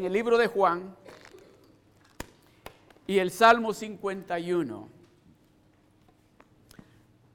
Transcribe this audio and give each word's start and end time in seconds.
en 0.00 0.06
el 0.06 0.14
libro 0.14 0.38
de 0.38 0.46
Juan 0.46 0.96
y 3.06 3.18
el 3.18 3.30
Salmo 3.30 3.74
51. 3.74 4.88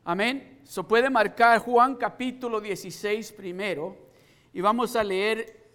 Amén. 0.03 0.61
Se 0.63 0.81
puede 0.81 1.11
marcar 1.11 1.59
Juan 1.59 1.95
capítulo 1.95 2.59
16 2.59 3.33
primero 3.33 3.95
y 4.51 4.61
vamos 4.61 4.95
a 4.95 5.03
leer, 5.03 5.69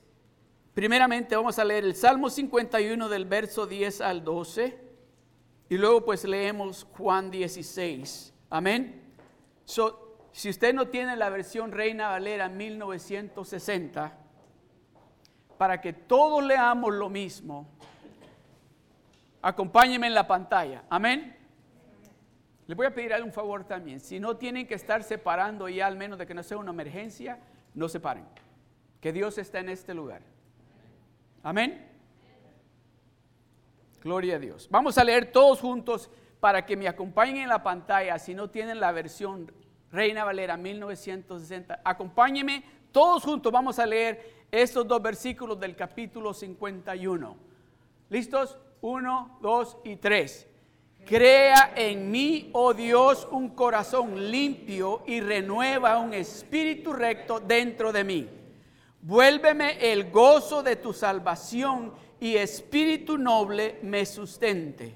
primeramente 0.74 1.36
vamos 1.36 1.60
a 1.60 1.64
leer 1.64 1.84
el 1.84 1.94
Salmo 1.94 2.28
51 2.28 3.08
del 3.08 3.24
verso 3.24 3.68
10 3.68 4.00
al 4.00 4.24
12 4.24 4.76
y 5.68 5.76
luego 5.76 6.04
pues 6.04 6.24
leemos 6.24 6.88
Juan 6.96 7.30
16. 7.30 8.34
Amén. 8.50 9.14
si 10.32 10.48
usted 10.48 10.74
no 10.74 10.88
tiene 10.88 11.14
la 11.14 11.30
versión 11.30 11.70
Reina 11.70 12.08
Valera 12.08 12.48
1960, 12.48 14.19
para 15.60 15.78
que 15.78 15.92
todos 15.92 16.42
leamos 16.42 16.94
lo 16.94 17.10
mismo, 17.10 17.68
acompáñeme 19.42 20.06
en 20.06 20.14
la 20.14 20.26
pantalla. 20.26 20.84
Amén. 20.88 21.36
Le 22.66 22.74
voy 22.74 22.86
a 22.86 22.94
pedir 22.94 23.12
un 23.22 23.30
favor 23.30 23.64
también. 23.64 24.00
Si 24.00 24.18
no 24.18 24.38
tienen 24.38 24.66
que 24.66 24.72
estar 24.72 25.02
separando 25.02 25.68
ya, 25.68 25.86
al 25.86 25.98
menos 25.98 26.18
de 26.18 26.26
que 26.26 26.32
no 26.32 26.42
sea 26.42 26.56
una 26.56 26.70
emergencia, 26.70 27.40
no 27.74 27.90
separen. 27.90 28.24
Que 29.02 29.12
Dios 29.12 29.36
está 29.36 29.58
en 29.58 29.68
este 29.68 29.92
lugar. 29.92 30.22
Amén. 31.42 31.86
Gloria 34.00 34.36
a 34.36 34.38
Dios. 34.38 34.66
Vamos 34.70 34.96
a 34.96 35.04
leer 35.04 35.30
todos 35.30 35.60
juntos 35.60 36.10
para 36.40 36.64
que 36.64 36.74
me 36.74 36.88
acompañen 36.88 37.36
en 37.36 37.48
la 37.50 37.62
pantalla. 37.62 38.18
Si 38.18 38.34
no 38.34 38.48
tienen 38.48 38.80
la 38.80 38.92
versión 38.92 39.52
Reina 39.92 40.24
Valera 40.24 40.56
1960, 40.56 41.82
acompáñenme 41.84 42.64
todos 42.92 43.24
juntos. 43.24 43.52
Vamos 43.52 43.78
a 43.78 43.84
leer 43.84 44.39
estos 44.50 44.86
dos 44.86 45.00
versículos 45.00 45.58
del 45.58 45.76
capítulo 45.76 46.34
51. 46.34 47.36
¿Listos? 48.08 48.58
Uno, 48.80 49.38
dos 49.40 49.76
y 49.84 49.96
tres. 49.96 50.46
Crea 51.04 51.72
en 51.76 52.10
mí, 52.10 52.50
oh 52.52 52.74
Dios, 52.74 53.26
un 53.30 53.50
corazón 53.50 54.30
limpio 54.30 55.02
y 55.06 55.20
renueva 55.20 55.98
un 55.98 56.14
espíritu 56.14 56.92
recto 56.92 57.40
dentro 57.40 57.92
de 57.92 58.04
mí. 58.04 58.28
Vuélveme 59.02 59.92
el 59.92 60.10
gozo 60.10 60.62
de 60.62 60.76
tu 60.76 60.92
salvación 60.92 61.94
y 62.20 62.36
espíritu 62.36 63.16
noble 63.16 63.78
me 63.82 64.04
sustente. 64.04 64.94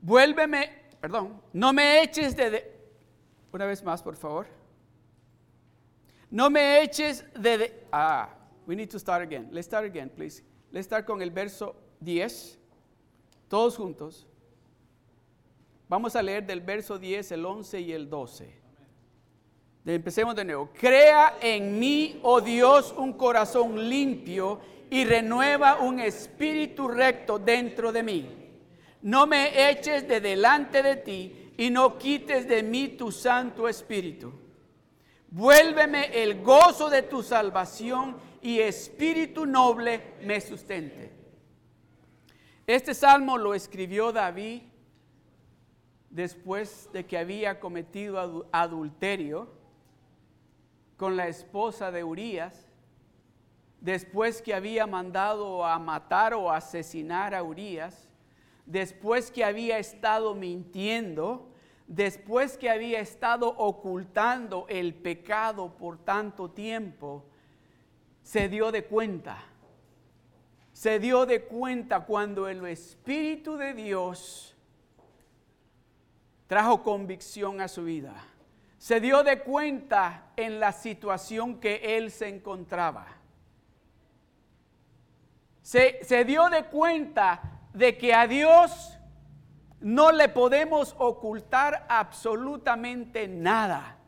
Vuélveme, 0.00 0.70
perdón, 1.00 1.40
no 1.52 1.72
me 1.72 2.02
eches 2.02 2.36
de, 2.36 2.72
una 3.52 3.66
vez 3.66 3.82
más, 3.82 4.02
por 4.02 4.16
favor. 4.16 4.63
No 6.34 6.50
me 6.50 6.82
eches 6.82 7.24
de, 7.40 7.86
ah, 7.92 8.28
we 8.66 8.74
need 8.74 8.90
to 8.90 8.98
start 8.98 9.22
again. 9.22 9.46
Let's 9.52 9.68
start 9.68 9.84
again, 9.84 10.10
please. 10.10 10.42
Let's 10.72 10.86
start 10.86 11.06
con 11.06 11.22
el 11.22 11.30
verso 11.30 11.76
10, 12.00 12.58
todos 13.48 13.76
juntos. 13.76 14.26
Vamos 15.88 16.16
a 16.16 16.22
leer 16.24 16.44
del 16.44 16.60
verso 16.60 16.98
10, 16.98 17.30
el 17.30 17.46
11 17.46 17.80
y 17.82 17.92
el 17.92 18.10
12. 18.10 18.52
Empecemos 19.86 20.34
de 20.34 20.44
nuevo. 20.44 20.70
Crea 20.76 21.38
en 21.40 21.78
mí, 21.78 22.18
oh 22.24 22.40
Dios, 22.40 22.92
un 22.98 23.12
corazón 23.12 23.88
limpio 23.88 24.58
y 24.90 25.04
renueva 25.04 25.76
un 25.76 26.00
espíritu 26.00 26.88
recto 26.88 27.38
dentro 27.38 27.92
de 27.92 28.02
mí. 28.02 28.28
No 29.02 29.28
me 29.28 29.70
eches 29.70 30.08
de 30.08 30.20
delante 30.20 30.82
de 30.82 30.96
ti 30.96 31.52
y 31.56 31.70
no 31.70 31.96
quites 31.96 32.48
de 32.48 32.64
mí 32.64 32.88
tu 32.88 33.12
santo 33.12 33.68
espíritu. 33.68 34.43
Vuélveme 35.34 36.22
el 36.22 36.44
gozo 36.44 36.88
de 36.88 37.02
tu 37.02 37.20
salvación 37.20 38.16
y 38.40 38.60
espíritu 38.60 39.46
noble 39.46 40.14
me 40.22 40.40
sustente. 40.40 41.10
Este 42.68 42.94
salmo 42.94 43.36
lo 43.36 43.52
escribió 43.52 44.12
David 44.12 44.62
después 46.08 46.88
de 46.92 47.04
que 47.04 47.18
había 47.18 47.58
cometido 47.58 48.46
adulterio 48.52 49.48
con 50.96 51.16
la 51.16 51.26
esposa 51.26 51.90
de 51.90 52.04
Urias, 52.04 52.68
después 53.80 54.40
que 54.40 54.54
había 54.54 54.86
mandado 54.86 55.66
a 55.66 55.80
matar 55.80 56.34
o 56.34 56.52
asesinar 56.52 57.34
a 57.34 57.42
Urias, 57.42 58.08
después 58.66 59.32
que 59.32 59.42
había 59.42 59.78
estado 59.78 60.36
mintiendo, 60.36 61.52
después 61.86 62.56
que 62.56 62.70
había 62.70 63.00
estado 63.00 63.48
ocultando 63.48 64.66
el 64.68 64.94
pecado 64.94 65.76
por 65.76 65.98
tanto 65.98 66.50
tiempo, 66.50 67.24
se 68.22 68.48
dio 68.48 68.72
de 68.72 68.84
cuenta 68.84 69.44
se 70.74 70.98
dio 70.98 71.24
de 71.24 71.44
cuenta 71.44 72.00
cuando 72.00 72.48
el 72.48 72.66
Espíritu 72.66 73.56
de 73.56 73.74
Dios 73.74 74.56
trajo 76.48 76.82
convicción 76.82 77.60
a 77.60 77.68
su 77.68 77.84
vida. 77.84 78.12
Se 78.76 79.00
dio 79.00 79.22
de 79.22 79.38
cuenta 79.38 80.32
en 80.36 80.58
la 80.58 80.72
situación 80.72 81.60
que 81.60 81.96
él 81.96 82.10
se 82.10 82.28
encontraba. 82.28 83.06
Se, 85.62 86.24
dio 86.26 86.50
de 86.50 86.64
cuenta 86.64 87.60
de 87.72 87.96
que 87.96 88.12
a 88.12 88.26
Dios 88.26 88.93
no 89.80 90.12
le 90.12 90.28
podemos 90.28 90.94
ocultar 90.98 91.86
absolutamente 91.88 93.28
nada. 93.28 93.98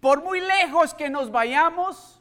Por 0.00 0.22
muy 0.22 0.40
lejos 0.40 0.94
que 0.94 1.10
nos 1.10 1.30
vayamos, 1.30 2.20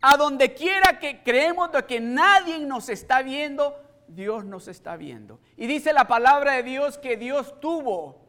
a 0.00 0.16
donde 0.16 0.54
quiera 0.54 0.98
que 1.00 1.22
creemos 1.22 1.72
de 1.72 1.84
que 1.84 2.00
nadie 2.00 2.58
nos 2.60 2.88
está 2.88 3.22
viendo, 3.22 3.74
Dios 4.06 4.44
nos 4.44 4.68
está 4.68 4.96
viendo. 4.96 5.40
Y 5.56 5.66
dice 5.66 5.92
la 5.92 6.06
palabra 6.06 6.52
de 6.52 6.62
Dios 6.62 6.98
que 6.98 7.16
Dios 7.16 7.60
tuvo, 7.60 8.24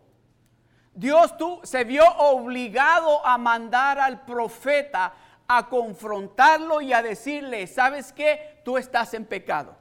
Dios 0.93 1.37
tu, 1.37 1.59
se 1.63 1.83
vio 1.83 2.03
obligado 2.17 3.23
a 3.23 3.37
mandar 3.37 3.99
al 3.99 4.25
profeta 4.25 5.13
a 5.47 5.69
confrontarlo 5.69 6.81
y 6.81 6.93
a 6.93 7.01
decirle, 7.01 7.67
¿sabes 7.67 8.11
qué? 8.11 8.61
Tú 8.65 8.77
estás 8.77 9.13
en 9.13 9.25
pecado. 9.25 9.77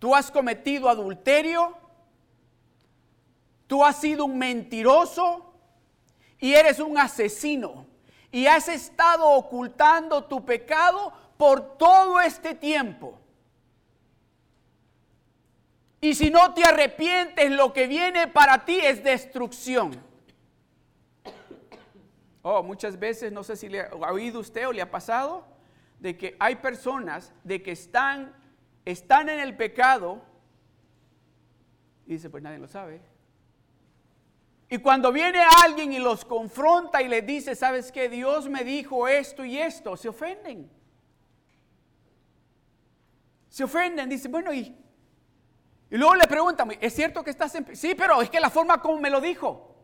Tú 0.00 0.16
has 0.16 0.30
cometido 0.32 0.88
adulterio, 0.88 1.76
tú 3.68 3.84
has 3.84 4.00
sido 4.00 4.24
un 4.24 4.36
mentiroso 4.36 5.54
y 6.40 6.54
eres 6.54 6.80
un 6.80 6.98
asesino 6.98 7.86
y 8.32 8.46
has 8.46 8.66
estado 8.68 9.28
ocultando 9.28 10.24
tu 10.24 10.44
pecado 10.44 11.12
por 11.36 11.76
todo 11.76 12.20
este 12.20 12.54
tiempo. 12.54 13.20
Y 16.00 16.14
si 16.14 16.30
no 16.30 16.54
te 16.54 16.64
arrepientes, 16.64 17.50
lo 17.50 17.72
que 17.72 17.86
viene 17.86 18.26
para 18.26 18.64
ti 18.64 18.80
es 18.80 19.04
destrucción. 19.04 20.02
Oh, 22.42 22.62
muchas 22.62 22.98
veces, 22.98 23.30
no 23.32 23.44
sé 23.44 23.54
si 23.54 23.68
le 23.68 23.82
ha 23.82 24.12
oído 24.12 24.40
usted 24.40 24.66
o 24.66 24.72
le 24.72 24.80
ha 24.80 24.90
pasado, 24.90 25.44
de 25.98 26.16
que 26.16 26.36
hay 26.40 26.56
personas 26.56 27.34
de 27.44 27.62
que 27.62 27.72
están, 27.72 28.34
están 28.90 29.28
en 29.28 29.40
el 29.40 29.56
pecado, 29.56 30.22
y 32.06 32.14
dice, 32.14 32.28
pues 32.28 32.42
nadie 32.42 32.58
lo 32.58 32.66
sabe. 32.66 33.00
Y 34.68 34.78
cuando 34.78 35.12
viene 35.12 35.40
alguien 35.64 35.92
y 35.92 35.98
los 35.98 36.24
confronta 36.24 37.02
y 37.02 37.08
les 37.08 37.26
dice, 37.26 37.56
¿sabes 37.56 37.90
qué? 37.90 38.08
Dios 38.08 38.48
me 38.48 38.62
dijo 38.62 39.08
esto 39.08 39.44
y 39.44 39.58
esto, 39.58 39.96
se 39.96 40.08
ofenden. 40.08 40.70
Se 43.48 43.64
ofenden, 43.64 44.08
dice, 44.08 44.28
bueno, 44.28 44.52
y, 44.52 44.76
y 45.90 45.96
luego 45.96 46.14
le 46.14 46.26
preguntan, 46.28 46.70
¿es 46.80 46.94
cierto 46.94 47.24
que 47.24 47.30
estás 47.30 47.52
en... 47.56 47.74
Sí, 47.74 47.96
pero 47.96 48.22
es 48.22 48.30
que 48.30 48.38
la 48.38 48.48
forma 48.48 48.80
como 48.80 49.00
me 49.00 49.10
lo 49.10 49.20
dijo. 49.20 49.74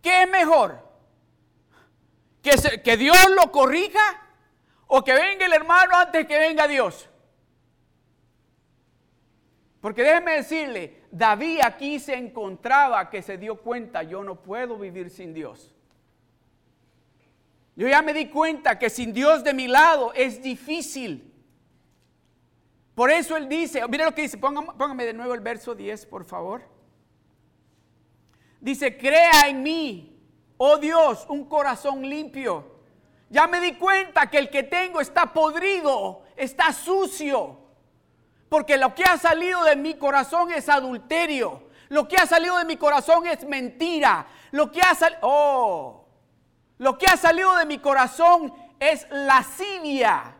¿Qué 0.00 0.22
es 0.22 0.30
mejor? 0.30 0.82
¿Que, 2.42 2.82
¿Que 2.82 2.96
Dios 2.96 3.16
lo 3.36 3.52
corrija? 3.52 4.23
¿O 4.86 5.02
que 5.02 5.12
venga 5.12 5.46
el 5.46 5.52
hermano 5.52 5.96
antes 5.96 6.26
que 6.26 6.38
venga 6.38 6.68
Dios? 6.68 7.08
Porque 9.80 10.02
déjeme 10.02 10.36
decirle, 10.36 11.02
David 11.10 11.60
aquí 11.62 11.98
se 11.98 12.14
encontraba 12.14 13.10
que 13.10 13.20
se 13.20 13.36
dio 13.36 13.60
cuenta, 13.60 14.02
yo 14.02 14.24
no 14.24 14.36
puedo 14.36 14.78
vivir 14.78 15.10
sin 15.10 15.34
Dios. 15.34 15.74
Yo 17.76 17.88
ya 17.88 18.02
me 18.02 18.14
di 18.14 18.28
cuenta 18.28 18.78
que 18.78 18.88
sin 18.88 19.12
Dios 19.12 19.44
de 19.44 19.52
mi 19.52 19.68
lado 19.68 20.12
es 20.14 20.42
difícil. 20.42 21.32
Por 22.94 23.10
eso 23.10 23.36
él 23.36 23.48
dice, 23.48 23.86
mire 23.88 24.04
lo 24.04 24.14
que 24.14 24.22
dice, 24.22 24.38
póngame, 24.38 25.04
de 25.04 25.12
nuevo 25.12 25.34
el 25.34 25.40
verso 25.40 25.74
10, 25.74 26.06
por 26.06 26.24
favor. 26.24 26.62
Dice, 28.60 28.96
crea 28.96 29.48
en 29.48 29.62
mí, 29.62 30.18
oh 30.56 30.78
Dios, 30.78 31.26
un 31.28 31.44
corazón 31.44 32.08
limpio. 32.08 32.73
Ya 33.34 33.46
me 33.48 33.60
di 33.60 33.74
cuenta 33.74 34.30
que 34.30 34.38
el 34.38 34.48
que 34.48 34.62
tengo 34.62 35.00
está 35.00 35.32
podrido, 35.32 36.22
está 36.36 36.72
sucio 36.72 37.64
porque 38.54 38.76
lo 38.76 38.94
que 38.94 39.02
ha 39.02 39.18
salido 39.18 39.64
de 39.64 39.74
mi 39.74 39.94
corazón 39.94 40.52
es 40.52 40.68
adulterio. 40.68 41.70
Lo 41.88 42.06
que 42.06 42.16
ha 42.16 42.24
salido 42.24 42.56
de 42.56 42.64
mi 42.64 42.76
corazón 42.76 43.26
es 43.26 43.44
mentira. 43.44 44.28
Lo 44.52 44.70
que 44.70 44.80
ha 44.80 44.94
salido, 44.94 45.18
oh, 45.22 46.06
lo 46.78 46.96
que 46.96 47.06
ha 47.06 47.16
salido 47.16 47.56
de 47.56 47.66
mi 47.66 47.78
corazón 47.78 48.54
es 48.78 49.08
lascivia. 49.10 50.36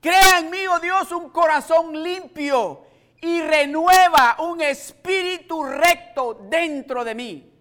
Crea 0.00 0.38
en 0.38 0.48
mí, 0.48 0.66
oh 0.66 0.78
Dios, 0.78 1.12
un 1.12 1.28
corazón 1.28 2.02
limpio 2.02 2.86
y 3.20 3.42
renueva 3.42 4.36
un 4.38 4.62
espíritu 4.62 5.64
recto 5.64 6.32
dentro 6.48 7.04
de 7.04 7.14
mí. 7.14 7.55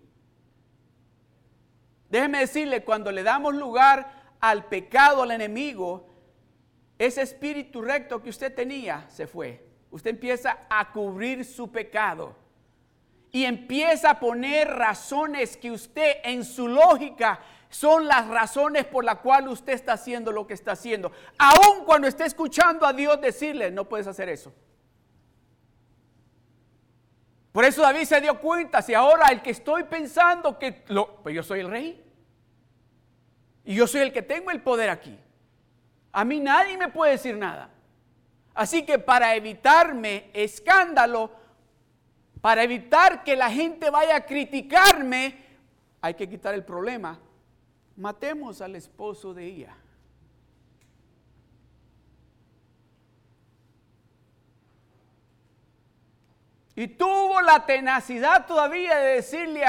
Déjeme 2.16 2.40
decirle, 2.40 2.82
cuando 2.82 3.12
le 3.12 3.24
damos 3.24 3.54
lugar 3.54 4.10
al 4.40 4.64
pecado, 4.68 5.24
al 5.24 5.32
enemigo, 5.32 6.08
ese 6.98 7.22
espíritu 7.22 7.82
recto 7.82 8.24
que 8.24 8.30
usted 8.30 8.56
tenía 8.56 9.06
se 9.10 9.28
fue. 9.28 9.68
Usted 9.92 10.12
empieza 10.12 10.60
a 10.70 10.94
cubrir 10.94 11.44
su 11.44 11.70
pecado 11.74 12.34
y 13.34 13.44
empieza 13.44 14.12
a 14.12 14.20
poner 14.22 14.70
razones 14.70 15.58
que 15.58 15.72
usted 15.72 16.20
en 16.24 16.46
su 16.46 16.70
lógica 16.70 17.42
son 17.68 18.08
las 18.08 18.26
razones 18.30 18.86
por 18.86 19.04
las 19.04 19.18
cuales 19.18 19.52
usted 19.52 19.74
está 19.74 19.92
haciendo 19.92 20.32
lo 20.32 20.48
que 20.48 20.54
está 20.54 20.72
haciendo. 20.72 21.12
Aun 21.38 21.84
cuando 21.84 22.08
esté 22.08 22.24
escuchando 22.24 22.86
a 22.86 22.94
Dios 22.94 23.20
decirle, 23.20 23.72
no 23.72 23.90
puedes 23.90 24.08
hacer 24.08 24.30
eso. 24.30 24.54
Por 27.52 27.66
eso 27.66 27.82
David 27.82 28.06
se 28.06 28.22
dio 28.22 28.40
cuenta, 28.40 28.82
si 28.82 28.94
ahora 28.94 29.28
el 29.34 29.42
que 29.42 29.50
estoy 29.50 29.84
pensando 29.84 30.58
que 30.58 30.86
lo, 30.88 31.18
pues 31.18 31.36
yo 31.36 31.44
soy 31.44 31.60
el 31.60 31.70
rey. 31.70 32.05
Y 33.66 33.76
yo 33.76 33.88
soy 33.88 34.02
el 34.02 34.14
que 34.14 34.22
tengo 34.22 34.52
el 34.52 34.62
poder 34.62 34.90
aquí. 34.90 35.18
A 36.12 36.24
mí 36.24 36.40
nadie 36.40 36.78
me 36.78 36.90
puede 36.90 37.14
decir 37.14 37.36
nada. 37.36 37.70
Así 38.54 38.86
que 38.86 39.00
para 39.00 39.36
evitarme 39.36 40.30
escándalo, 40.34 41.32
para 42.40 42.64
evitar 42.64 43.24
que 43.24 43.36
la 43.36 43.50
gente 43.50 43.90
vaya 43.90 44.16
a 44.18 44.26
criticarme, 44.26 45.44
hay 46.00 46.14
que 46.14 46.30
quitar 46.30 46.54
el 46.54 46.64
problema. 46.64 47.20
Matemos 47.98 48.62
al 48.62 48.76
esposo 48.76 49.34
de 49.34 49.46
ella. 49.46 49.76
Y 56.76 56.88
tuvo 56.88 57.42
la 57.42 57.66
tenacidad 57.66 58.46
todavía 58.46 58.98
de 58.98 59.16
decirle 59.16 59.64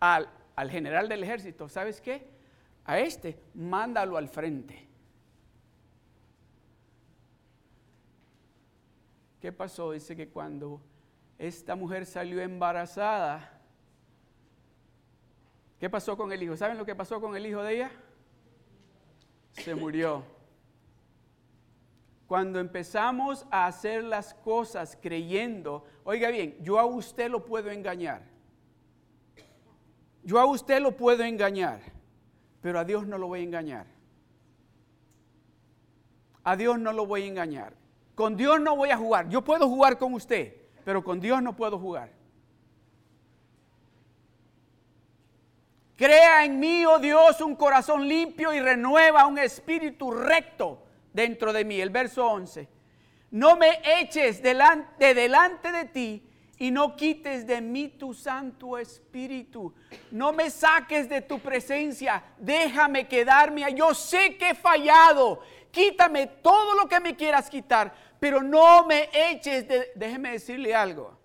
al, 0.00 0.28
al 0.56 0.70
general 0.70 1.08
del 1.08 1.22
ejército, 1.22 1.68
¿sabes 1.68 2.00
qué? 2.00 2.37
A 2.88 2.98
este, 2.98 3.38
mándalo 3.52 4.16
al 4.16 4.28
frente. 4.28 4.88
¿Qué 9.38 9.52
pasó? 9.52 9.92
Dice 9.92 10.16
que 10.16 10.30
cuando 10.30 10.80
esta 11.36 11.76
mujer 11.76 12.06
salió 12.06 12.40
embarazada, 12.40 13.60
¿qué 15.78 15.90
pasó 15.90 16.16
con 16.16 16.32
el 16.32 16.42
hijo? 16.42 16.56
¿Saben 16.56 16.78
lo 16.78 16.86
que 16.86 16.94
pasó 16.94 17.20
con 17.20 17.36
el 17.36 17.44
hijo 17.44 17.62
de 17.62 17.74
ella? 17.74 17.90
Se 19.52 19.74
murió. 19.74 20.24
Cuando 22.26 22.58
empezamos 22.58 23.46
a 23.50 23.66
hacer 23.66 24.02
las 24.02 24.32
cosas 24.32 24.98
creyendo, 24.98 25.84
oiga 26.04 26.30
bien, 26.30 26.56
yo 26.62 26.78
a 26.78 26.86
usted 26.86 27.30
lo 27.30 27.44
puedo 27.44 27.70
engañar. 27.70 28.22
Yo 30.22 30.40
a 30.40 30.46
usted 30.46 30.80
lo 30.80 30.96
puedo 30.96 31.22
engañar 31.22 31.97
pero 32.60 32.78
a 32.78 32.84
Dios 32.84 33.06
no 33.06 33.18
lo 33.18 33.28
voy 33.28 33.40
a 33.40 33.44
engañar. 33.44 33.86
A 36.44 36.56
Dios 36.56 36.78
no 36.78 36.92
lo 36.92 37.06
voy 37.06 37.22
a 37.22 37.26
engañar. 37.26 37.74
Con 38.14 38.36
Dios 38.36 38.60
no 38.60 38.74
voy 38.74 38.90
a 38.90 38.96
jugar. 38.96 39.28
Yo 39.28 39.42
puedo 39.42 39.68
jugar 39.68 39.98
con 39.98 40.14
usted, 40.14 40.56
pero 40.84 41.04
con 41.04 41.20
Dios 41.20 41.42
no 41.42 41.54
puedo 41.54 41.78
jugar. 41.78 42.10
Crea 45.96 46.44
en 46.44 46.60
mí, 46.60 46.86
oh 46.86 46.98
Dios, 46.98 47.40
un 47.40 47.56
corazón 47.56 48.06
limpio 48.06 48.52
y 48.54 48.60
renueva 48.60 49.26
un 49.26 49.38
espíritu 49.38 50.12
recto 50.12 50.84
dentro 51.12 51.52
de 51.52 51.64
mí. 51.64 51.80
El 51.80 51.90
verso 51.90 52.24
11. 52.24 52.68
No 53.32 53.56
me 53.56 53.80
eches 54.00 54.42
de 54.42 54.54
delante 55.14 55.72
de 55.72 55.84
ti 55.86 56.27
y 56.58 56.70
no 56.70 56.96
quites 56.96 57.46
de 57.46 57.60
mí 57.60 57.88
tu 57.88 58.12
Santo 58.12 58.76
Espíritu. 58.76 59.72
No 60.10 60.32
me 60.32 60.50
saques 60.50 61.08
de 61.08 61.22
tu 61.22 61.38
presencia. 61.38 62.22
Déjame 62.36 63.06
quedarme. 63.06 63.72
Yo 63.74 63.94
sé 63.94 64.36
que 64.36 64.50
he 64.50 64.54
fallado. 64.54 65.40
Quítame 65.70 66.26
todo 66.26 66.74
lo 66.74 66.88
que 66.88 66.98
me 66.98 67.14
quieras 67.14 67.48
quitar, 67.48 67.94
pero 68.18 68.42
no 68.42 68.84
me 68.86 69.08
eches 69.12 69.68
de... 69.68 69.92
Déjeme 69.94 70.32
decirle 70.32 70.74
algo. 70.74 71.16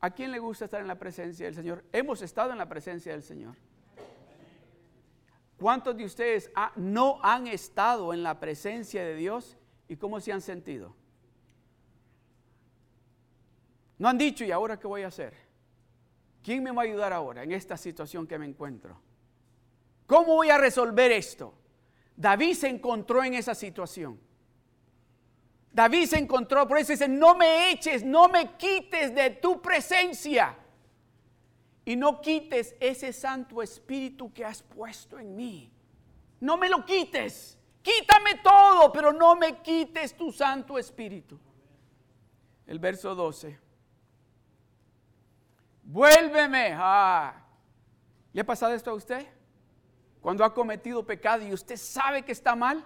¿A 0.00 0.10
quién 0.10 0.32
le 0.32 0.38
gusta 0.38 0.64
estar 0.64 0.80
en 0.80 0.88
la 0.88 0.98
presencia 0.98 1.46
del 1.46 1.54
Señor? 1.54 1.84
Hemos 1.92 2.22
estado 2.22 2.50
en 2.50 2.58
la 2.58 2.68
presencia 2.68 3.12
del 3.12 3.22
Señor. 3.22 3.54
¿Cuántos 5.58 5.94
de 5.96 6.06
ustedes 6.06 6.50
no 6.74 7.20
han 7.22 7.46
estado 7.46 8.14
en 8.14 8.22
la 8.22 8.40
presencia 8.40 9.04
de 9.04 9.14
Dios 9.14 9.58
y 9.88 9.96
cómo 9.96 10.18
se 10.18 10.32
han 10.32 10.40
sentido? 10.40 10.96
No 14.00 14.08
han 14.08 14.16
dicho, 14.16 14.46
¿y 14.46 14.50
ahora 14.50 14.80
qué 14.80 14.86
voy 14.86 15.02
a 15.02 15.08
hacer? 15.08 15.34
¿Quién 16.42 16.62
me 16.62 16.70
va 16.70 16.80
a 16.80 16.84
ayudar 16.86 17.12
ahora 17.12 17.42
en 17.42 17.52
esta 17.52 17.76
situación 17.76 18.26
que 18.26 18.38
me 18.38 18.46
encuentro? 18.46 18.98
¿Cómo 20.06 20.36
voy 20.36 20.48
a 20.48 20.56
resolver 20.56 21.12
esto? 21.12 21.52
David 22.16 22.54
se 22.54 22.68
encontró 22.68 23.22
en 23.22 23.34
esa 23.34 23.54
situación. 23.54 24.18
David 25.70 26.06
se 26.06 26.18
encontró, 26.18 26.66
por 26.66 26.78
eso 26.78 26.92
dice, 26.92 27.08
no 27.08 27.34
me 27.34 27.72
eches, 27.72 28.02
no 28.02 28.30
me 28.30 28.56
quites 28.56 29.14
de 29.14 29.32
tu 29.32 29.60
presencia. 29.60 30.56
Y 31.84 31.94
no 31.94 32.22
quites 32.22 32.74
ese 32.80 33.12
Santo 33.12 33.60
Espíritu 33.60 34.32
que 34.32 34.46
has 34.46 34.62
puesto 34.62 35.18
en 35.18 35.36
mí. 35.36 35.70
No 36.40 36.56
me 36.56 36.70
lo 36.70 36.86
quites. 36.86 37.58
Quítame 37.82 38.36
todo, 38.42 38.90
pero 38.90 39.12
no 39.12 39.36
me 39.36 39.60
quites 39.60 40.16
tu 40.16 40.32
Santo 40.32 40.78
Espíritu. 40.78 41.38
El 42.66 42.78
verso 42.78 43.14
12. 43.14 43.68
Vuélveme. 45.90 46.68
¿Le 48.32 48.40
ha 48.40 48.46
pasado 48.46 48.72
esto 48.74 48.92
a 48.92 48.94
usted? 48.94 49.26
Cuando 50.20 50.44
ha 50.44 50.54
cometido 50.54 51.04
pecado 51.04 51.44
y 51.44 51.52
usted 51.52 51.76
sabe 51.76 52.22
que 52.22 52.30
está 52.30 52.54
mal. 52.54 52.84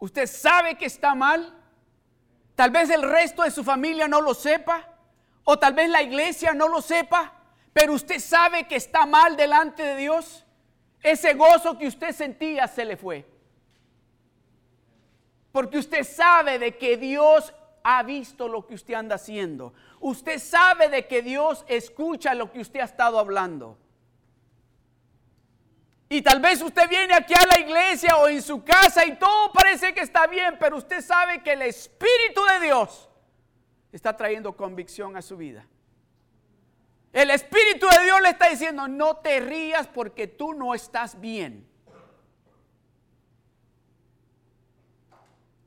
Usted 0.00 0.26
sabe 0.26 0.76
que 0.76 0.86
está 0.86 1.14
mal. 1.14 1.54
Tal 2.56 2.70
vez 2.70 2.90
el 2.90 3.02
resto 3.02 3.44
de 3.44 3.52
su 3.52 3.62
familia 3.62 4.08
no 4.08 4.20
lo 4.20 4.34
sepa. 4.34 4.88
O 5.44 5.56
tal 5.56 5.74
vez 5.74 5.88
la 5.88 6.02
iglesia 6.02 6.52
no 6.52 6.66
lo 6.68 6.82
sepa. 6.82 7.32
Pero 7.72 7.92
usted 7.92 8.18
sabe 8.18 8.66
que 8.66 8.74
está 8.74 9.06
mal 9.06 9.36
delante 9.36 9.84
de 9.84 9.96
Dios. 9.96 10.44
Ese 11.00 11.34
gozo 11.34 11.78
que 11.78 11.86
usted 11.86 12.10
sentía 12.10 12.66
se 12.66 12.84
le 12.84 12.96
fue. 12.96 13.24
Porque 15.52 15.78
usted 15.78 16.02
sabe 16.02 16.58
de 16.58 16.76
que 16.76 16.96
Dios 16.96 17.54
ha 17.88 18.02
visto 18.02 18.48
lo 18.48 18.66
que 18.66 18.74
usted 18.74 18.94
anda 18.94 19.14
haciendo. 19.14 19.72
Usted 20.00 20.40
sabe 20.40 20.88
de 20.88 21.06
que 21.06 21.22
Dios 21.22 21.64
escucha 21.68 22.34
lo 22.34 22.50
que 22.50 22.58
usted 22.58 22.80
ha 22.80 22.84
estado 22.84 23.16
hablando. 23.16 23.78
Y 26.08 26.20
tal 26.20 26.40
vez 26.40 26.60
usted 26.62 26.88
viene 26.88 27.14
aquí 27.14 27.32
a 27.34 27.46
la 27.46 27.60
iglesia 27.60 28.16
o 28.16 28.26
en 28.26 28.42
su 28.42 28.64
casa 28.64 29.06
y 29.06 29.14
todo 29.16 29.52
parece 29.52 29.94
que 29.94 30.00
está 30.00 30.26
bien, 30.26 30.56
pero 30.58 30.78
usted 30.78 31.00
sabe 31.00 31.44
que 31.44 31.52
el 31.52 31.62
Espíritu 31.62 32.42
de 32.54 32.66
Dios 32.66 33.08
está 33.92 34.16
trayendo 34.16 34.56
convicción 34.56 35.16
a 35.16 35.22
su 35.22 35.36
vida. 35.36 35.64
El 37.12 37.30
Espíritu 37.30 37.86
de 37.86 38.02
Dios 38.02 38.20
le 38.20 38.30
está 38.30 38.48
diciendo, 38.48 38.88
no 38.88 39.18
te 39.18 39.38
rías 39.38 39.86
porque 39.86 40.26
tú 40.26 40.54
no 40.54 40.74
estás 40.74 41.20
bien. 41.20 41.68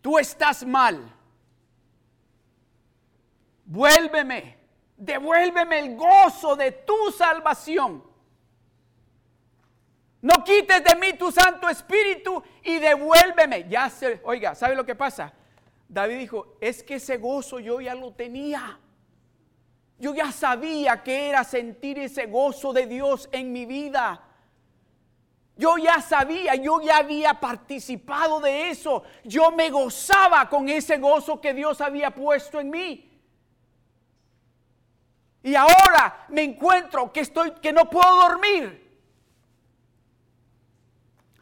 Tú 0.01 0.19
estás 0.19 0.65
mal 0.65 1.15
vuélveme, 3.69 4.57
devuélveme 4.97 5.79
el 5.79 5.95
gozo 5.95 6.55
de 6.55 6.71
tu 6.71 7.11
salvación. 7.11 8.03
No 10.21 10.43
quites 10.43 10.83
de 10.83 10.95
mí 10.95 11.13
tu 11.13 11.31
Santo 11.31 11.69
Espíritu 11.69 12.43
y 12.63 12.79
devuélveme. 12.79 13.69
Ya 13.69 13.89
se, 13.89 14.19
oiga, 14.25 14.53
¿sabe 14.53 14.75
lo 14.75 14.85
que 14.85 14.95
pasa? 14.95 15.31
David 15.87 16.17
dijo, 16.17 16.57
es 16.59 16.83
que 16.83 16.95
ese 16.95 17.17
gozo 17.17 17.59
yo 17.59 17.79
ya 17.79 17.95
lo 17.95 18.11
tenía. 18.11 18.79
Yo 19.97 20.13
ya 20.13 20.31
sabía 20.31 21.03
que 21.03 21.29
era 21.29 21.43
sentir 21.43 21.99
ese 21.99 22.25
gozo 22.25 22.73
de 22.73 22.85
Dios 22.85 23.29
en 23.31 23.53
mi 23.53 23.65
vida. 23.65 24.23
Yo 25.55 25.77
ya 25.77 26.01
sabía, 26.01 26.55
yo 26.55 26.81
ya 26.81 26.97
había 26.97 27.39
participado 27.39 28.39
de 28.39 28.69
eso. 28.69 29.03
Yo 29.23 29.51
me 29.51 29.69
gozaba 29.69 30.49
con 30.49 30.69
ese 30.69 30.97
gozo 30.97 31.39
que 31.39 31.53
Dios 31.53 31.81
había 31.81 32.11
puesto 32.11 32.59
en 32.59 32.69
mí. 32.69 33.08
Y 35.49 35.55
ahora 35.55 36.27
me 36.27 36.43
encuentro 36.43 37.11
que 37.11 37.21
estoy 37.21 37.53
que 37.53 37.73
no 37.73 37.89
puedo 37.89 38.15
dormir. 38.17 38.87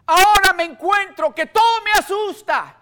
Ahora 0.05 0.53
me 0.55 0.63
encuentro 0.63 1.35
que 1.35 1.47
todo 1.47 1.81
me 1.83 1.91
asusta. 1.91 2.73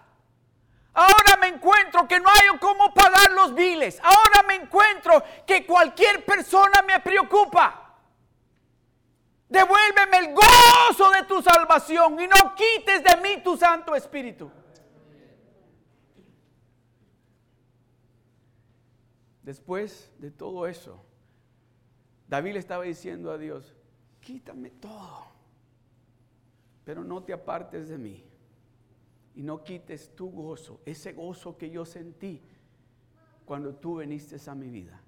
Ahora 0.94 1.36
me 1.40 1.48
encuentro 1.48 2.06
que 2.06 2.20
no 2.20 2.28
hay 2.28 2.56
cómo 2.60 2.94
pagar 2.94 3.32
los 3.32 3.52
biles. 3.56 3.98
Ahora 4.04 4.44
me 4.46 4.54
encuentro 4.54 5.20
que 5.44 5.66
cualquier 5.66 6.24
persona 6.24 6.80
me 6.86 7.00
preocupa. 7.00 7.96
Devuélveme 9.48 10.18
el 10.18 10.32
gozo 10.32 11.10
de 11.10 11.24
tu 11.24 11.42
salvación 11.42 12.20
y 12.20 12.28
no 12.28 12.54
quites 12.54 13.02
de 13.02 13.16
mí 13.16 13.42
tu 13.42 13.56
Santo 13.56 13.96
Espíritu. 13.96 14.48
Después 19.42 20.12
de 20.18 20.30
todo 20.30 20.68
eso, 20.68 21.05
David 22.28 22.54
le 22.54 22.58
estaba 22.58 22.84
diciendo 22.84 23.30
a 23.30 23.38
Dios, 23.38 23.74
quítame 24.20 24.70
todo, 24.70 25.26
pero 26.84 27.04
no 27.04 27.22
te 27.22 27.32
apartes 27.32 27.88
de 27.88 27.98
mí 27.98 28.24
y 29.36 29.42
no 29.42 29.62
quites 29.62 30.14
tu 30.16 30.30
gozo, 30.30 30.80
ese 30.84 31.12
gozo 31.12 31.56
que 31.56 31.70
yo 31.70 31.84
sentí 31.84 32.42
cuando 33.44 33.74
tú 33.74 33.98
viniste 33.98 34.36
a 34.50 34.54
mi 34.54 34.68
vida. 34.68 35.00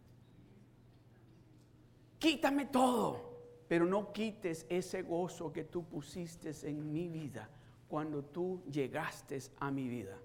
Quítame 2.19 2.67
todo, 2.67 3.65
pero 3.67 3.85
no 3.85 4.13
quites 4.13 4.67
ese 4.69 5.03
gozo 5.03 5.53
que 5.53 5.65
tú 5.65 5.85
pusiste 5.85 6.53
en 6.63 6.93
mi 6.93 7.09
vida 7.09 7.49
cuando 7.89 8.25
tú 8.25 8.63
llegaste 8.71 9.39
a 9.59 9.71
mi 9.71 9.89
vida. 9.89 10.17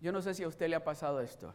Yo 0.00 0.12
no 0.12 0.22
sé 0.22 0.32
si 0.32 0.44
a 0.44 0.48
usted 0.48 0.68
le 0.68 0.76
ha 0.76 0.84
pasado 0.84 1.20
esto 1.20 1.52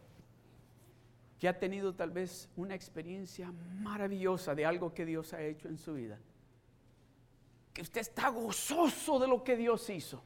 que 1.43 1.49
ha 1.49 1.59
tenido 1.59 1.93
tal 1.93 2.09
vez 2.09 2.47
una 2.55 2.73
experiencia 2.73 3.51
maravillosa 3.81 4.55
de 4.55 4.65
algo 4.65 4.93
que 4.93 5.05
Dios 5.05 5.33
ha 5.33 5.41
hecho 5.41 5.67
en 5.67 5.77
su 5.77 5.95
vida. 5.95 6.17
Que 7.73 7.81
usted 7.81 7.99
está 7.99 8.29
gozoso 8.29 9.19
de 9.19 9.27
lo 9.27 9.43
que 9.43 9.57
Dios 9.57 9.89
hizo. 9.89 10.23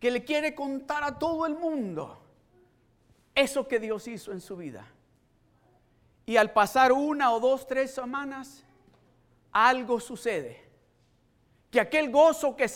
Que 0.00 0.10
le 0.10 0.24
quiere 0.24 0.52
contar 0.52 1.04
a 1.04 1.16
todo 1.16 1.46
el 1.46 1.54
mundo 1.54 2.18
eso 3.36 3.68
que 3.68 3.78
Dios 3.78 4.08
hizo 4.08 4.32
en 4.32 4.40
su 4.40 4.56
vida. 4.56 4.84
Y 6.26 6.36
al 6.38 6.52
pasar 6.52 6.90
una 6.90 7.30
o 7.30 7.38
dos, 7.38 7.64
tres 7.64 7.94
semanas, 7.94 8.64
algo 9.52 10.00
sucede. 10.00 10.60
Que 11.70 11.78
aquel 11.78 12.10
gozo 12.10 12.56
que 12.56 12.66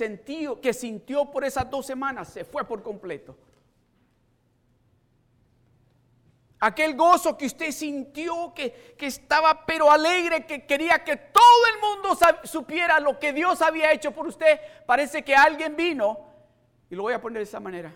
que 0.62 0.73
sintió 0.73 1.28
por 1.32 1.42
esas 1.44 1.68
dos 1.68 1.85
semanas 1.85 2.28
se 2.28 2.44
fue 2.44 2.64
por 2.64 2.80
completo. 2.80 3.37
Aquel 6.64 6.95
gozo 6.95 7.37
que 7.37 7.47
usted 7.47 7.73
sintió, 7.73 8.54
que, 8.54 8.95
estaba 9.00 9.66
pero 9.66 9.90
alegre, 9.90 10.47
que 10.47 10.64
quería 10.64 11.02
que 11.02 11.16
todo 11.16 11.66
el 11.75 11.81
mundo 11.81 12.16
supiera 12.45 13.00
lo 13.00 13.19
que 13.19 13.33
Dios 13.33 13.61
había 13.61 13.90
hecho 13.90 14.12
por 14.12 14.28
usted. 14.28 14.61
Parece 14.87 15.25
que 15.25 15.35
alguien 15.35 15.75
vino, 15.75 16.21
y 16.88 16.95
lo 16.95 17.02
voy 17.02 17.14
a 17.14 17.21
poner 17.21 17.38
de 17.38 17.42
esa 17.42 17.59
manera. 17.59 17.92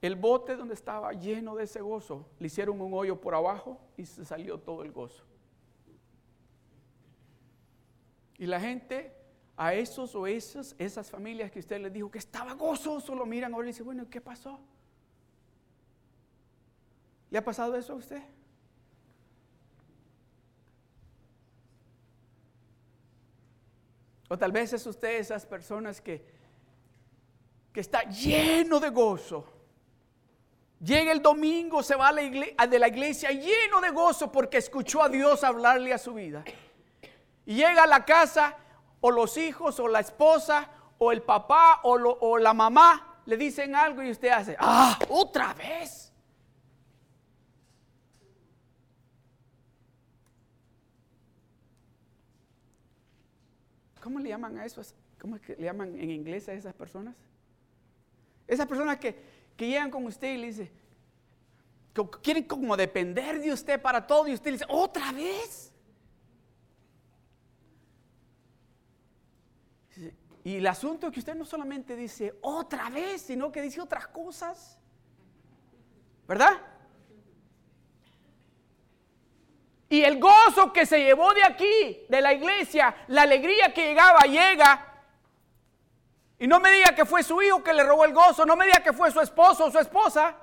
El 0.00 0.14
bote 0.14 0.54
donde 0.54 0.74
estaba 0.74 1.12
lleno 1.12 1.56
de 1.56 1.64
ese 1.64 1.80
gozo, 1.80 2.24
le 2.38 2.46
hicieron 2.46 2.80
un 2.80 2.94
hoyo 2.94 3.20
por 3.20 3.34
abajo 3.34 3.80
y 3.96 4.06
se 4.06 4.24
salió 4.24 4.56
todo 4.56 4.84
el 4.84 4.92
gozo. 4.92 5.24
Y 8.38 8.46
la 8.46 8.60
gente, 8.60 9.12
a 9.56 9.74
esos 9.74 10.14
o 10.14 10.28
esas, 10.28 10.76
esas 10.78 11.10
familias 11.10 11.50
que 11.50 11.58
usted 11.58 11.80
les 11.80 11.92
dijo 11.92 12.12
que 12.12 12.18
estaba 12.18 12.52
gozoso, 12.52 13.12
lo 13.16 13.26
miran 13.26 13.54
ahora 13.54 13.66
y 13.66 13.72
dicen, 13.72 13.86
bueno, 13.86 14.08
¿qué 14.08 14.20
pasó? 14.20 14.60
¿Le 17.30 17.38
ha 17.38 17.44
pasado 17.44 17.76
eso 17.76 17.92
a 17.92 17.96
usted? 17.96 18.22
O 24.28 24.36
tal 24.36 24.52
vez 24.52 24.72
es 24.72 24.86
usted 24.86 25.18
esas 25.18 25.46
personas 25.46 26.00
que, 26.00 26.24
que 27.72 27.80
está 27.80 28.02
lleno 28.02 28.80
de 28.80 28.90
gozo. 28.90 29.44
Llega 30.80 31.12
el 31.12 31.22
domingo, 31.22 31.82
se 31.82 31.94
va 31.94 32.08
a 32.08 32.12
la 32.12 32.22
iglesia, 32.22 32.66
de 32.66 32.78
la 32.78 32.88
iglesia 32.88 33.30
lleno 33.30 33.80
de 33.80 33.90
gozo 33.90 34.30
porque 34.30 34.58
escuchó 34.58 35.02
a 35.02 35.08
Dios 35.08 35.42
hablarle 35.44 35.92
a 35.92 35.98
su 35.98 36.14
vida. 36.14 36.44
Y 37.46 37.54
llega 37.54 37.84
a 37.84 37.86
la 37.86 38.04
casa, 38.04 38.56
o 39.00 39.10
los 39.10 39.36
hijos, 39.36 39.78
o 39.78 39.88
la 39.88 40.00
esposa, 40.00 40.68
o 40.98 41.12
el 41.12 41.22
papá, 41.22 41.80
o, 41.84 41.94
o 41.94 42.38
la 42.38 42.52
mamá, 42.52 43.20
le 43.24 43.36
dicen 43.36 43.74
algo 43.74 44.02
y 44.02 44.10
usted 44.10 44.28
hace, 44.28 44.56
ah, 44.58 44.98
otra 45.08 45.54
vez. 45.54 46.05
¿Cómo 54.06 54.20
le 54.20 54.28
llaman 54.28 54.56
a 54.56 54.64
eso? 54.64 54.80
¿Cómo 55.20 55.34
es 55.34 55.42
que 55.42 55.56
le 55.56 55.64
llaman 55.64 55.98
en 55.98 56.12
inglés 56.12 56.48
a 56.48 56.52
esas 56.52 56.72
personas? 56.72 57.16
Esas 58.46 58.64
personas 58.64 58.98
que, 58.98 59.20
llegan 59.58 59.90
con 59.90 60.06
usted 60.06 60.32
y 60.32 60.36
le 60.36 60.46
dicen, 60.46 60.70
que 61.92 62.08
quieren 62.22 62.44
como 62.44 62.76
depender 62.76 63.40
de 63.40 63.52
usted 63.52 63.82
para 63.82 64.06
todo 64.06 64.28
y 64.28 64.34
usted 64.34 64.52
le 64.52 64.58
dice, 64.58 64.66
¿otra 64.68 65.10
vez? 65.10 65.72
Y 70.44 70.54
el 70.54 70.66
asunto 70.68 71.08
es 71.08 71.12
que 71.12 71.18
usted 71.18 71.34
no 71.34 71.44
solamente 71.44 71.96
dice 71.96 72.38
otra 72.42 72.88
vez, 72.90 73.22
sino 73.22 73.50
que 73.50 73.60
dice 73.60 73.80
otras 73.80 74.06
cosas. 74.06 74.78
¿Verdad? 76.28 76.62
Y 79.88 80.02
el 80.02 80.18
gozo 80.18 80.72
que 80.72 80.84
se 80.84 80.98
llevó 80.98 81.32
de 81.32 81.44
aquí, 81.44 82.06
de 82.08 82.20
la 82.20 82.32
iglesia, 82.32 82.94
la 83.08 83.22
alegría 83.22 83.72
que 83.72 83.88
llegaba, 83.88 84.20
llega. 84.20 84.94
Y 86.38 86.46
no 86.46 86.58
me 86.58 86.72
diga 86.72 86.94
que 86.94 87.04
fue 87.04 87.22
su 87.22 87.40
hijo 87.40 87.62
que 87.62 87.72
le 87.72 87.84
robó 87.84 88.04
el 88.04 88.12
gozo, 88.12 88.44
no 88.44 88.56
me 88.56 88.66
diga 88.66 88.80
que 88.82 88.92
fue 88.92 89.10
su 89.10 89.20
esposo 89.20 89.66
o 89.66 89.70
su 89.70 89.78
esposa. 89.78 90.36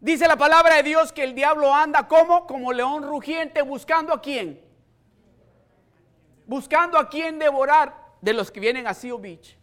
Dice 0.00 0.26
la 0.26 0.36
palabra 0.36 0.76
de 0.76 0.82
Dios 0.82 1.12
que 1.12 1.22
el 1.22 1.32
diablo 1.32 1.72
anda 1.72 2.08
como, 2.08 2.46
como 2.48 2.72
león 2.72 3.04
rugiente 3.04 3.62
buscando 3.62 4.12
a 4.12 4.20
quién. 4.20 4.60
Buscando 6.44 6.98
a 6.98 7.08
quién 7.08 7.38
devorar 7.38 7.94
de 8.20 8.32
los 8.32 8.50
que 8.50 8.58
vienen 8.58 8.88
a 8.88 8.94
Seal 8.94 9.20
Beach. 9.20 9.56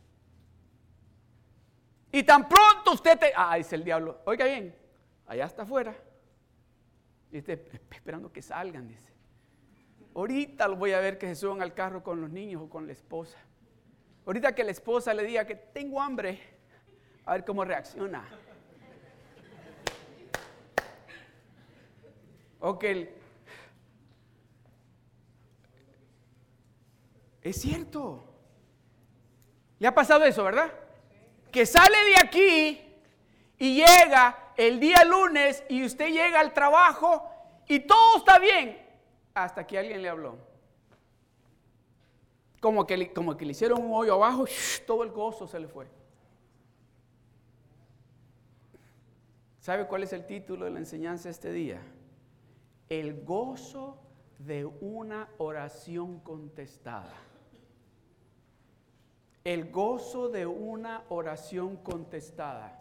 Y 2.14 2.24
tan 2.24 2.48
pronto 2.48 2.94
usted 2.94 3.20
te... 3.20 3.34
Ah, 3.36 3.56
dice 3.58 3.76
el 3.76 3.84
diablo, 3.84 4.22
oiga 4.26 4.46
bien, 4.46 4.74
allá 5.28 5.46
está 5.46 5.64
afuera. 5.64 5.94
Y 7.32 7.38
este, 7.38 7.54
esperando 7.92 8.32
que 8.32 8.42
salgan, 8.42 8.88
dice. 8.88 9.10
Ahorita 10.16 10.68
lo 10.68 10.76
voy 10.76 10.94
a 10.94 11.00
ver 11.00 11.18
que 11.18 11.28
se 11.28 11.36
suban 11.36 11.62
al 11.62 11.74
carro 11.74 12.04
con 12.04 12.20
los 12.22 12.30
niños 12.30 12.64
o 12.64 12.70
con 12.70 12.88
la 12.88 12.94
esposa. 12.94 13.38
Ahorita 14.26 14.54
que 14.54 14.64
la 14.64 14.72
esposa 14.72 15.14
le 15.14 15.24
diga 15.24 15.46
que 15.46 15.56
tengo 15.56 16.02
hambre, 16.02 16.40
a 17.26 17.34
ver 17.34 17.46
cómo 17.46 17.64
reacciona. 17.64 18.28
Ok. 22.60 22.84
Es 27.42 27.62
cierto. 27.62 28.26
Le 29.80 29.88
ha 29.88 29.96
pasado 29.96 30.26
eso, 30.26 30.44
¿verdad? 30.44 30.72
Que 31.52 31.66
sale 31.66 31.98
de 32.06 32.16
aquí 32.22 32.82
y 33.58 33.76
llega 33.76 34.49
el 34.60 34.82
día 34.82 35.06
lunes 35.06 35.64
y 35.70 35.86
usted 35.86 36.10
llega 36.10 36.42
al 36.42 36.54
trabajo 36.54 37.24
y 37.66 37.80
todo 37.80 38.18
está 38.18 38.38
bien 38.40 38.78
hasta 39.34 39.66
que 39.66 39.80
alguien 39.80 40.02
le 40.02 40.10
habló. 40.10 40.38
Como 42.60 42.86
que, 42.86 42.98
le, 42.98 43.14
como 43.14 43.38
que 43.38 43.46
le 43.46 43.52
hicieron 43.52 43.82
un 43.82 43.94
hoyo 43.94 44.16
abajo, 44.16 44.44
todo 44.86 45.04
el 45.04 45.12
gozo 45.12 45.48
se 45.48 45.62
le 45.62 45.70
fue. 45.70 45.88
¿Sabe 49.62 49.88
cuál 49.88 50.04
es 50.04 50.12
el 50.12 50.26
título 50.26 50.66
de 50.66 50.72
la 50.72 50.80
enseñanza 50.80 51.30
este 51.30 51.54
día? 51.54 51.82
El 52.90 53.24
gozo 53.24 53.98
de 54.40 54.66
una 54.66 55.30
oración 55.38 56.20
contestada. 56.20 57.14
El 59.46 59.72
gozo 59.72 60.28
de 60.28 60.46
una 60.46 61.06
oración 61.08 61.78
contestada. 61.78 62.79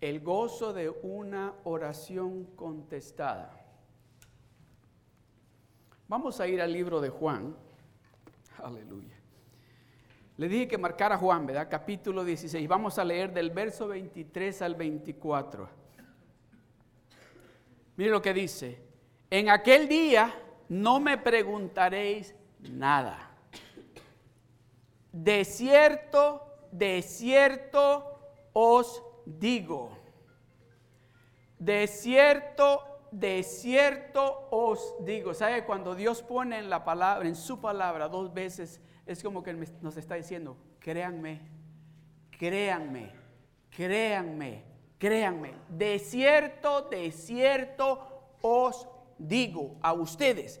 El 0.00 0.20
gozo 0.20 0.72
de 0.72 0.88
una 0.88 1.54
oración 1.64 2.44
contestada. 2.56 3.54
Vamos 6.08 6.40
a 6.40 6.48
ir 6.48 6.60
al 6.60 6.72
libro 6.72 7.00
de 7.00 7.10
Juan. 7.10 7.54
Aleluya. 8.62 9.14
Le 10.38 10.48
dije 10.48 10.68
que 10.68 10.78
marcara 10.78 11.18
Juan, 11.18 11.44
¿verdad? 11.44 11.68
Capítulo 11.70 12.24
16. 12.24 12.66
Vamos 12.66 12.98
a 12.98 13.04
leer 13.04 13.32
del 13.32 13.50
verso 13.50 13.88
23 13.88 14.62
al 14.62 14.74
24. 14.74 15.68
Mire 17.96 18.10
lo 18.10 18.22
que 18.22 18.32
dice. 18.32 18.82
En 19.28 19.50
aquel 19.50 19.86
día 19.86 20.34
no 20.70 20.98
me 20.98 21.18
preguntaréis 21.18 22.34
nada. 22.60 23.36
De 25.12 25.44
cierto, 25.44 26.42
de 26.72 27.02
cierto 27.02 28.18
os 28.54 29.02
digo, 29.38 29.90
de 31.58 31.86
cierto 31.86 32.90
de 33.10 33.42
cierto 33.42 34.48
os 34.50 34.94
digo. 35.00 35.34
¿Sabe? 35.34 35.64
Cuando 35.64 35.94
Dios 35.94 36.22
pone 36.22 36.58
en 36.58 36.70
la 36.70 36.84
palabra, 36.84 37.26
en 37.28 37.36
su 37.36 37.60
palabra 37.60 38.08
dos 38.08 38.32
veces, 38.32 38.80
es 39.06 39.22
como 39.22 39.42
que 39.42 39.52
nos 39.52 39.96
está 39.96 40.14
diciendo, 40.14 40.56
créanme, 40.78 41.40
créanme, 42.38 43.12
créanme, 43.70 44.64
créanme. 44.98 45.54
De 45.68 45.98
cierto, 45.98 46.82
de 46.82 47.10
cierto 47.10 48.36
os 48.42 48.86
digo 49.18 49.76
a 49.82 49.92
ustedes. 49.92 50.60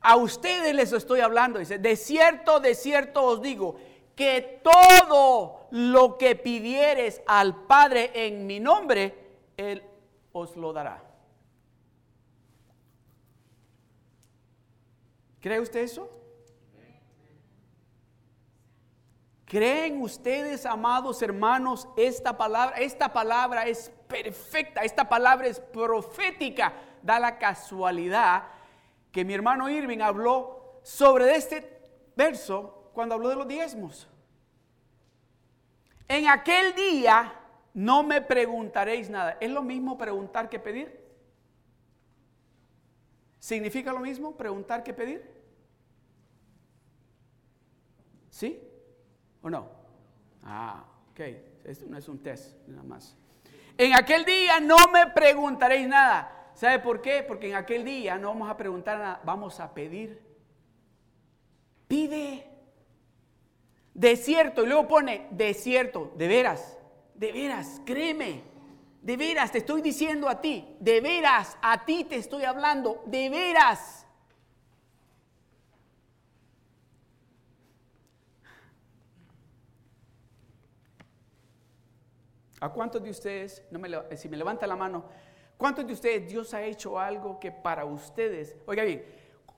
A 0.00 0.16
ustedes 0.16 0.74
les 0.74 0.92
estoy 0.92 1.20
hablando, 1.20 1.58
dice, 1.58 1.78
de 1.78 1.96
cierto, 1.96 2.60
de 2.60 2.74
cierto 2.74 3.24
os 3.24 3.40
digo, 3.40 3.76
que 4.14 4.60
todo 4.62 5.66
lo 5.70 6.18
que 6.18 6.36
pidieres 6.36 7.22
al 7.26 7.66
Padre 7.66 8.10
en 8.14 8.46
mi 8.46 8.60
nombre, 8.60 9.14
Él 9.56 9.82
os 10.32 10.56
lo 10.56 10.72
dará. 10.72 11.02
¿Cree 15.40 15.60
usted 15.60 15.80
eso? 15.80 16.08
¿Creen 19.44 20.00
ustedes, 20.00 20.64
amados 20.64 21.20
hermanos, 21.22 21.86
esta 21.96 22.36
palabra? 22.36 22.76
Esta 22.76 23.12
palabra 23.12 23.66
es 23.66 23.92
perfecta, 24.08 24.80
esta 24.80 25.08
palabra 25.08 25.46
es 25.46 25.60
profética. 25.60 26.72
Da 27.02 27.18
la 27.18 27.38
casualidad 27.38 28.44
que 29.12 29.24
mi 29.24 29.34
hermano 29.34 29.68
Irving 29.68 30.00
habló 30.00 30.80
sobre 30.82 31.36
este 31.36 31.78
verso 32.16 32.73
cuando 32.94 33.14
habló 33.14 33.28
de 33.28 33.36
los 33.36 33.48
diezmos. 33.48 34.08
En 36.08 36.28
aquel 36.28 36.74
día 36.74 37.34
no 37.74 38.02
me 38.02 38.22
preguntaréis 38.22 39.10
nada. 39.10 39.36
¿Es 39.40 39.50
lo 39.50 39.62
mismo 39.62 39.98
preguntar 39.98 40.48
que 40.48 40.58
pedir? 40.58 41.04
¿Significa 43.38 43.92
lo 43.92 44.00
mismo 44.00 44.36
preguntar 44.36 44.82
que 44.82 44.94
pedir? 44.94 45.30
¿Sí 48.30 48.60
o 49.42 49.50
no? 49.50 49.68
Ah, 50.42 50.84
ok. 51.10 51.20
Esto 51.64 51.86
no 51.88 51.98
es 51.98 52.08
un 52.08 52.22
test, 52.22 52.56
nada 52.68 52.82
más. 52.82 53.16
En 53.76 53.94
aquel 53.94 54.24
día 54.24 54.60
no 54.60 54.76
me 54.92 55.08
preguntaréis 55.08 55.88
nada. 55.88 56.50
¿Sabe 56.54 56.78
por 56.78 57.02
qué? 57.02 57.24
Porque 57.26 57.48
en 57.48 57.56
aquel 57.56 57.84
día 57.84 58.16
no 58.16 58.28
vamos 58.28 58.48
a 58.48 58.56
preguntar 58.56 58.98
nada, 58.98 59.20
vamos 59.24 59.58
a 59.60 59.74
pedir. 59.74 60.22
Pide. 61.88 62.53
Desierto. 63.94 64.64
Y 64.64 64.66
luego 64.66 64.88
pone 64.88 65.28
desierto. 65.30 66.12
De 66.16 66.28
veras. 66.28 66.76
De 67.14 67.32
veras. 67.32 67.80
Créeme. 67.86 68.42
De 69.00 69.16
veras 69.16 69.52
te 69.52 69.58
estoy 69.58 69.80
diciendo 69.80 70.28
a 70.28 70.40
ti. 70.40 70.76
De 70.80 71.00
veras. 71.00 71.56
A 71.62 71.84
ti 71.84 72.04
te 72.04 72.16
estoy 72.16 72.44
hablando. 72.44 73.02
De 73.06 73.30
veras. 73.30 74.04
¿A 82.64 82.70
cuántos 82.70 83.02
de 83.02 83.10
ustedes, 83.10 83.62
no 83.70 83.78
me, 83.78 83.90
si 84.16 84.26
me 84.26 84.38
levanta 84.38 84.66
la 84.66 84.74
mano, 84.74 85.04
cuántos 85.58 85.86
de 85.86 85.92
ustedes 85.92 86.26
Dios 86.26 86.54
ha 86.54 86.62
hecho 86.62 86.98
algo 86.98 87.38
que 87.38 87.52
para 87.52 87.84
ustedes, 87.84 88.56
oiga 88.64 88.84
bien, 88.84 89.04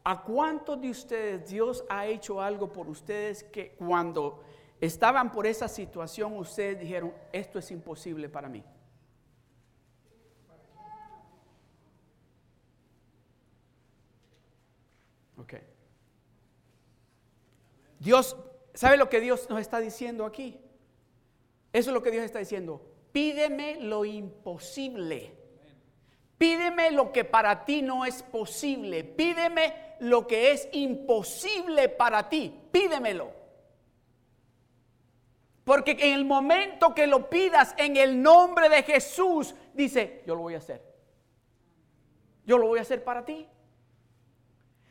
¿a 0.09 0.23
cuántos 0.23 0.81
de 0.81 0.89
ustedes 0.89 1.51
Dios 1.51 1.85
ha 1.89 2.07
hecho 2.07 2.41
algo 2.41 2.73
por 2.73 2.89
ustedes 2.89 3.43
que 3.43 3.71
cuando 3.73 4.41
estaban 4.81 5.33
por 5.33 5.49
esa 5.49 5.67
situación 5.67 6.37
ustedes 6.37 6.79
dijeron, 6.79 7.13
esto 7.33 7.59
es 7.59 7.69
imposible 7.73 8.29
para 8.29 8.49
mí? 8.49 8.63
Ok. 15.39 15.55
Dios, 17.99 18.37
¿sabe 18.75 18.97
lo 18.97 19.09
que 19.09 19.21
Dios 19.21 19.51
nos 19.51 19.61
está 19.61 19.81
diciendo 19.81 20.25
aquí? 20.25 20.61
Eso 21.73 21.91
es 21.91 21.95
lo 21.95 22.03
que 22.05 22.13
Dios 22.13 22.25
está 22.25 22.39
diciendo. 22.39 22.81
Pídeme 23.11 23.81
lo 23.81 24.05
imposible. 24.05 25.37
Pídeme 26.39 26.93
lo 26.93 27.11
que 27.11 27.25
para 27.25 27.65
ti 27.65 27.83
no 27.83 28.05
es 28.05 28.23
posible. 28.23 29.03
Pídeme 29.03 29.86
lo 30.01 30.27
que 30.27 30.53
es 30.53 30.69
imposible 30.73 31.89
para 31.89 32.29
ti. 32.29 32.55
Pídemelo. 32.71 33.31
Porque 35.65 35.93
en 35.93 36.15
el 36.15 36.25
momento 36.25 36.95
que 36.95 37.07
lo 37.07 37.29
pidas 37.29 37.75
en 37.77 37.97
el 37.97 38.23
nombre 38.23 38.69
de 38.69 38.83
Jesús, 38.83 39.55
dice, 39.75 40.23
yo 40.27 40.35
lo 40.35 40.43
voy 40.43 40.55
a 40.55 40.59
hacer. 40.59 40.83
Yo 42.45 42.59
lo 42.59 42.69
voy 42.69 42.79
a 42.79 42.83
hacer 42.83 43.03
para 43.03 43.25
ti. 43.25 43.49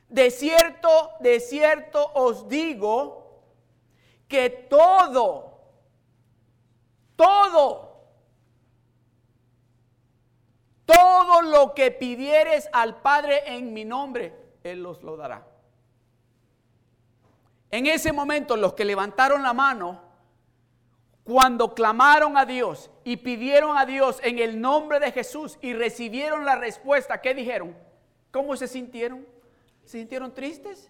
De 0.09 0.29
cierto, 0.31 1.11
de 1.21 1.39
cierto 1.39 2.11
os 2.13 2.49
digo 2.49 3.43
que 4.27 4.49
todo, 4.49 5.59
todo 7.15 7.95
todo 10.85 11.41
lo 11.41 11.73
que 11.73 11.91
pidieres 11.91 12.69
al 12.71 13.01
Padre 13.01 13.55
en 13.55 13.73
mi 13.73 13.85
nombre, 13.85 14.33
Él 14.65 14.85
os 14.85 15.03
lo 15.03 15.15
dará. 15.15 15.45
En 17.69 17.85
ese 17.85 18.11
momento 18.11 18.57
los 18.57 18.73
que 18.73 18.83
levantaron 18.83 19.43
la 19.43 19.53
mano, 19.53 20.01
cuando 21.23 21.73
clamaron 21.73 22.37
a 22.37 22.45
Dios 22.45 22.89
y 23.03 23.17
pidieron 23.17 23.77
a 23.77 23.85
Dios 23.85 24.19
en 24.23 24.39
el 24.39 24.59
nombre 24.59 24.99
de 24.99 25.11
Jesús 25.11 25.57
y 25.61 25.73
recibieron 25.73 26.45
la 26.45 26.55
respuesta, 26.55 27.21
¿qué 27.21 27.33
dijeron? 27.33 27.75
¿Cómo 28.31 28.55
se 28.55 28.67
sintieron? 28.67 29.27
¿Se 29.83 29.99
sintieron 29.99 30.33
tristes? 30.33 30.89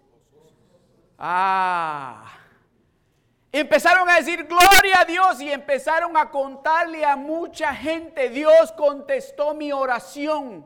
Ah. 1.17 2.25
Empezaron 3.51 4.09
a 4.09 4.15
decir 4.15 4.45
gloria 4.45 5.01
a 5.01 5.05
Dios 5.05 5.41
y 5.41 5.51
empezaron 5.51 6.15
a 6.17 6.29
contarle 6.29 7.05
a 7.05 7.15
mucha 7.15 7.73
gente, 7.73 8.29
Dios 8.29 8.71
contestó 8.73 9.53
mi 9.53 9.71
oración. 9.71 10.65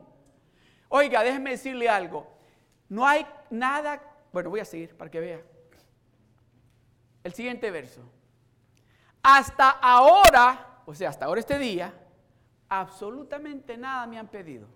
Oiga, 0.88 1.22
déjeme 1.22 1.50
decirle 1.50 1.88
algo. 1.88 2.29
No 2.90 3.06
hay 3.06 3.24
nada, 3.50 4.02
bueno, 4.32 4.50
voy 4.50 4.58
a 4.58 4.64
seguir 4.64 4.96
para 4.96 5.08
que 5.08 5.20
vea. 5.20 5.40
El 7.22 7.32
siguiente 7.32 7.70
verso. 7.70 8.02
Hasta 9.22 9.70
ahora, 9.70 10.82
o 10.84 10.94
sea, 10.94 11.10
hasta 11.10 11.26
ahora 11.26 11.38
este 11.38 11.56
día, 11.56 11.94
absolutamente 12.68 13.76
nada 13.78 14.08
me 14.08 14.18
han 14.18 14.26
pedido. 14.26 14.66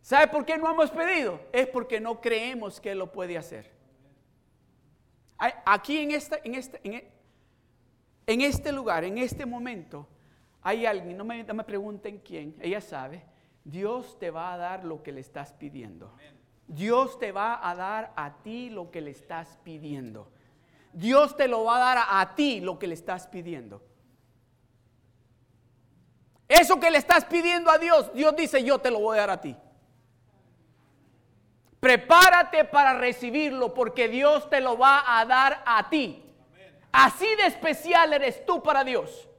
¿Sabe 0.00 0.28
por 0.28 0.46
qué 0.46 0.56
no 0.56 0.70
hemos 0.70 0.90
pedido? 0.90 1.38
Es 1.52 1.66
porque 1.66 2.00
no 2.00 2.18
creemos 2.18 2.80
que 2.80 2.94
lo 2.94 3.12
puede 3.12 3.36
hacer. 3.36 3.70
Aquí 5.66 5.98
en, 5.98 6.12
esta, 6.12 6.38
en, 6.42 6.54
este, 6.54 7.12
en, 8.26 8.40
este 8.40 8.72
lugar, 8.72 9.04
en 9.04 9.18
este 9.18 9.44
momento, 9.44 10.08
hay 10.62 10.86
alguien, 10.86 11.16
no 11.16 11.24
me, 11.24 11.44
no 11.44 11.54
me 11.54 11.64
pregunten 11.64 12.18
quién, 12.18 12.56
ella 12.60 12.80
sabe, 12.80 13.22
Dios 13.64 14.18
te 14.18 14.30
va 14.30 14.52
a 14.52 14.56
dar 14.56 14.84
lo 14.84 15.02
que 15.02 15.12
le 15.12 15.20
estás 15.20 15.52
pidiendo. 15.52 16.12
Dios 16.66 17.18
te 17.18 17.32
va 17.32 17.68
a 17.68 17.74
dar 17.74 18.12
a 18.16 18.42
ti 18.42 18.70
lo 18.70 18.90
que 18.90 19.00
le 19.00 19.10
estás 19.10 19.58
pidiendo. 19.64 20.30
Dios 20.92 21.36
te 21.36 21.48
lo 21.48 21.64
va 21.64 21.76
a 21.76 21.78
dar 21.78 21.98
a, 21.98 22.20
a, 22.20 22.34
ti 22.34 22.60
lo 22.60 22.78
que 22.78 22.86
le 22.86 22.94
estás 22.94 23.26
pidiendo. 23.26 23.82
Eso 26.48 26.80
que 26.80 26.90
le 26.90 26.98
estás 26.98 27.24
pidiendo 27.24 27.70
a 27.70 27.78
Dios, 27.78 28.12
Dios 28.12 28.34
dice, 28.34 28.62
yo 28.64 28.78
te 28.78 28.90
lo 28.90 29.00
voy 29.00 29.18
a 29.18 29.20
dar 29.20 29.30
a 29.30 29.40
ti. 29.40 29.56
Prepárate 31.80 32.64
para 32.64 32.94
recibirlo 32.94 33.72
porque 33.72 34.08
Dios 34.08 34.50
te 34.50 34.60
lo 34.60 34.76
va 34.76 35.18
a 35.18 35.24
dar 35.24 35.62
a 35.64 35.88
ti. 35.88 36.22
Así 36.92 37.26
de 37.36 37.46
especial 37.46 38.12
eres 38.12 38.44
tú 38.44 38.62
para 38.62 38.84
Dios. 38.84 39.29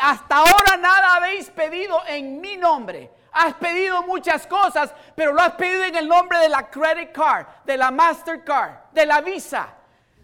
Hasta 0.00 0.36
ahora 0.36 0.76
nada 0.76 1.16
habéis 1.16 1.50
pedido 1.50 2.00
en 2.06 2.40
mi 2.40 2.56
nombre. 2.56 3.10
Has 3.32 3.54
pedido 3.54 4.02
muchas 4.02 4.46
cosas, 4.46 4.94
pero 5.14 5.32
lo 5.32 5.40
has 5.40 5.54
pedido 5.54 5.82
en 5.84 5.96
el 5.96 6.06
nombre 6.06 6.38
de 6.38 6.48
la 6.48 6.70
credit 6.70 7.12
card, 7.12 7.46
de 7.64 7.76
la 7.76 7.90
Mastercard, 7.90 8.92
de 8.92 9.06
la 9.06 9.20
Visa, 9.20 9.74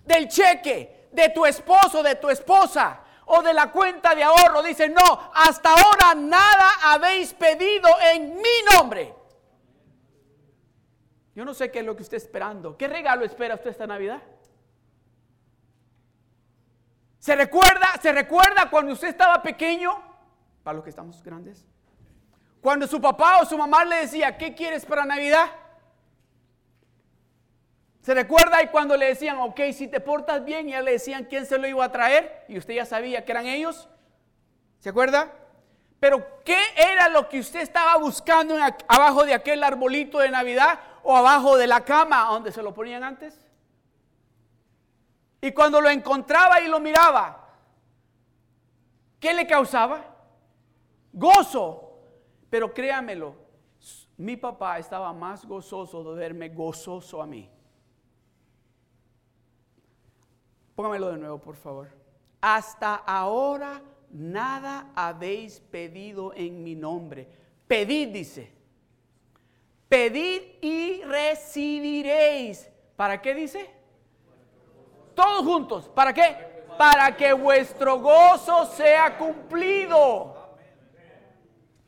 del 0.04 0.28
cheque, 0.28 1.08
de 1.10 1.28
tu 1.30 1.44
esposo, 1.44 2.02
de 2.02 2.14
tu 2.16 2.30
esposa 2.30 3.00
o 3.26 3.42
de 3.42 3.52
la 3.52 3.70
cuenta 3.70 4.14
de 4.14 4.22
ahorro. 4.22 4.62
Dice, 4.62 4.88
no, 4.88 5.30
hasta 5.34 5.70
ahora 5.70 6.14
nada 6.14 6.70
habéis 6.84 7.32
pedido 7.34 7.88
en 8.12 8.36
mi 8.36 8.62
nombre. 8.72 9.14
Yo 11.34 11.44
no 11.44 11.54
sé 11.54 11.70
qué 11.70 11.80
es 11.80 11.84
lo 11.86 11.96
que 11.96 12.02
usted 12.02 12.16
está 12.16 12.26
esperando. 12.26 12.76
¿Qué 12.76 12.88
regalo 12.88 13.24
espera 13.24 13.54
usted 13.54 13.70
esta 13.70 13.86
Navidad? 13.86 14.20
¿Se 17.20 17.37
recuerda, 17.37 17.87
¿Se 18.00 18.12
recuerda 18.12 18.70
cuando 18.70 18.94
usted 18.94 19.09
estaba 19.09 19.42
pequeño? 19.42 19.92
Para 20.64 20.76
los 20.76 20.85
que 20.85 20.90
estamos 20.90 21.22
grandes. 21.22 21.66
Cuando 22.62 22.87
su 22.87 23.00
papá 23.00 23.40
o 23.40 23.44
su 23.44 23.56
mamá 23.56 23.85
le 23.85 23.96
decía, 23.96 24.37
¿qué 24.37 24.54
quieres 24.54 24.87
para 24.87 25.04
Navidad? 25.04 25.46
¿Se 28.00 28.14
recuerda? 28.14 28.62
Y 28.62 28.68
cuando 28.68 28.96
le 28.96 29.06
decían, 29.06 29.37
ok, 29.38 29.61
si 29.74 29.87
te 29.87 30.00
portas 30.00 30.44
bien, 30.44 30.68
ya 30.68 30.80
le 30.80 30.92
decían 30.92 31.24
quién 31.24 31.44
se 31.44 31.59
lo 31.59 31.68
iba 31.68 31.85
a 31.85 31.92
traer 31.92 32.44
y 32.48 32.56
usted 32.56 32.74
ya 32.74 32.87
sabía 32.87 33.24
que 33.26 33.33
eran 33.33 33.46
ellos. 33.46 33.88
¿Se 34.78 34.88
acuerda? 34.88 35.30
Pero 36.00 36.26
¿qué 36.42 36.59
era 36.74 37.11
lo 37.11 37.28
que 37.28 37.38
usted 37.38 37.61
estaba 37.61 37.96
buscando 37.98 38.56
abajo 38.88 39.24
de 39.24 39.35
aquel 39.35 39.62
arbolito 39.62 40.18
de 40.20 40.30
Navidad 40.30 40.80
o 41.02 41.14
abajo 41.14 41.59
de 41.59 41.66
la 41.66 41.85
cama 41.85 42.24
donde 42.30 42.50
se 42.50 42.62
lo 42.62 42.72
ponían 42.72 43.04
antes? 43.04 43.38
Y 45.40 45.53
cuando 45.53 45.81
lo 45.81 45.88
encontraba 45.88 46.61
y 46.61 46.68
lo 46.68 46.81
miraba, 46.81 47.48
¿qué 49.18 49.33
le 49.33 49.46
causaba? 49.46 50.05
Gozo. 51.12 51.87
Pero 52.50 52.74
créamelo, 52.74 53.37
mi 54.16 54.37
papá 54.37 54.79
estaba 54.79 55.12
más 55.12 55.46
gozoso 55.46 56.03
de 56.05 56.18
verme 56.18 56.48
gozoso 56.48 57.22
a 57.22 57.26
mí. 57.26 57.48
Póngamelo 60.74 61.12
de 61.12 61.18
nuevo, 61.18 61.38
por 61.38 61.57
favor. 61.57 61.88
Hasta 62.40 62.96
ahora 62.96 63.83
nada 64.11 64.90
habéis 64.94 65.61
pedido 65.61 66.35
en 66.35 66.62
mi 66.62 66.74
nombre. 66.74 67.29
Pedid, 67.66 68.09
dice. 68.09 68.53
Pedid 69.88 70.42
y 70.61 71.03
recibiréis. 71.03 72.68
¿Para 72.96 73.22
qué 73.22 73.35
dice? 73.35 73.79
Todos 75.20 75.44
juntos. 75.44 75.90
¿Para 75.94 76.14
qué? 76.14 76.35
Para 76.78 77.14
que 77.14 77.35
vuestro 77.35 78.00
gozo 78.00 78.64
sea 78.74 79.18
cumplido. 79.18 80.35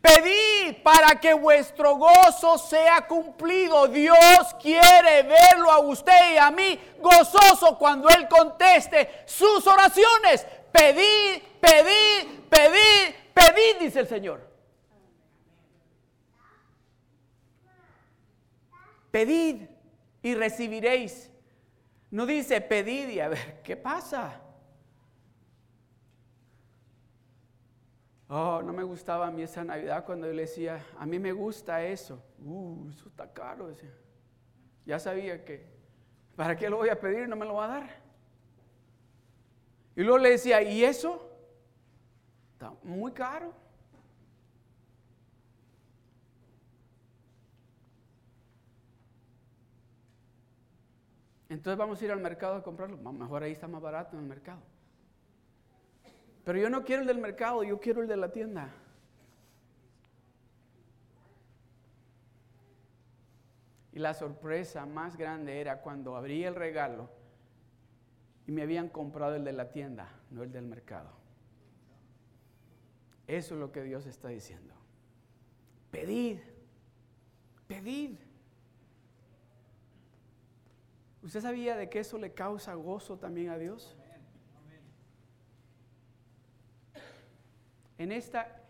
Pedid 0.02 0.82
para 0.82 1.18
que 1.18 1.32
vuestro 1.32 1.96
gozo 1.96 2.58
sea 2.58 3.06
cumplido. 3.06 3.88
Dios 3.88 4.54
quiere 4.60 5.22
verlo 5.22 5.70
a 5.70 5.78
usted 5.78 6.34
y 6.34 6.36
a 6.36 6.50
mí 6.50 6.78
gozoso 6.98 7.78
cuando 7.78 8.06
Él 8.10 8.28
conteste 8.28 9.22
sus 9.24 9.66
oraciones. 9.66 10.46
Pedid, 10.70 11.42
pedid, 11.58 12.40
pedid, 12.50 13.14
pedid, 13.32 13.76
dice 13.80 14.00
el 14.00 14.08
Señor. 14.08 14.46
Pedid 19.10 19.62
y 20.22 20.34
recibiréis. 20.34 21.31
No 22.12 22.26
dice 22.26 22.60
pedid 22.60 23.08
y 23.08 23.20
a 23.20 23.28
ver 23.28 23.62
qué 23.62 23.74
pasa. 23.74 24.38
Oh, 28.28 28.60
no 28.62 28.70
me 28.74 28.82
gustaba 28.82 29.28
a 29.28 29.30
mí 29.30 29.40
esa 29.40 29.64
Navidad 29.64 30.04
cuando 30.04 30.26
yo 30.26 30.34
le 30.34 30.42
decía, 30.42 30.84
a 30.98 31.06
mí 31.06 31.18
me 31.18 31.32
gusta 31.32 31.82
eso. 31.82 32.22
Uh, 32.44 32.90
eso 32.90 33.08
está 33.08 33.32
caro. 33.32 33.68
Decía. 33.68 33.90
Ya 34.84 34.98
sabía 34.98 35.42
que, 35.42 35.66
¿para 36.36 36.54
qué 36.54 36.68
lo 36.68 36.76
voy 36.76 36.90
a 36.90 37.00
pedir? 37.00 37.26
No 37.30 37.34
me 37.36 37.46
lo 37.46 37.54
va 37.54 37.64
a 37.64 37.68
dar. 37.68 38.02
Y 39.96 40.02
luego 40.02 40.18
le 40.18 40.32
decía, 40.32 40.60
¿y 40.60 40.84
eso? 40.84 41.30
Está 42.52 42.74
muy 42.82 43.12
caro. 43.12 43.54
Entonces 51.52 51.76
vamos 51.76 52.00
a 52.00 52.04
ir 52.06 52.10
al 52.10 52.20
mercado 52.20 52.54
a 52.54 52.62
comprarlo. 52.62 52.96
Mejor 53.12 53.42
ahí 53.42 53.52
está 53.52 53.68
más 53.68 53.82
barato 53.82 54.16
en 54.16 54.22
el 54.22 54.28
mercado. 54.28 54.62
Pero 56.44 56.58
yo 56.58 56.70
no 56.70 56.82
quiero 56.82 57.02
el 57.02 57.08
del 57.08 57.18
mercado, 57.18 57.62
yo 57.62 57.78
quiero 57.78 58.00
el 58.00 58.08
de 58.08 58.16
la 58.16 58.32
tienda. 58.32 58.70
Y 63.92 63.98
la 63.98 64.14
sorpresa 64.14 64.86
más 64.86 65.18
grande 65.18 65.60
era 65.60 65.82
cuando 65.82 66.16
abrí 66.16 66.42
el 66.42 66.54
regalo 66.54 67.10
y 68.46 68.52
me 68.52 68.62
habían 68.62 68.88
comprado 68.88 69.34
el 69.34 69.44
de 69.44 69.52
la 69.52 69.70
tienda, 69.72 70.08
no 70.30 70.42
el 70.42 70.52
del 70.52 70.64
mercado. 70.64 71.10
Eso 73.26 73.54
es 73.54 73.60
lo 73.60 73.70
que 73.70 73.82
Dios 73.82 74.06
está 74.06 74.28
diciendo. 74.28 74.72
Pedid, 75.90 76.38
pedid. 77.66 78.16
¿Usted 81.22 81.40
sabía 81.40 81.76
de 81.76 81.88
que 81.88 82.00
eso 82.00 82.18
le 82.18 82.32
causa 82.32 82.74
gozo 82.74 83.16
también 83.16 83.50
a 83.50 83.58
Dios? 83.58 83.96
En 87.96 88.10
esta, 88.10 88.60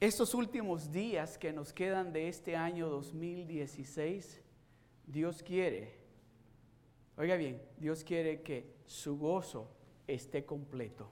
estos 0.00 0.34
últimos 0.34 0.92
días 0.92 1.38
que 1.38 1.52
nos 1.52 1.72
quedan 1.72 2.12
de 2.12 2.28
este 2.28 2.56
año 2.56 2.90
2016, 2.90 4.42
Dios 5.06 5.42
quiere, 5.42 5.94
oiga 7.16 7.36
bien, 7.36 7.62
Dios 7.78 8.04
quiere 8.04 8.42
que 8.42 8.74
su 8.84 9.16
gozo 9.16 9.70
esté 10.06 10.44
completo. 10.44 11.08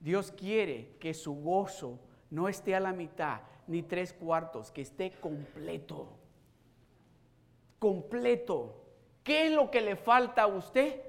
Dios 0.00 0.30
quiere 0.32 0.96
que 1.00 1.14
su 1.14 1.34
gozo 1.34 1.98
no 2.30 2.48
esté 2.48 2.74
a 2.74 2.80
la 2.80 2.92
mitad 2.92 3.40
ni 3.66 3.82
tres 3.82 4.12
cuartos, 4.12 4.70
que 4.70 4.82
esté 4.82 5.12
completo. 5.12 6.18
Completo. 7.78 8.85
¿Qué 9.26 9.46
es 9.46 9.50
lo 9.50 9.72
que 9.72 9.80
le 9.80 9.96
falta 9.96 10.42
a 10.42 10.46
usted 10.46 11.00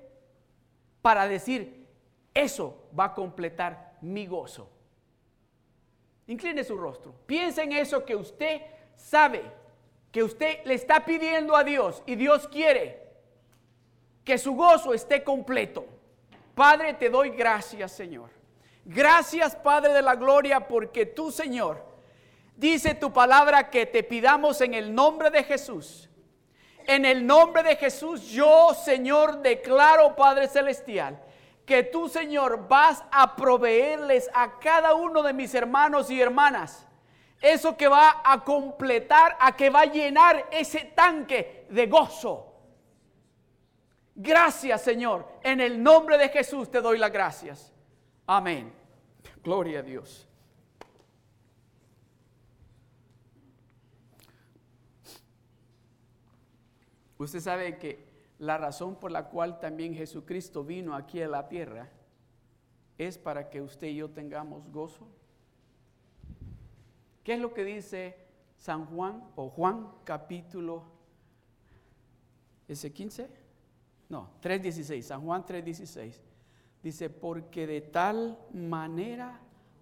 para 1.04 1.28
decir, 1.28 1.86
eso 2.34 2.90
va 3.00 3.06
a 3.06 3.14
completar 3.14 3.94
mi 4.02 4.26
gozo? 4.26 4.68
Incline 6.26 6.64
su 6.64 6.76
rostro. 6.76 7.14
Piensa 7.28 7.62
en 7.62 7.74
eso 7.74 8.04
que 8.04 8.16
usted 8.16 8.62
sabe, 8.96 9.44
que 10.12 10.24
usted 10.24 10.66
le 10.66 10.74
está 10.74 11.06
pidiendo 11.06 11.56
a 11.56 11.64
Dios 11.64 12.02
y 12.08 12.16
Dios 12.16 12.48
quiere 12.48 13.08
que 14.24 14.40
su 14.40 14.56
gozo 14.56 14.96
esté 14.96 15.24
completo. 15.24 15.86
Padre, 16.56 16.96
te 16.96 17.12
doy 17.12 17.30
gracias, 17.30 17.92
Señor. 17.92 18.32
Gracias, 18.84 19.56
Padre 19.56 19.94
de 19.94 20.02
la 20.02 20.16
Gloria, 20.16 20.68
porque 20.68 21.06
tú, 21.06 21.32
Señor, 21.32 21.86
dice 22.56 22.96
tu 22.96 23.14
palabra 23.14 23.70
que 23.70 23.86
te 23.86 24.02
pidamos 24.02 24.60
en 24.62 24.74
el 24.74 24.96
nombre 24.96 25.30
de 25.30 25.44
Jesús. 25.44 26.10
En 26.88 27.04
el 27.04 27.28
nombre 27.28 27.64
de 27.64 27.76
Jesús, 27.76 28.30
yo, 28.30 28.74
Señor, 28.74 29.42
declaro, 29.42 30.16
Padre 30.16 30.48
Celestial, 30.48 31.22
que 31.66 31.84
tú, 31.84 32.08
Señor, 32.08 32.68
vas 32.70 33.04
a 33.12 33.36
proveerles 33.36 34.30
a 34.34 34.58
cada 34.58 34.96
uno 34.96 35.22
de 35.22 35.34
mis 35.34 35.54
hermanos 35.54 36.10
y 36.10 36.22
hermanas. 36.22 36.88
Eso 37.42 37.76
que 37.76 37.90
va 37.90 38.22
a 38.24 38.42
completar, 38.44 39.36
a 39.40 39.54
que 39.56 39.70
va 39.70 39.82
a 39.82 39.86
llenar 39.86 40.48
ese 40.50 40.86
tanque 40.96 41.66
de 41.70 41.88
gozo. 41.88 42.54
Gracias, 44.16 44.82
Señor. 44.82 45.28
En 45.44 45.60
el 45.60 45.84
nombre 45.84 46.18
de 46.18 46.30
Jesús 46.30 46.72
te 46.72 46.80
doy 46.80 46.98
las 46.98 47.12
gracias. 47.12 47.74
Amén. 48.26 48.74
Gloria 49.44 49.80
a 49.80 49.84
Dios. 49.84 50.27
Usted 57.18 57.40
sabe 57.40 57.78
que 57.78 58.06
la 58.40 58.58
razón 58.58 58.96
por 58.96 59.12
la 59.12 59.30
cual 59.30 59.60
también 59.60 59.96
Jesucristo 59.96 60.64
vino 60.64 60.94
aquí 60.96 61.22
a 61.22 61.28
la 61.28 61.48
tierra 61.48 61.90
es 62.98 63.18
para 63.18 63.50
que 63.50 63.62
usted 63.62 63.88
y 63.88 63.96
yo 63.96 64.10
tengamos 64.10 64.70
gozo. 64.72 65.08
¿Qué 67.24 67.34
es 67.34 67.40
lo 67.40 67.54
que 67.54 67.64
dice 67.64 68.16
San 68.58 68.86
Juan 68.86 69.24
o 69.36 69.50
Juan 69.50 69.90
capítulo 70.04 70.84
ese 72.68 72.94
15? 72.94 73.30
No, 74.10 74.30
3:16, 74.42 75.02
San 75.02 75.22
Juan 75.22 75.44
3:16. 75.46 76.22
Dice, 76.84 77.10
porque 77.10 77.68
de 77.68 77.82
tal 77.82 78.38
manera 78.54 79.42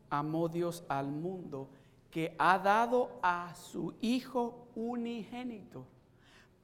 amó 0.10 0.48
Dios 0.48 0.84
al 0.88 1.12
mundo 1.12 1.70
que 2.10 2.34
ha 2.40 2.58
dado 2.58 3.20
a 3.22 3.54
su 3.54 3.94
Hijo 4.02 4.70
unigénito 4.76 5.86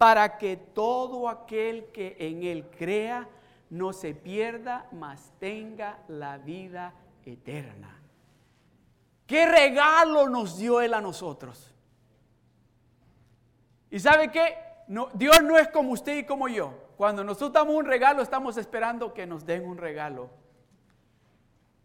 para 0.02 0.40
que 0.40 0.58
todo 0.58 1.30
aquel 1.30 1.92
que 1.92 2.16
en 2.18 2.42
Él 2.42 2.68
crea 2.76 3.30
no 3.70 3.94
se 3.94 4.16
pierda, 4.16 4.88
mas 4.92 5.32
tenga 5.38 6.00
la 6.08 6.40
vida 6.40 6.96
eterna. 7.24 8.02
¿Qué 9.28 9.46
regalo 9.46 10.28
nos 10.28 10.58
dio 10.58 10.82
Él 10.82 10.96
a 10.96 11.02
nosotros? 11.02 11.72
¿Y 13.92 14.00
sabe 14.00 14.32
qué? 14.32 14.58
Dios 15.14 15.44
no 15.44 15.60
es 15.60 15.68
como 15.68 15.92
usted 15.92 16.18
y 16.18 16.26
como 16.26 16.48
yo. 16.48 16.74
Cuando 16.98 17.24
nosotros 17.24 17.54
damos 17.54 17.76
un 17.76 17.86
regalo, 17.86 18.24
estamos 18.24 18.58
esperando 18.58 19.14
que 19.14 19.28
nos 19.28 19.46
den 19.46 19.64
un 19.68 19.78
regalo. 19.78 20.32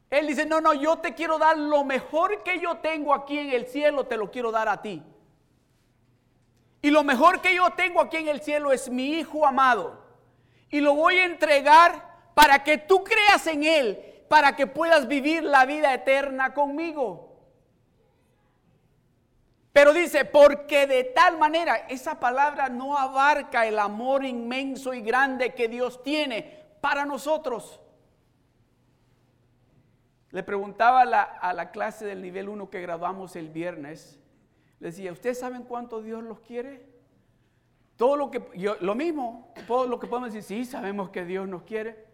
Él 0.08 0.26
dice, 0.26 0.46
no, 0.46 0.62
no, 0.62 0.72
yo 0.72 1.00
te 1.00 1.12
quiero 1.12 1.36
dar 1.36 1.58
lo 1.58 1.84
mejor 1.84 2.42
que 2.42 2.60
yo 2.60 2.78
tengo 2.78 3.12
aquí 3.12 3.38
en 3.38 3.50
el 3.50 3.66
cielo, 3.66 4.06
te 4.06 4.16
lo 4.16 4.30
quiero 4.30 4.50
dar 4.50 4.70
a 4.70 4.80
ti. 4.80 5.02
Y 6.82 6.90
lo 6.90 7.02
mejor 7.04 7.40
que 7.40 7.54
yo 7.54 7.70
tengo 7.70 8.00
aquí 8.00 8.18
en 8.18 8.28
el 8.28 8.40
cielo 8.40 8.72
es 8.72 8.88
mi 8.88 9.14
Hijo 9.14 9.46
amado. 9.46 10.04
Y 10.70 10.80
lo 10.80 10.94
voy 10.94 11.16
a 11.18 11.24
entregar 11.24 12.32
para 12.34 12.62
que 12.62 12.78
tú 12.78 13.02
creas 13.02 13.46
en 13.46 13.64
Él, 13.64 14.24
para 14.28 14.56
que 14.56 14.66
puedas 14.66 15.08
vivir 15.08 15.42
la 15.42 15.64
vida 15.64 15.92
eterna 15.94 16.54
conmigo. 16.54 17.26
Pero 19.72 19.92
dice, 19.92 20.24
porque 20.24 20.86
de 20.86 21.04
tal 21.04 21.36
manera, 21.36 21.76
esa 21.88 22.18
palabra 22.18 22.70
no 22.70 22.96
abarca 22.96 23.66
el 23.66 23.78
amor 23.78 24.24
inmenso 24.24 24.94
y 24.94 25.02
grande 25.02 25.54
que 25.54 25.68
Dios 25.68 26.02
tiene 26.02 26.64
para 26.80 27.04
nosotros. 27.04 27.78
Le 30.30 30.42
preguntaba 30.42 31.02
a 31.02 31.52
la, 31.52 31.70
clase 31.72 32.04
del 32.04 32.22
nivel 32.22 32.48
1 32.48 32.70
que 32.70 32.80
graduamos 32.80 33.36
el 33.36 33.50
viernes, 33.50 34.18
le 34.80 34.88
decía, 34.88 35.12
¿ustedes 35.12 35.38
saben 35.38 35.62
cuánto 35.62 36.02
Dios 36.02 36.22
los 36.22 36.40
quiere? 36.40 36.86
Todo 37.96 38.16
lo 38.16 38.30
que, 38.30 38.42
yo, 38.54 38.76
lo 38.80 38.94
mismo, 38.94 39.52
todo 39.66 39.86
lo 39.86 39.98
que 39.98 40.06
podemos 40.06 40.32
decir, 40.32 40.64
sí, 40.64 40.70
sabemos 40.70 41.10
que 41.10 41.24
Dios 41.24 41.48
nos 41.48 41.62
quiere. 41.62 42.04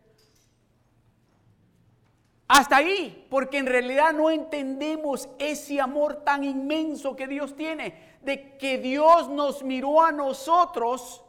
Hasta 2.47 2.77
ahí, 2.77 3.27
porque 3.31 3.59
en 3.59 3.67
realidad 3.67 4.13
no 4.13 4.31
entendemos 4.31 5.29
ese 5.39 5.81
amor 5.81 6.17
tan 6.17 6.45
inmenso 6.45 7.17
que 7.17 7.27
Dios 7.27 7.57
tiene, 7.57 8.19
de 8.23 8.57
que 8.59 8.79
Dios 8.79 9.29
nos 9.31 9.65
miró 9.65 10.05
a 10.05 10.13
nosotros, 10.13 11.25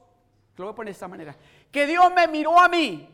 lo 0.57 0.65
voy 0.65 0.73
a 0.73 0.75
poner 0.75 0.91
de 0.91 0.95
esta 0.95 1.07
manera, 1.07 1.35
que 1.71 1.87
Dios 1.87 2.13
me 2.13 2.27
miró 2.27 2.59
a 2.59 2.67
mí, 2.67 3.09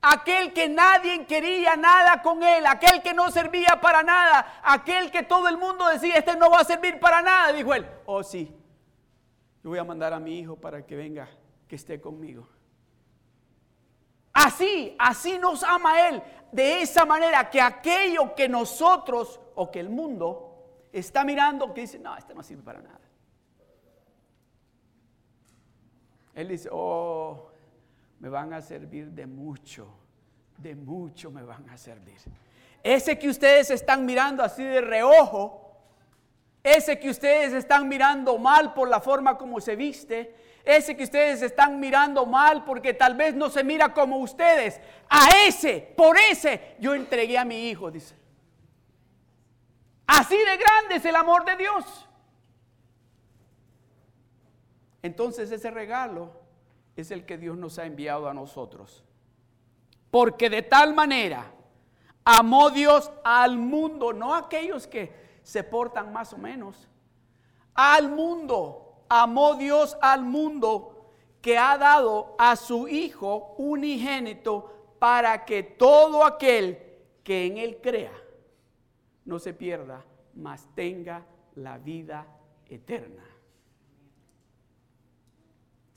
aquel 0.00 0.52
que 0.52 0.68
nadie 0.68 1.26
quería 1.26 1.76
nada 1.76 2.22
con 2.22 2.42
él, 2.42 2.66
aquel 2.66 3.02
que 3.02 3.14
no 3.14 3.30
servía 3.30 3.80
para 3.80 4.02
nada, 4.02 4.60
aquel 4.62 5.10
que 5.10 5.22
todo 5.22 5.48
el 5.48 5.58
mundo 5.58 5.88
decía, 5.88 6.16
este 6.16 6.36
no 6.36 6.50
va 6.50 6.60
a 6.60 6.64
servir 6.64 7.00
para 7.00 7.22
nada, 7.22 7.52
dijo 7.52 7.74
él, 7.74 7.86
oh 8.06 8.22
sí, 8.22 8.54
yo 9.62 9.70
voy 9.70 9.78
a 9.78 9.84
mandar 9.84 10.12
a 10.12 10.20
mi 10.20 10.38
hijo 10.38 10.56
para 10.56 10.86
que 10.86 10.96
venga, 10.96 11.28
que 11.66 11.76
esté 11.76 12.00
conmigo. 12.00 12.48
Así, 14.32 14.94
así 15.00 15.36
nos 15.36 15.64
ama 15.64 16.08
Él, 16.08 16.22
de 16.52 16.82
esa 16.82 17.04
manera 17.04 17.50
que 17.50 17.60
aquello 17.60 18.36
que 18.36 18.48
nosotros 18.48 19.40
o 19.56 19.68
que 19.68 19.80
el 19.80 19.88
mundo 19.88 20.84
está 20.92 21.24
mirando, 21.24 21.74
que 21.74 21.80
dice, 21.82 21.98
no, 21.98 22.16
esto 22.16 22.34
no 22.34 22.42
sirve 22.44 22.62
para 22.62 22.80
nada. 22.80 23.00
Él 26.34 26.46
dice, 26.46 26.68
oh, 26.70 27.47
me 28.20 28.28
van 28.28 28.52
a 28.52 28.60
servir 28.60 29.10
de 29.10 29.26
mucho, 29.26 29.88
de 30.56 30.74
mucho 30.74 31.30
me 31.30 31.42
van 31.42 31.68
a 31.70 31.76
servir. 31.76 32.16
Ese 32.82 33.18
que 33.18 33.28
ustedes 33.28 33.70
están 33.70 34.04
mirando 34.04 34.42
así 34.42 34.62
de 34.62 34.80
reojo, 34.80 35.72
ese 36.62 36.98
que 36.98 37.10
ustedes 37.10 37.52
están 37.52 37.88
mirando 37.88 38.38
mal 38.38 38.74
por 38.74 38.88
la 38.88 39.00
forma 39.00 39.38
como 39.38 39.60
se 39.60 39.76
viste, 39.76 40.34
ese 40.64 40.96
que 40.96 41.04
ustedes 41.04 41.42
están 41.42 41.80
mirando 41.80 42.26
mal 42.26 42.64
porque 42.64 42.92
tal 42.92 43.14
vez 43.14 43.34
no 43.34 43.48
se 43.48 43.64
mira 43.64 43.94
como 43.94 44.18
ustedes, 44.18 44.80
a 45.08 45.28
ese, 45.46 45.94
por 45.96 46.16
ese, 46.18 46.76
yo 46.78 46.94
entregué 46.94 47.38
a 47.38 47.44
mi 47.44 47.68
hijo, 47.70 47.90
dice. 47.90 48.14
Así 50.06 50.36
de 50.36 50.56
grande 50.56 50.96
es 50.96 51.04
el 51.04 51.16
amor 51.16 51.44
de 51.44 51.56
Dios. 51.56 52.06
Entonces 55.02 55.50
ese 55.50 55.70
regalo 55.70 56.47
es 57.02 57.10
el 57.10 57.24
que 57.24 57.38
Dios 57.38 57.56
nos 57.56 57.78
ha 57.78 57.86
enviado 57.86 58.28
a 58.28 58.34
nosotros. 58.34 59.04
Porque 60.10 60.50
de 60.50 60.62
tal 60.62 60.94
manera 60.94 61.52
amó 62.24 62.70
Dios 62.70 63.10
al 63.24 63.58
mundo, 63.58 64.12
no 64.12 64.34
a 64.34 64.38
aquellos 64.38 64.86
que 64.86 65.12
se 65.42 65.62
portan 65.62 66.12
más 66.12 66.32
o 66.32 66.38
menos, 66.38 66.88
al 67.74 68.10
mundo 68.10 69.04
amó 69.08 69.54
Dios 69.54 69.96
al 70.00 70.24
mundo 70.24 71.12
que 71.40 71.56
ha 71.56 71.78
dado 71.78 72.34
a 72.38 72.56
su 72.56 72.88
Hijo 72.88 73.54
unigénito 73.58 74.96
para 74.98 75.44
que 75.44 75.62
todo 75.62 76.24
aquel 76.24 76.82
que 77.22 77.46
en 77.46 77.58
Él 77.58 77.78
crea 77.82 78.12
no 79.24 79.38
se 79.38 79.52
pierda, 79.52 80.04
mas 80.34 80.66
tenga 80.74 81.24
la 81.54 81.78
vida 81.78 82.26
eterna. 82.66 83.27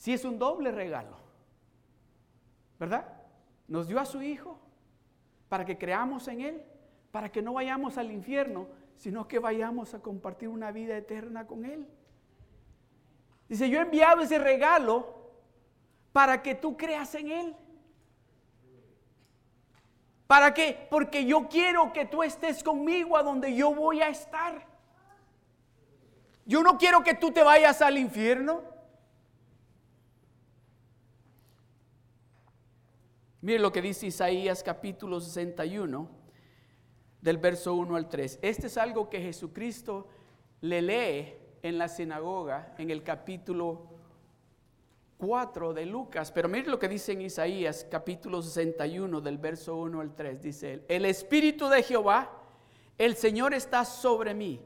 Si 0.02 0.12
es 0.12 0.26
un 0.26 0.40
doble 0.40 0.72
regalo, 0.72 1.16
¿verdad? 2.80 3.06
Nos 3.68 3.88
dio 3.88 4.00
a 4.00 4.06
su 4.06 4.20
Hijo 4.24 4.58
para 5.48 5.64
que 5.64 5.78
creamos 5.78 6.28
en 6.28 6.42
Él, 6.42 6.66
para 7.12 7.32
que 7.32 7.44
no 7.44 7.54
vayamos 7.54 8.00
al 8.00 8.12
infierno, 8.12 8.68
sino 8.96 9.28
que 9.28 9.38
vayamos 9.38 9.94
a 9.94 10.00
compartir 10.00 10.50
una 10.50 10.72
vida 10.72 10.98
eterna 10.98 11.46
con 11.46 11.66
Él. 11.66 11.88
Dice, 13.48 13.70
yo 13.70 13.78
he 13.78 13.84
enviado 13.84 14.24
ese 14.24 14.40
regalo 14.40 15.06
para 16.12 16.42
que 16.42 16.56
tú 16.56 16.76
creas 16.76 17.14
en 17.14 17.30
Él. 17.30 17.56
¿Para 20.26 20.52
qué? 20.52 20.88
Porque 20.90 21.26
yo 21.26 21.48
quiero 21.48 21.94
que 21.94 22.06
tú 22.06 22.24
estés 22.24 22.64
conmigo 22.64 23.18
a 23.18 23.22
donde 23.22 23.54
yo 23.54 23.76
voy 23.76 24.02
a 24.02 24.10
estar. 24.10 24.66
Yo 26.48 26.64
no 26.64 26.80
quiero 26.80 27.04
que 27.04 27.14
tú 27.14 27.30
te 27.30 27.44
vayas 27.44 27.84
al 27.84 28.00
infierno. 28.00 28.71
Mire 33.42 33.58
lo 33.58 33.72
que 33.72 33.82
dice 33.82 34.06
Isaías 34.06 34.62
capítulo 34.62 35.20
61, 35.20 36.08
del 37.22 37.38
verso 37.38 37.74
1 37.74 37.96
al 37.96 38.08
3. 38.08 38.38
Este 38.40 38.68
es 38.68 38.78
algo 38.78 39.10
que 39.10 39.20
Jesucristo 39.20 40.08
le 40.62 40.82
lee 40.84 41.34
en 41.64 41.80
la 41.80 41.88
sinagoga 41.88 42.76
en 42.78 42.92
el 42.92 43.02
capítulo 43.02 43.90
4 45.18 45.74
de 45.74 45.88
Lucas. 45.88 46.32
Pero 46.32 46.50
mire 46.50 46.70
lo 46.70 46.78
que 46.78 46.88
dice 46.88 47.14
en 47.14 47.22
Isaías 47.22 47.88
capítulo 47.90 48.44
61 48.44 49.22
del 49.22 49.40
verso 49.40 49.76
1 49.76 50.02
al 50.02 50.14
3. 50.14 50.40
Dice 50.40 50.74
él, 50.74 50.86
el 50.88 51.06
Espíritu 51.06 51.68
de 51.68 51.82
Jehová, 51.82 52.30
el 53.00 53.16
Señor 53.16 53.56
está 53.56 53.86
sobre 53.86 54.36
mí, 54.36 54.62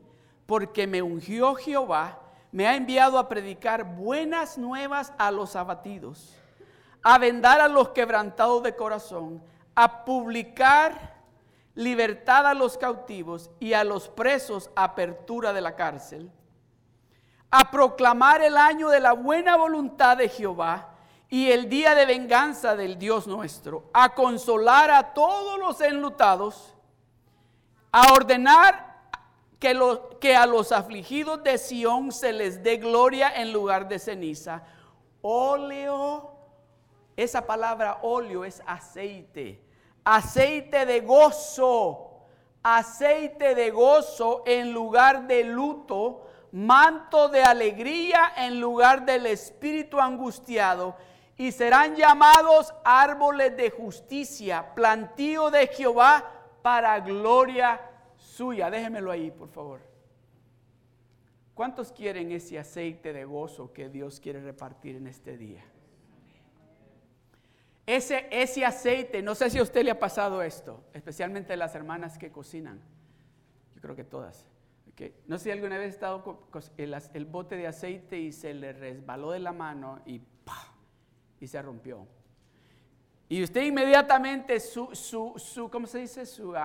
porque 0.46 0.86
me 0.86 1.02
ungió 1.02 1.56
Jehová, 1.56 2.22
me 2.52 2.68
ha 2.68 2.76
enviado 2.76 3.20
a 3.20 3.30
predicar 3.30 3.96
buenas 3.96 4.58
nuevas 4.58 5.14
a 5.18 5.32
los 5.32 5.56
abatidos, 5.56 6.38
a 7.06 7.18
vendar 7.18 7.62
a 7.62 7.70
los 7.70 7.89
quebrantados 7.89 8.63
de 8.63 8.76
corazón, 8.76 9.41
a 9.76 10.04
publicar 10.04 11.15
libertad 11.74 12.48
a 12.48 12.54
los 12.54 12.78
cautivos 12.78 13.50
y 13.62 13.72
a 13.72 13.86
los 13.86 14.10
presos 14.10 14.70
apertura 14.76 15.54
de 15.54 15.62
la 15.62 15.76
cárcel 15.76 16.30
a 17.58 17.72
proclamar 17.72 18.41
el 18.41 18.58
año 18.58 18.89
de 18.89 19.00
la 19.00 19.13
buena 19.13 19.56
voluntad 19.56 20.18
de 20.18 20.28
Jehová 20.28 20.89
y 21.30 21.52
el 21.52 21.70
día 21.70 21.96
de 21.96 22.06
venganza 22.06 22.76
del 22.76 23.00
Dios 23.00 23.28
nuestro, 23.28 23.89
a 23.94 24.13
consolar 24.13 24.91
a 24.91 25.13
todos 25.13 25.58
los 25.58 25.80
enlutados, 25.80 26.76
a 27.94 28.12
ordenar 28.12 28.98
que, 29.58 29.80
que 30.20 30.36
a 30.36 30.46
los 30.46 30.74
afligidos 30.74 31.44
de 31.44 31.58
Sión 31.58 32.12
se 32.12 32.34
les 32.34 32.62
dé 32.62 32.76
gloria 32.76 33.32
en 33.34 33.54
lugar 33.54 33.88
de 33.88 34.00
ceniza. 34.00 34.63
Óleo, 35.22 36.35
esa 37.15 37.45
palabra 37.45 37.99
óleo 38.01 38.45
es 38.45 38.62
aceite, 38.65 39.62
aceite 40.04 40.86
de 40.86 41.01
gozo, 41.01 42.25
aceite 42.63 43.56
de 43.56 43.71
gozo 43.71 44.43
en 44.45 44.71
lugar 44.73 45.28
de 45.28 45.43
luto 45.43 46.25
manto 46.56 47.28
de 47.28 47.43
alegría 47.43 48.32
en 48.38 48.62
lugar 48.62 49.06
del 49.06 49.25
espíritu 49.25 49.99
angustiado, 49.99 50.95
y 51.38 51.51
serán 51.51 51.97
llamados 51.97 52.73
árboles 52.86 53.58
de 53.58 53.69
justicia, 53.69 54.73
plantío 54.73 55.51
de 55.51 55.67
Jehová 55.67 56.32
para 56.62 56.97
gloria 57.01 57.82
suya. 58.15 58.69
Déjenmelo 58.69 59.12
ahí, 59.12 59.32
por 59.32 59.49
favor. 59.49 59.82
¿Cuántos 61.54 61.91
quieren 61.91 62.32
ese 62.32 62.58
aceite 62.58 63.12
de 63.12 63.25
gozo 63.25 63.73
que 63.73 63.89
Dios 63.89 64.21
quiere 64.21 64.39
repartir 64.39 64.95
en 64.95 65.08
este 65.08 65.36
día? 65.36 65.62
Ese, 67.86 68.28
ese 68.32 68.65
aceite, 68.65 69.21
no 69.21 69.36
sé 69.36 69.50
si 69.50 69.60
a 69.60 69.63
usted 69.63 69.84
le 69.84 69.91
ha 69.91 70.00
pasado 70.00 70.41
esto, 70.41 70.84
especialmente 70.93 71.54
a 71.54 71.58
las 71.58 71.76
hermanas 71.76 72.17
que 72.17 72.32
cocinan. 72.32 72.82
Yo 73.76 73.82
creo 73.82 73.95
que 73.95 74.04
todas 74.04 74.48
no 75.28 75.38
sé 75.38 75.45
si 75.45 75.52
alguna 75.52 75.78
vez 75.78 75.88
ha 75.88 75.89
estado 75.89 76.24
con 76.24 76.63
el, 76.78 77.26
bote 77.26 77.58
de 77.58 77.67
aceite 77.67 78.17
y 78.17 78.32
se 78.32 78.54
le 78.54 78.71
resbaló 78.71 79.32
de 79.32 79.39
la 79.39 79.52
mano 79.52 80.00
y 80.06 80.21
y 81.41 81.48
se 81.48 81.62
rompió. 81.62 82.08
Y 83.28 83.43
usted 83.43 83.63
inmediatamente 83.63 84.60
su, 84.60 84.95
su, 84.95 85.34
su 85.36 85.69
¿cómo 85.69 85.86
se 85.86 86.00
dice? 86.00 86.26
Su 86.26 86.56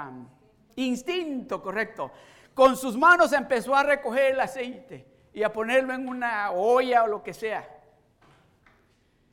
instinto, 0.77 1.61
correcto. 1.61 2.13
Con 2.55 2.77
sus 2.77 2.97
manos 2.97 3.33
empezó 3.33 3.75
a 3.75 3.83
recoger 3.83 4.35
el 4.35 4.41
aceite 4.41 5.07
y 5.33 5.43
a 5.43 5.53
ponerlo 5.53 5.93
en 5.93 6.09
una 6.09 6.53
olla 6.53 7.03
o 7.03 7.09
lo 7.09 7.23
que 7.23 7.35
sea. 7.35 7.69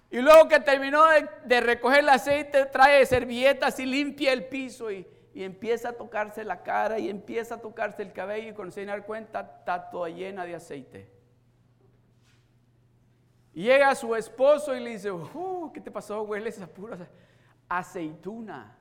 Y 0.09 0.19
luego 0.21 0.47
que 0.47 0.59
terminó 0.59 1.03
de, 1.45 1.61
recoger 1.61 1.99
el 1.99 2.09
aceite, 2.09 2.65
trae 2.65 3.05
servilletas 3.05 3.79
y 3.79 3.85
limpia 3.85 4.31
el 4.31 4.45
piso 4.45 4.89
y, 4.91 5.05
y 5.33 5.43
empieza 5.43 5.89
a 5.89 5.93
tocarse 5.93 6.43
la 6.43 6.63
cara 6.63 6.97
y 6.97 7.09
empieza 7.09 7.55
a 7.55 7.61
tocarse 7.61 8.01
el 8.01 8.13
cabello 8.13 8.49
y 8.49 8.53
cuando 8.53 8.71
se 8.71 8.85
dar 8.85 9.05
cuenta 9.05 9.41
está 9.59 9.89
toda 9.89 10.09
llena 10.09 10.45
de 10.45 10.55
aceite. 10.55 11.11
Y 13.53 13.63
llega 13.63 13.93
su 13.95 14.15
esposo 14.15 14.75
y 14.75 14.79
le 14.79 14.91
dice, 14.91 15.11
uh, 15.11 15.71
¿qué 15.73 15.81
te 15.81 15.91
pasó? 15.91 16.21
Hueles 16.21 16.61
a 16.61 16.67
pura 16.67 17.09
aceituna. 17.67 18.77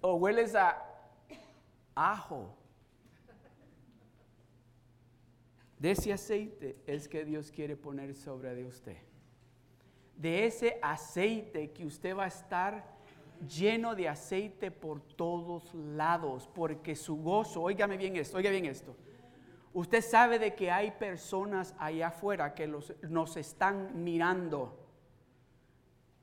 O 0.00 0.14
hueles 0.14 0.54
a 0.54 0.82
ajo. 1.94 2.56
De 5.78 5.92
ese 5.92 6.12
aceite 6.12 6.76
es 6.86 7.08
que 7.08 7.24
Dios 7.24 7.52
quiere 7.52 7.76
poner 7.76 8.14
sobre 8.14 8.54
de 8.54 8.64
usted. 8.64 9.07
De 10.18 10.44
ese 10.44 10.78
aceite 10.82 11.70
que 11.70 11.86
usted 11.86 12.14
va 12.14 12.24
a 12.24 12.28
estar 12.28 12.98
lleno 13.46 13.94
de 13.94 14.08
aceite 14.08 14.70
por 14.70 15.00
todos 15.00 15.72
lados, 15.74 16.48
porque 16.54 16.94
su 16.96 17.16
gozo, 17.16 17.62
óigame 17.62 17.96
bien 17.96 18.16
esto, 18.16 18.36
oiga 18.36 18.50
bien 18.50 18.66
esto. 18.66 18.96
Usted 19.72 20.02
sabe 20.02 20.38
de 20.38 20.54
que 20.54 20.70
hay 20.70 20.90
personas 20.90 21.74
allá 21.78 22.08
afuera 22.08 22.54
que 22.54 22.66
nos 22.66 23.36
están 23.36 24.02
mirando. 24.02 24.76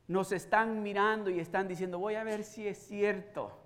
Nos 0.08 0.32
están 0.32 0.84
mirando 0.84 1.30
y 1.30 1.40
están 1.40 1.68
diciendo, 1.68 1.98
voy 1.98 2.16
a 2.16 2.24
ver 2.24 2.44
si 2.44 2.68
es 2.68 2.78
cierto 2.78 3.58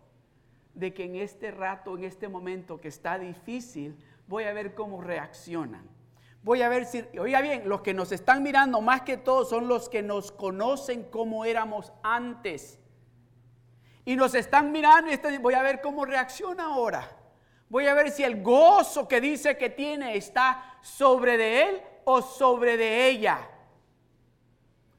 de 0.76 0.94
que 0.94 1.06
en 1.06 1.16
este 1.16 1.52
rato, 1.52 1.98
en 1.98 2.04
este 2.04 2.30
momento 2.30 2.80
que 2.80 2.88
está 2.88 3.18
difícil, 3.18 3.98
voy 4.28 4.44
a 4.44 4.54
ver 4.54 4.76
cómo 4.76 5.02
reaccionan. 5.02 5.99
Voy 6.42 6.62
a 6.62 6.70
ver 6.70 6.86
si, 6.86 7.04
oiga 7.20 7.42
bien, 7.42 7.68
los 7.68 7.82
que 7.82 7.94
nos 7.94 8.12
están 8.12 8.44
mirando 8.44 8.80
más 8.82 9.02
que 9.02 9.18
todos 9.18 9.50
son 9.50 9.68
los 9.68 9.90
que 9.90 10.02
nos 10.02 10.32
conocen 10.32 11.04
como 11.04 11.44
éramos 11.44 11.92
antes. 12.02 12.80
Y 14.06 14.16
nos 14.16 14.34
están 14.34 14.72
mirando 14.72 15.12
y 15.12 15.14
están, 15.14 15.42
voy 15.42 15.54
a 15.54 15.62
ver 15.62 15.82
cómo 15.82 16.06
reacciona 16.06 16.66
ahora. 16.66 17.10
Voy 17.68 17.86
a 17.86 17.94
ver 17.94 18.10
si 18.10 18.24
el 18.24 18.42
gozo 18.42 19.08
que 19.08 19.22
dice 19.22 19.58
que 19.58 19.70
tiene 19.70 20.16
está 20.16 20.78
sobre 20.82 21.38
de 21.38 21.64
él 21.64 21.82
o 22.06 22.22
sobre 22.22 22.78
de 22.78 23.08
ella. 23.10 23.48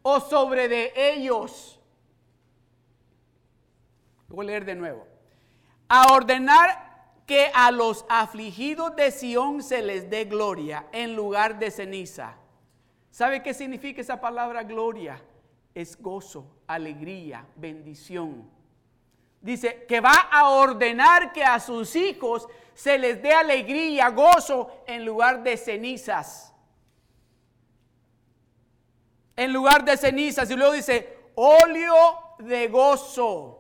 O 0.03 0.21
sobre 0.21 0.69
de 0.69 0.93
ellos. 0.95 1.81
Voy 4.29 4.47
a 4.47 4.47
leer 4.47 4.65
de 4.65 4.77
nuevo. 4.77 5.07
A 5.89 6.13
ordenar 6.13 6.90
que 7.31 7.49
a 7.55 7.71
los 7.71 8.05
afligidos 8.09 8.97
de 8.97 9.13
Sión 9.13 9.63
se 9.63 9.83
les 9.83 10.11
dé 10.11 10.25
gloria 10.25 10.87
en 10.91 11.15
lugar 11.15 11.61
de 11.61 11.71
ceniza. 11.71 12.35
¿Sabe 13.13 13.41
qué 13.41 13.55
significa 13.55 14.01
esa 14.01 14.21
palabra 14.21 14.65
gloria? 14.65 15.23
Es 15.73 15.97
gozo, 15.97 16.45
alegría, 16.67 17.47
bendición. 17.55 18.51
Dice 19.41 19.87
que 19.87 20.01
va 20.01 20.27
a 20.29 20.49
ordenar 20.49 21.33
que 21.33 21.45
a 21.45 21.61
sus 21.61 21.95
hijos 21.95 22.49
se 22.75 22.99
les 22.99 23.23
dé 23.23 23.33
alegría, 23.33 24.09
gozo 24.09 24.83
en 24.89 25.05
lugar 25.05 25.45
de 25.45 25.57
cenizas. 25.57 26.53
En 29.37 29.53
lugar 29.53 29.85
de 29.85 29.97
cenizas. 29.97 30.51
Y 30.51 30.57
luego 30.57 30.73
dice, 30.73 31.17
óleo 31.37 31.95
de 32.41 32.67
gozo 32.67 33.60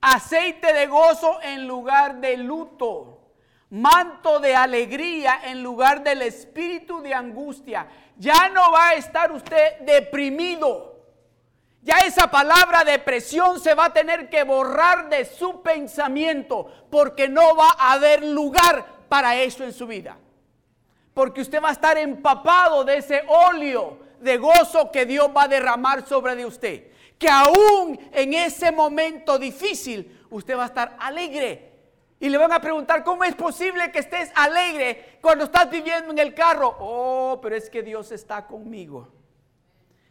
aceite 0.00 0.72
de 0.72 0.86
gozo 0.86 1.40
en 1.42 1.66
lugar 1.66 2.16
de 2.20 2.36
luto, 2.36 3.18
manto 3.70 4.40
de 4.40 4.54
alegría 4.54 5.40
en 5.44 5.62
lugar 5.62 6.02
del 6.02 6.22
espíritu 6.22 7.00
de 7.00 7.14
angustia. 7.14 7.86
Ya 8.16 8.48
no 8.48 8.72
va 8.72 8.90
a 8.90 8.94
estar 8.94 9.32
usted 9.32 9.80
deprimido. 9.80 10.96
Ya 11.82 11.98
esa 11.98 12.30
palabra 12.30 12.84
depresión 12.84 13.60
se 13.60 13.74
va 13.74 13.86
a 13.86 13.92
tener 13.92 14.28
que 14.28 14.42
borrar 14.42 15.08
de 15.08 15.24
su 15.24 15.62
pensamiento 15.62 16.66
porque 16.90 17.28
no 17.28 17.54
va 17.54 17.68
a 17.78 17.92
haber 17.92 18.24
lugar 18.24 18.84
para 19.08 19.36
eso 19.36 19.64
en 19.64 19.72
su 19.72 19.86
vida. 19.86 20.18
Porque 21.14 21.40
usted 21.40 21.62
va 21.62 21.70
a 21.70 21.72
estar 21.72 21.96
empapado 21.96 22.84
de 22.84 22.98
ese 22.98 23.24
óleo 23.28 23.98
de 24.20 24.36
gozo 24.36 24.90
que 24.90 25.06
Dios 25.06 25.30
va 25.36 25.44
a 25.44 25.48
derramar 25.48 26.06
sobre 26.06 26.34
de 26.34 26.46
usted 26.46 26.88
que 27.18 27.28
aún 27.28 27.98
en 28.12 28.32
ese 28.32 28.70
momento 28.70 29.38
difícil 29.38 30.24
usted 30.30 30.56
va 30.56 30.64
a 30.64 30.66
estar 30.66 30.96
alegre. 31.00 31.72
Y 32.20 32.28
le 32.28 32.38
van 32.38 32.52
a 32.52 32.60
preguntar, 32.60 33.04
¿cómo 33.04 33.22
es 33.24 33.34
posible 33.34 33.92
que 33.92 34.00
estés 34.00 34.30
alegre 34.34 35.18
cuando 35.20 35.44
estás 35.44 35.70
viviendo 35.70 36.10
en 36.10 36.18
el 36.18 36.34
carro? 36.34 36.76
Oh, 36.80 37.38
pero 37.40 37.54
es 37.54 37.70
que 37.70 37.82
Dios 37.82 38.10
está 38.10 38.46
conmigo. 38.46 39.08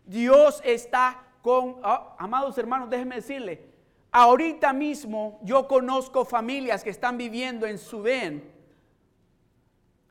Dios 0.05 0.61
está 0.63 1.21
con, 1.41 1.79
ah, 1.83 2.15
amados 2.17 2.57
hermanos, 2.57 2.89
déjenme 2.89 3.15
decirle, 3.15 3.69
ahorita 4.11 4.71
mismo 4.71 5.39
yo 5.43 5.67
conozco 5.67 6.23
familias 6.23 6.83
que 6.83 6.89
están 6.89 7.17
viviendo 7.17 7.65
en 7.65 7.77
Sudén. 7.77 8.53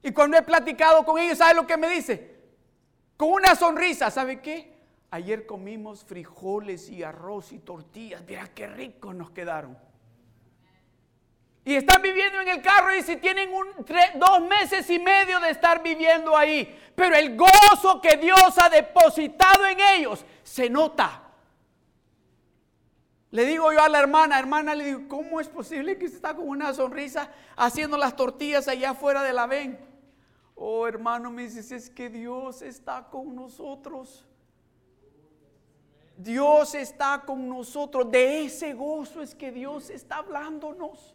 Y 0.02 0.12
cuando 0.12 0.36
he 0.36 0.42
platicado 0.42 1.04
con 1.04 1.18
ellos, 1.18 1.38
¿sabe 1.38 1.54
lo 1.54 1.66
que 1.66 1.78
me 1.78 1.88
dice? 1.88 2.36
Con 3.16 3.30
una 3.32 3.54
sonrisa, 3.54 4.10
¿sabe 4.10 4.40
qué? 4.40 4.75
Ayer 5.10 5.46
comimos 5.46 6.04
frijoles 6.04 6.88
y 6.88 7.02
arroz 7.02 7.52
y 7.52 7.58
tortillas. 7.58 8.22
Mira 8.26 8.52
qué 8.54 8.66
ricos 8.66 9.14
nos 9.14 9.30
quedaron. 9.30 9.78
Y 11.64 11.74
están 11.74 12.00
viviendo 12.00 12.40
en 12.40 12.48
el 12.48 12.62
carro 12.62 12.94
y 12.94 13.02
si 13.02 13.16
tienen 13.16 13.50
dos 14.16 14.40
meses 14.42 14.88
y 14.88 15.00
medio 15.00 15.40
de 15.40 15.50
estar 15.50 15.82
viviendo 15.82 16.36
ahí. 16.36 16.78
Pero 16.94 17.16
el 17.16 17.36
gozo 17.36 18.00
que 18.00 18.16
Dios 18.16 18.56
ha 18.62 18.68
depositado 18.68 19.66
en 19.66 19.78
ellos 19.80 20.24
se 20.44 20.70
nota. 20.70 21.22
Le 23.32 23.44
digo 23.44 23.72
yo 23.72 23.82
a 23.82 23.88
la 23.88 23.98
hermana, 23.98 24.38
hermana, 24.38 24.74
le 24.74 24.84
digo, 24.84 25.08
¿cómo 25.08 25.40
es 25.40 25.48
posible 25.48 25.98
que 25.98 26.04
usted 26.04 26.16
está 26.16 26.34
con 26.34 26.48
una 26.48 26.72
sonrisa 26.72 27.30
haciendo 27.56 27.96
las 27.96 28.14
tortillas 28.14 28.68
allá 28.68 28.90
afuera 28.90 29.22
de 29.22 29.32
la 29.32 29.46
ven? 29.46 29.78
Oh, 30.54 30.86
hermano, 30.86 31.30
me 31.30 31.42
dice, 31.42 31.74
es 31.74 31.90
que 31.90 32.08
Dios 32.08 32.62
está 32.62 33.08
con 33.10 33.34
nosotros. 33.34 34.24
Dios 36.16 36.74
está 36.74 37.22
con 37.26 37.48
nosotros. 37.48 38.10
De 38.10 38.44
ese 38.44 38.72
gozo 38.72 39.22
es 39.22 39.34
que 39.34 39.52
Dios 39.52 39.90
está 39.90 40.16
hablándonos. 40.16 41.14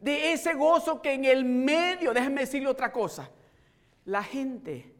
De 0.00 0.32
ese 0.32 0.54
gozo 0.54 1.00
que 1.00 1.12
en 1.12 1.24
el 1.24 1.44
medio, 1.44 2.12
déjeme 2.12 2.40
decirle 2.42 2.68
otra 2.68 2.90
cosa. 2.90 3.30
La 4.04 4.22
gente, 4.22 4.92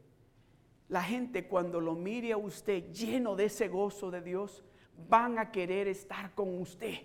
la 0.88 1.02
gente 1.02 1.48
cuando 1.48 1.80
lo 1.80 1.94
mire 1.94 2.32
a 2.32 2.36
usted 2.36 2.92
lleno 2.92 3.34
de 3.34 3.46
ese 3.46 3.68
gozo 3.68 4.10
de 4.10 4.20
Dios, 4.20 4.62
van 5.08 5.38
a 5.38 5.50
querer 5.50 5.88
estar 5.88 6.34
con 6.34 6.60
usted. 6.60 6.98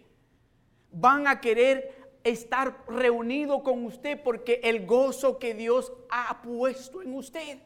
Van 0.91 1.27
a 1.27 1.41
querer 1.41 2.07
estar 2.23 2.83
reunido 2.87 3.63
con 3.63 3.85
usted 3.85 4.21
porque 4.21 4.59
el 4.63 4.85
gozo 4.85 5.39
que 5.39 5.53
Dios 5.53 5.91
ha 6.09 6.41
puesto 6.41 7.01
en 7.01 7.15
usted. 7.15 7.59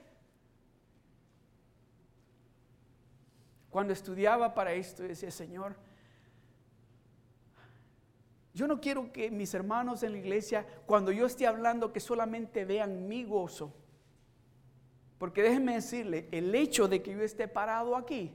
Cuando 3.72 3.94
estudiaba 3.94 4.54
para 4.54 4.74
esto, 4.74 5.02
decía, 5.02 5.32
Señor, 5.32 5.76
yo 8.54 8.68
no 8.68 8.82
quiero 8.82 9.12
que 9.14 9.32
mis 9.32 9.54
hermanos 9.54 10.04
en 10.04 10.12
la 10.12 10.18
iglesia, 10.18 10.68
cuando 10.86 11.12
yo 11.12 11.26
esté 11.26 11.48
hablando, 11.48 11.94
que 11.94 12.02
solamente 12.02 12.66
vean 12.66 13.08
mi 13.08 13.24
gozo. 13.24 13.74
Porque 15.18 15.42
déjenme 15.42 15.76
decirle, 15.76 16.28
el 16.32 16.54
hecho 16.54 16.88
de 16.88 17.02
que 17.02 17.14
yo 17.14 17.22
esté 17.22 17.48
parado 17.48 17.96
aquí 17.96 18.34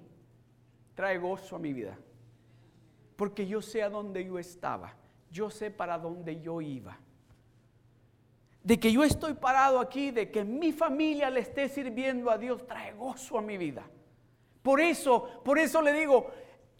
trae 0.94 1.18
gozo 1.18 1.56
a 1.56 1.58
mi 1.58 1.74
vida. 1.74 1.98
Porque 3.16 3.46
yo 3.46 3.60
sé 3.60 3.82
a 3.82 3.90
dónde 3.90 4.24
yo 4.24 4.38
estaba. 4.38 4.94
Yo 5.30 5.50
sé 5.50 5.70
para 5.70 5.98
dónde 5.98 6.40
yo 6.40 6.62
iba. 6.62 6.98
De 8.62 8.80
que 8.80 8.90
yo 8.90 9.04
estoy 9.04 9.34
parado 9.34 9.80
aquí, 9.80 10.10
de 10.10 10.30
que 10.30 10.44
mi 10.44 10.72
familia 10.72 11.28
le 11.28 11.40
esté 11.40 11.68
sirviendo 11.68 12.30
a 12.30 12.38
Dios, 12.38 12.66
trae 12.66 12.94
gozo 12.94 13.36
a 13.36 13.42
mi 13.42 13.58
vida. 13.58 13.84
Por 14.66 14.80
eso, 14.80 15.28
por 15.44 15.60
eso 15.60 15.80
le 15.80 15.92
digo, 15.92 16.28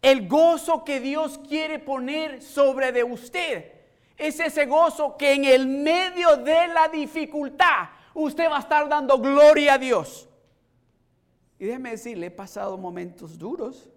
el 0.02 0.26
gozo 0.26 0.82
que 0.82 0.98
Dios 0.98 1.38
quiere 1.38 1.78
poner 1.78 2.42
sobre 2.42 2.90
de 2.90 3.04
usted 3.04 3.74
es 4.16 4.40
ese 4.40 4.66
gozo 4.66 5.16
que 5.16 5.34
en 5.34 5.44
el 5.44 5.68
medio 5.68 6.36
de 6.38 6.66
la 6.66 6.88
dificultad 6.88 7.90
usted 8.12 8.50
va 8.50 8.56
a 8.56 8.58
estar 8.58 8.88
dando 8.88 9.20
gloria 9.20 9.74
a 9.74 9.78
Dios. 9.78 10.28
Y 11.60 11.66
déjeme 11.66 11.92
decirle, 11.92 12.26
he 12.26 12.30
pasado 12.32 12.76
momentos 12.76 13.38
duros. 13.38 13.88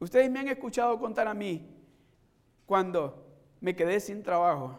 Ustedes 0.00 0.28
me 0.32 0.40
han 0.40 0.48
escuchado 0.48 0.98
contar 0.98 1.28
a 1.28 1.34
mí 1.34 1.64
cuando 2.66 3.24
me 3.60 3.76
quedé 3.76 4.00
sin 4.00 4.24
trabajo 4.24 4.76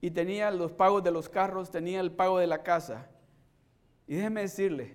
y 0.00 0.10
tenía 0.10 0.50
los 0.50 0.72
pagos 0.72 1.04
de 1.04 1.12
los 1.12 1.28
carros, 1.28 1.70
tenía 1.70 2.00
el 2.00 2.10
pago 2.10 2.40
de 2.40 2.48
la 2.48 2.64
casa 2.64 3.08
y 4.12 4.16
déjeme 4.16 4.42
decirle, 4.42 4.94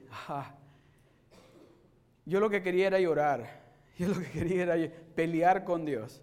yo 2.23 2.39
lo 2.39 2.51
que 2.51 2.61
quería 2.61 2.85
era 2.85 2.99
llorar, 2.99 3.49
yo 3.97 4.09
lo 4.09 4.19
que 4.19 4.29
quería 4.29 4.61
era 4.61 4.93
pelear 5.15 5.63
con 5.63 5.85
Dios. 5.85 6.21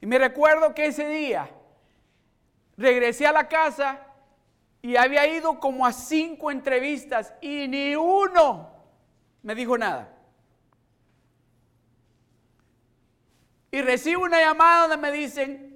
Y 0.00 0.06
me 0.06 0.18
recuerdo 0.18 0.74
que 0.74 0.86
ese 0.86 1.06
día 1.06 1.50
regresé 2.78 3.26
a 3.26 3.32
la 3.32 3.46
casa 3.46 4.06
y 4.80 4.96
había 4.96 5.26
ido 5.26 5.60
como 5.60 5.84
a 5.84 5.92
cinco 5.92 6.50
entrevistas 6.50 7.34
y 7.42 7.68
ni 7.68 7.94
uno 7.94 8.70
me 9.42 9.54
dijo 9.54 9.76
nada. 9.76 10.10
Y 13.70 13.82
recibo 13.82 14.24
una 14.24 14.40
llamada 14.40 14.88
donde 14.88 14.96
me 14.96 15.12
dicen, 15.12 15.69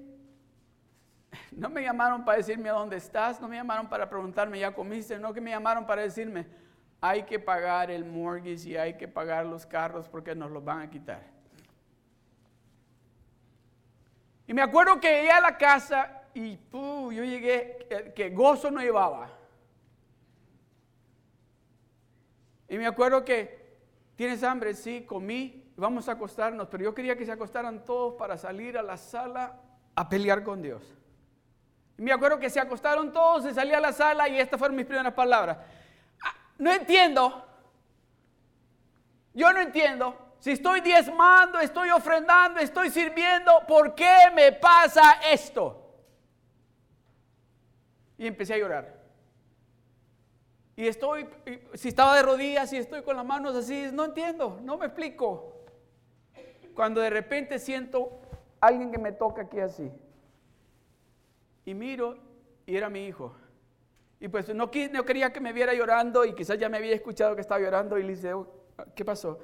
no 1.51 1.69
me 1.69 1.81
llamaron 1.81 2.25
para 2.25 2.37
decirme 2.37 2.69
dónde 2.69 2.97
estás, 2.97 3.41
no 3.41 3.47
me 3.47 3.55
llamaron 3.55 3.87
para 3.87 4.09
preguntarme 4.09 4.59
ya 4.59 4.73
comiste, 4.73 5.17
no 5.19 5.33
que 5.33 5.41
me 5.41 5.51
llamaron 5.51 5.85
para 5.85 6.01
decirme 6.01 6.45
hay 7.01 7.23
que 7.23 7.39
pagar 7.39 7.91
el 7.91 8.03
mortgage 8.03 8.69
y 8.69 8.77
hay 8.77 8.95
que 8.95 9.07
pagar 9.07 9.45
los 9.45 9.65
carros 9.65 10.09
porque 10.09 10.33
nos 10.33 10.49
los 10.49 10.63
van 10.63 10.81
a 10.81 10.89
quitar. 10.89 11.21
Y 14.47 14.53
me 14.53 14.61
acuerdo 14.61 14.99
que 14.99 15.09
llegué 15.09 15.31
a 15.31 15.41
la 15.41 15.57
casa 15.57 16.23
y 16.33 16.57
yo 16.71 17.11
llegué, 17.11 18.13
que, 18.15 18.29
gozo 18.31 18.71
no 18.71 18.81
llevaba. 18.81 19.29
Y 22.67 22.77
me 22.77 22.87
acuerdo 22.87 23.23
que, 23.23 23.77
¿tienes 24.15 24.43
hambre? 24.43 24.73
Sí, 24.73 25.05
comí. 25.05 25.71
vamos 25.77 26.09
a 26.09 26.13
acostarnos, 26.13 26.67
pero 26.67 26.83
yo 26.83 26.95
quería 26.95 27.15
que 27.15 27.25
se 27.25 27.31
acostaran 27.31 27.85
todos 27.85 28.15
para 28.15 28.37
salir 28.37 28.77
a 28.77 28.81
la 28.81 28.97
sala 28.97 29.59
a 29.95 30.09
pelear 30.09 30.43
con 30.43 30.61
Dios. 30.61 30.95
Me 31.97 32.11
acuerdo 32.11 32.39
que 32.39 32.49
se 32.49 32.59
acostaron 32.59 33.13
todos, 33.13 33.43
se 33.43 33.53
salía 33.53 33.77
a 33.77 33.81
la 33.81 33.93
sala 33.93 34.27
y 34.27 34.39
estas 34.39 34.59
fueron 34.59 34.75
mis 34.75 34.85
primeras 34.85 35.13
palabras. 35.13 35.57
Ah, 36.23 36.35
no 36.57 36.71
entiendo. 36.71 37.45
Yo 39.33 39.51
no 39.53 39.59
entiendo. 39.59 40.17
Si 40.39 40.51
estoy 40.51 40.81
diezmando, 40.81 41.59
estoy 41.59 41.89
ofrendando, 41.89 42.59
estoy 42.59 42.89
sirviendo, 42.89 43.63
¿por 43.67 43.95
qué 43.95 44.29
me 44.33 44.51
pasa 44.51 45.19
esto? 45.31 45.93
Y 48.17 48.27
empecé 48.27 48.53
a 48.53 48.57
llorar. 48.57 48.93
Y 50.75 50.87
estoy, 50.87 51.27
si 51.73 51.87
estaba 51.87 52.15
de 52.17 52.23
rodillas 52.23 52.71
y 52.73 52.77
estoy 52.77 53.01
con 53.01 53.15
las 53.15 53.25
manos 53.25 53.55
así, 53.55 53.89
no 53.93 54.05
entiendo, 54.05 54.59
no 54.61 54.77
me 54.77 54.87
explico. 54.87 55.63
Cuando 56.73 56.99
de 56.99 57.09
repente 57.09 57.57
siento 57.57 58.19
alguien 58.59 58.91
que 58.91 58.97
me 58.97 59.13
toca 59.13 59.43
aquí 59.43 59.59
así. 59.59 59.89
Y 61.65 61.73
miro 61.73 62.17
y 62.65 62.75
era 62.75 62.89
mi 62.89 63.05
hijo. 63.05 63.35
Y 64.19 64.27
pues 64.27 64.47
no, 64.53 64.69
no 64.91 65.05
quería 65.05 65.33
que 65.33 65.39
me 65.39 65.51
viera 65.51 65.73
llorando 65.73 66.23
y 66.25 66.33
quizás 66.33 66.57
ya 66.57 66.69
me 66.69 66.77
había 66.77 66.93
escuchado 66.93 67.35
que 67.35 67.41
estaba 67.41 67.59
llorando 67.59 67.97
y 67.97 68.03
le 68.03 68.09
dice, 68.15 68.33
oh, 68.33 68.47
¿qué 68.95 69.03
pasó? 69.03 69.39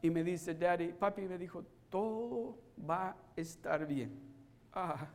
Y 0.00 0.10
me 0.10 0.24
dice, 0.24 0.54
Daddy, 0.54 0.92
papi 0.92 1.22
me 1.22 1.36
dijo, 1.36 1.64
todo 1.90 2.58
va 2.88 3.10
a 3.10 3.16
estar 3.36 3.86
bien. 3.86 4.18
Ah, 4.72 5.08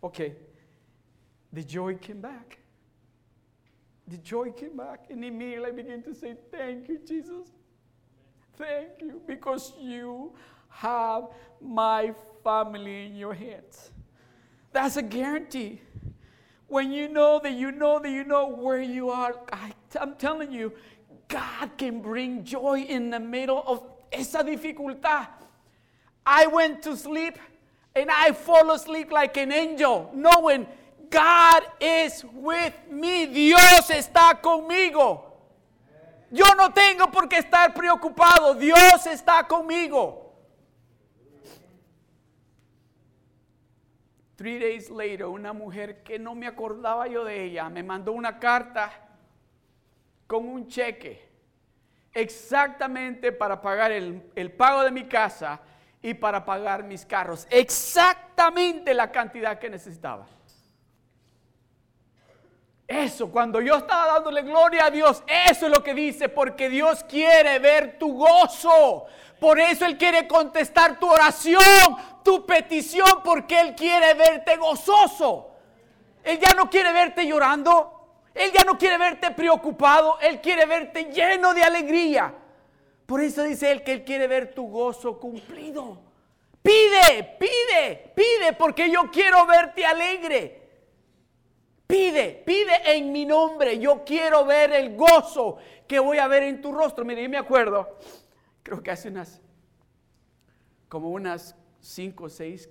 ok. 0.00 0.18
The 1.52 1.64
joy 1.64 1.96
came 1.98 2.20
back. 2.20 2.58
The 4.08 4.18
joy 4.18 4.52
came 4.52 4.76
back. 4.76 5.10
And 5.10 5.24
immediately 5.24 5.68
I 5.68 5.72
began 5.72 6.02
to 6.02 6.14
say, 6.14 6.36
Thank 6.50 6.88
you, 6.88 6.98
Jesus. 6.98 7.52
Thank 8.56 9.00
you, 9.00 9.22
because 9.26 9.72
you 9.80 10.34
have 10.68 11.28
my 11.60 12.12
family 12.44 13.06
in 13.06 13.16
your 13.16 13.34
hands. 13.34 13.90
That's 14.72 14.96
a 14.96 15.02
guarantee. 15.02 15.80
When 16.68 16.92
you 16.92 17.08
know 17.08 17.40
that 17.42 17.52
you 17.52 17.72
know 17.72 17.98
that 17.98 18.10
you 18.10 18.24
know 18.24 18.48
where 18.48 18.80
you 18.80 19.10
are, 19.10 19.34
I, 19.52 19.72
I'm 20.00 20.14
telling 20.14 20.52
you, 20.52 20.72
God 21.26 21.70
can 21.76 22.00
bring 22.00 22.44
joy 22.44 22.80
in 22.80 23.10
the 23.10 23.18
middle 23.18 23.62
of 23.66 23.82
esa 24.12 24.44
dificultad. 24.44 25.28
I 26.24 26.46
went 26.46 26.82
to 26.84 26.96
sleep 26.96 27.38
and 27.94 28.10
I 28.10 28.32
fall 28.32 28.70
asleep 28.70 29.10
like 29.10 29.36
an 29.36 29.50
angel, 29.50 30.10
knowing 30.14 30.66
God 31.08 31.64
is 31.80 32.24
with 32.32 32.74
me. 32.88 33.26
Dios 33.26 33.90
está 33.90 34.40
conmigo. 34.40 35.24
Yo 36.30 36.54
no 36.54 36.68
tengo 36.68 37.10
por 37.10 37.26
qué 37.28 37.38
estar 37.38 37.74
preocupado. 37.74 38.54
Dios 38.54 39.06
está 39.06 39.46
conmigo. 39.48 40.19
Three 44.40 44.58
days 44.58 44.88
later, 44.88 45.26
una 45.26 45.52
mujer 45.52 46.02
que 46.02 46.18
no 46.18 46.34
me 46.34 46.46
acordaba 46.46 47.06
yo 47.06 47.26
de 47.26 47.44
ella 47.44 47.68
me 47.68 47.82
mandó 47.82 48.12
una 48.12 48.38
carta 48.38 48.90
con 50.26 50.48
un 50.48 50.66
cheque 50.66 51.28
exactamente 52.14 53.32
para 53.32 53.60
pagar 53.60 53.92
el, 53.92 54.32
el 54.34 54.50
pago 54.50 54.82
de 54.82 54.92
mi 54.92 55.04
casa 55.04 55.60
y 56.00 56.14
para 56.14 56.42
pagar 56.42 56.84
mis 56.84 57.04
carros. 57.04 57.46
Exactamente 57.50 58.94
la 58.94 59.12
cantidad 59.12 59.58
que 59.58 59.68
necesitaba. 59.68 60.26
Eso, 62.90 63.30
cuando 63.30 63.60
yo 63.60 63.76
estaba 63.76 64.14
dándole 64.14 64.42
gloria 64.42 64.86
a 64.86 64.90
Dios, 64.90 65.22
eso 65.48 65.66
es 65.66 65.72
lo 65.72 65.80
que 65.80 65.94
dice, 65.94 66.28
porque 66.28 66.68
Dios 66.68 67.04
quiere 67.04 67.60
ver 67.60 68.00
tu 68.00 68.14
gozo. 68.14 69.06
Por 69.38 69.60
eso 69.60 69.86
Él 69.86 69.96
quiere 69.96 70.26
contestar 70.26 70.98
tu 70.98 71.08
oración, 71.08 71.62
tu 72.24 72.44
petición, 72.44 73.20
porque 73.22 73.60
Él 73.60 73.76
quiere 73.76 74.14
verte 74.14 74.56
gozoso. 74.56 75.52
Él 76.24 76.40
ya 76.40 76.52
no 76.54 76.68
quiere 76.68 76.92
verte 76.92 77.24
llorando, 77.24 78.08
Él 78.34 78.50
ya 78.50 78.64
no 78.64 78.76
quiere 78.76 78.98
verte 78.98 79.30
preocupado, 79.30 80.18
Él 80.20 80.40
quiere 80.40 80.66
verte 80.66 81.04
lleno 81.12 81.54
de 81.54 81.62
alegría. 81.62 82.34
Por 83.06 83.20
eso 83.20 83.44
dice 83.44 83.70
Él 83.70 83.84
que 83.84 83.92
Él 83.92 84.04
quiere 84.04 84.26
ver 84.26 84.52
tu 84.52 84.66
gozo 84.66 85.20
cumplido. 85.20 85.96
Pide, 86.60 87.36
pide, 87.38 88.12
pide, 88.16 88.52
porque 88.58 88.90
yo 88.90 89.12
quiero 89.12 89.46
verte 89.46 89.86
alegre. 89.86 90.59
Pide, 91.90 92.42
pide 92.46 92.96
en 92.96 93.10
mi 93.10 93.26
nombre. 93.26 93.78
Yo 93.78 94.04
quiero 94.04 94.44
ver 94.44 94.72
el 94.72 94.96
gozo 94.96 95.58
que 95.88 95.98
voy 95.98 96.18
a 96.18 96.28
ver 96.28 96.44
en 96.44 96.62
tu 96.62 96.72
rostro. 96.72 97.04
Mire, 97.04 97.22
yo 97.22 97.28
me 97.28 97.36
acuerdo, 97.36 97.98
creo 98.62 98.82
que 98.82 98.90
hace 98.90 99.08
unas, 99.08 99.40
como 100.88 101.10
unas 101.10 101.56
cinco 101.80 102.24
o 102.24 102.28
seis 102.28 102.70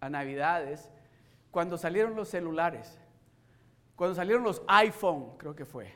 a 0.00 0.10
navidades, 0.10 0.90
cuando 1.50 1.78
salieron 1.78 2.14
los 2.14 2.28
celulares, 2.28 2.98
cuando 3.96 4.14
salieron 4.14 4.42
los 4.42 4.62
iPhone, 4.66 5.36
creo 5.38 5.54
que 5.54 5.64
fue. 5.64 5.92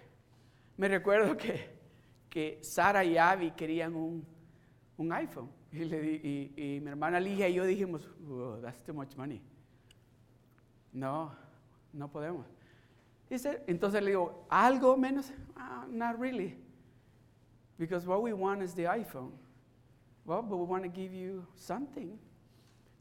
Me 0.76 0.88
recuerdo 0.88 1.36
que, 1.36 1.70
que 2.28 2.58
Sara 2.62 3.04
y 3.04 3.18
Abby 3.18 3.50
querían 3.52 3.94
un, 3.94 4.26
un 4.96 5.12
iPhone. 5.12 5.50
Y, 5.72 5.82
y, 5.84 6.80
mi 6.80 6.88
hermana 6.90 7.18
Ligia 7.18 7.48
y 7.48 7.54
yo 7.54 7.64
dijimos, 7.64 8.08
oh, 8.28 8.58
that's 8.60 8.82
too 8.82 8.92
much 8.92 9.16
money. 9.16 9.40
No, 10.92 11.32
no 11.92 12.08
podemos. 12.10 12.46
entonces 13.66 14.02
le 14.02 14.10
digo, 14.10 14.46
¿algo 14.48 14.96
menos? 14.96 15.32
Ah, 15.56 15.86
not 15.88 16.18
really. 16.18 16.58
Because 17.78 18.06
what 18.06 18.22
we 18.22 18.32
want 18.32 18.62
is 18.62 18.74
the 18.74 18.84
iPhone. 18.84 19.32
Well, 20.24 20.42
but 20.42 20.56
we 20.56 20.64
want 20.64 20.84
to 20.84 20.90
give 20.90 21.12
you 21.12 21.44
something. 21.56 22.18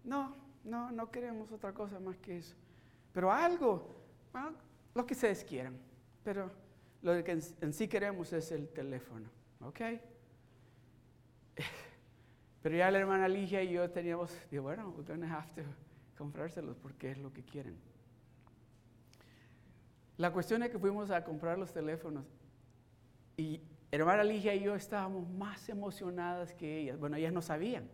No, 0.04 0.36
no, 0.64 0.90
no 0.90 1.12
queremos 1.12 1.52
otra 1.52 1.74
cosa 1.74 2.00
más 2.00 2.18
que 2.18 2.38
eso. 2.38 2.56
Pero 3.14 3.32
algo, 3.32 3.88
lo 4.96 5.06
que 5.06 5.14
ustedes 5.14 5.44
quieran. 5.44 5.78
Pero 6.24 6.50
lo 7.02 7.24
que 7.24 7.32
en, 7.62 7.74
sí 7.74 7.88
queremos 7.88 8.34
es 8.34 8.52
el 8.52 8.70
teléfono. 8.70 9.30
¿Ok? 9.62 9.82
Pero 12.64 12.76
ya 12.76 12.90
la 12.90 13.00
hermana 13.00 13.28
Ligia 13.28 13.62
y 13.64 13.74
yo 13.74 13.90
teníamos, 13.90 14.32
digo, 14.50 14.64
bueno, 14.64 14.94
we're 14.96 15.04
going 15.04 15.20
to 15.20 15.28
have 15.28 15.52
to 15.54 15.62
comprárselos 16.22 16.78
porque 16.78 17.12
es 17.12 17.18
lo 17.18 17.34
que 17.34 17.44
quieren. 17.44 17.76
La 20.22 20.32
cuestión 20.32 20.62
es 20.62 20.70
que 20.70 20.78
fuimos 20.78 21.10
a 21.10 21.24
comprar 21.24 21.58
los 21.58 21.74
teléfonos 21.74 22.24
y 23.38 23.60
hermana 23.90 24.24
Ligia 24.24 24.54
y 24.54 24.62
yo 24.62 24.76
estábamos 24.76 25.28
más 25.28 25.68
emocionadas 25.68 26.54
que 26.54 26.78
ellas. 26.78 27.00
Bueno, 27.00 27.18
ellas 27.18 27.34
no 27.34 27.42
sabían, 27.42 27.90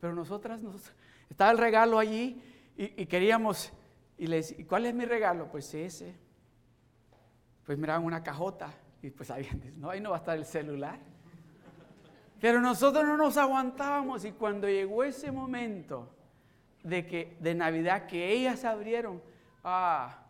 pero 0.00 0.14
nosotras 0.14 0.62
nos... 0.62 0.92
Estaba 1.28 1.50
el 1.50 1.58
regalo 1.58 1.98
allí 1.98 2.40
y, 2.76 3.04
queríamos... 3.06 3.72
Y 4.16 4.28
les 4.28 4.56
¿y 4.56 4.62
cuál 4.62 4.86
es 4.86 4.94
mi 4.94 5.04
regalo? 5.04 5.50
Pues 5.50 5.74
ese. 5.74 6.14
Pues 7.66 7.76
miraban 7.76 8.04
una 8.04 8.22
cajota 8.22 8.72
y 9.02 9.10
pues 9.10 9.26
sabían, 9.26 9.60
no, 9.78 9.90
ahí 9.90 10.00
no 10.00 10.10
va 10.10 10.16
a 10.16 10.20
estar 10.20 10.38
el 10.38 10.44
celular. 10.44 11.00
Pero 12.40 12.60
nosotros 12.60 13.04
no 13.04 13.16
nos 13.16 13.36
aguantábamos 13.36 14.24
y 14.24 14.30
cuando 14.30 14.68
llegó 14.68 15.02
ese 15.02 15.32
momento 15.32 16.08
de, 16.84 17.04
que, 17.04 17.36
de 17.40 17.56
Navidad 17.56 18.06
que 18.06 18.30
ellas 18.30 18.64
abrieron, 18.64 19.20
ah, 19.64 20.22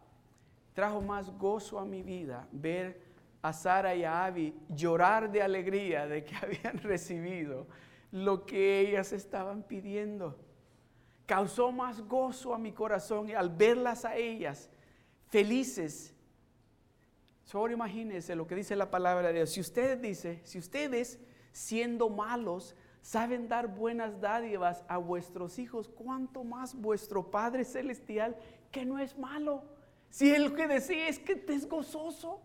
trajo 0.79 1.01
más 1.01 1.37
gozo 1.37 1.81
a 1.81 1.85
mi 1.85 2.05
vida 2.05 2.47
ver 2.53 3.01
a 3.43 3.53
Sara 3.53 3.97
y 3.97 4.05
a 4.05 4.27
Abby 4.27 4.55
llorar 4.69 5.29
de 5.29 5.43
alegría 5.43 6.07
de 6.07 6.23
que 6.23 6.37
habían 6.41 6.79
recibido 6.79 7.67
lo 8.13 8.47
que 8.47 8.79
ellas 8.79 9.13
estaban 9.13 9.65
pidiendo. 9.65 10.39
Causó 11.27 11.73
más 11.73 12.01
gozo 12.03 12.55
a 12.55 12.59
mi 12.59 12.71
corazón 12.71 13.29
al 13.35 13.51
verlas 13.51 14.05
a 14.05 14.15
ellas 14.15 14.71
felices. 15.27 16.15
Solo 17.43 17.73
imagínense 17.73 18.37
lo 18.37 18.47
que 18.47 18.55
dice 18.55 18.77
la 18.77 18.89
palabra 18.89 19.27
de 19.27 19.35
Dios. 19.35 19.51
Si 19.51 19.59
ustedes 19.59 20.29
si 20.45 20.59
ustedes 20.61 21.19
siendo 21.51 22.09
malos 22.09 22.77
saben 23.03 23.49
dar 23.49 23.67
buenas 23.67 24.21
dádivas 24.21 24.85
a 24.87 24.99
vuestros 24.99 25.59
hijos, 25.59 25.89
cuánto 25.89 26.45
más 26.45 26.77
vuestro 26.77 27.33
Padre 27.33 27.65
celestial 27.65 28.37
que 28.71 28.85
no 28.85 29.01
es 29.01 29.19
malo 29.19 29.77
si 30.11 30.35
Él 30.35 30.55
que 30.55 30.67
desea 30.67 31.09
es 31.09 31.19
que 31.19 31.33
estés 31.33 31.69
gozoso. 31.69 32.43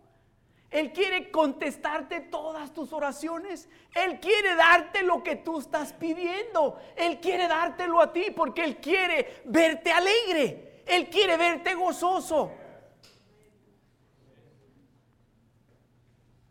Él 0.70 0.92
quiere 0.92 1.30
contestarte 1.30 2.20
todas 2.20 2.72
tus 2.72 2.92
oraciones. 2.92 3.68
Él 3.94 4.18
quiere 4.18 4.56
darte 4.56 5.02
lo 5.02 5.22
que 5.22 5.36
tú 5.36 5.60
estás 5.60 5.92
pidiendo. 5.92 6.80
Él 6.96 7.20
quiere 7.20 7.46
dártelo 7.46 8.00
a 8.00 8.12
ti 8.12 8.26
porque 8.34 8.64
Él 8.64 8.78
quiere 8.78 9.42
verte 9.44 9.92
alegre. 9.92 10.82
Él 10.86 11.08
quiere 11.08 11.36
verte 11.36 11.74
gozoso. 11.74 12.50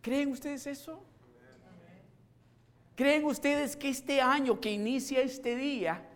¿Creen 0.01 0.31
ustedes 0.31 0.67
eso? 0.67 1.03
¿Creen 2.95 3.25
ustedes 3.25 3.75
que 3.75 3.89
este 3.89 4.21
año 4.21 4.59
que 4.59 4.71
inicia 4.71 5.21
este 5.21 5.55
día, 5.55 6.07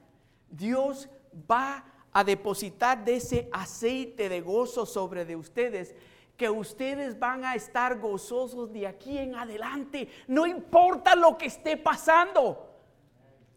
Dios 0.50 1.10
va 1.50 1.78
a 1.78 1.97
depositar 2.24 3.04
de 3.04 3.18
ese 3.18 3.50
aceite 3.52 4.30
de 4.30 4.42
gozo 4.42 4.86
sobre 4.86 5.26
de 5.26 5.36
ustedes 5.36 5.96
que 6.38 6.50
ustedes 6.50 7.18
van 7.18 7.44
a 7.44 7.56
estar 7.56 7.98
gozosos 7.98 8.72
de 8.72 8.86
aquí 8.86 9.18
en 9.18 9.36
adelante. 9.36 10.08
No 10.28 10.46
importa 10.46 11.16
lo 11.16 11.36
que 11.36 11.48
esté 11.48 11.76
pasando. 11.76 12.64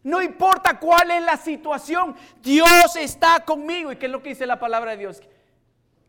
No 0.03 0.19
importa 0.19 0.79
cuál 0.79 1.11
es 1.11 1.21
la 1.21 1.37
situación. 1.37 2.15
Dios 2.41 2.95
está 2.95 3.45
conmigo. 3.45 3.91
¿Y 3.91 3.97
qué 3.97 4.07
es 4.07 4.11
lo 4.11 4.23
que 4.23 4.29
dice 4.29 4.47
la 4.47 4.59
palabra 4.59 4.91
de 4.91 4.97
Dios? 4.97 5.21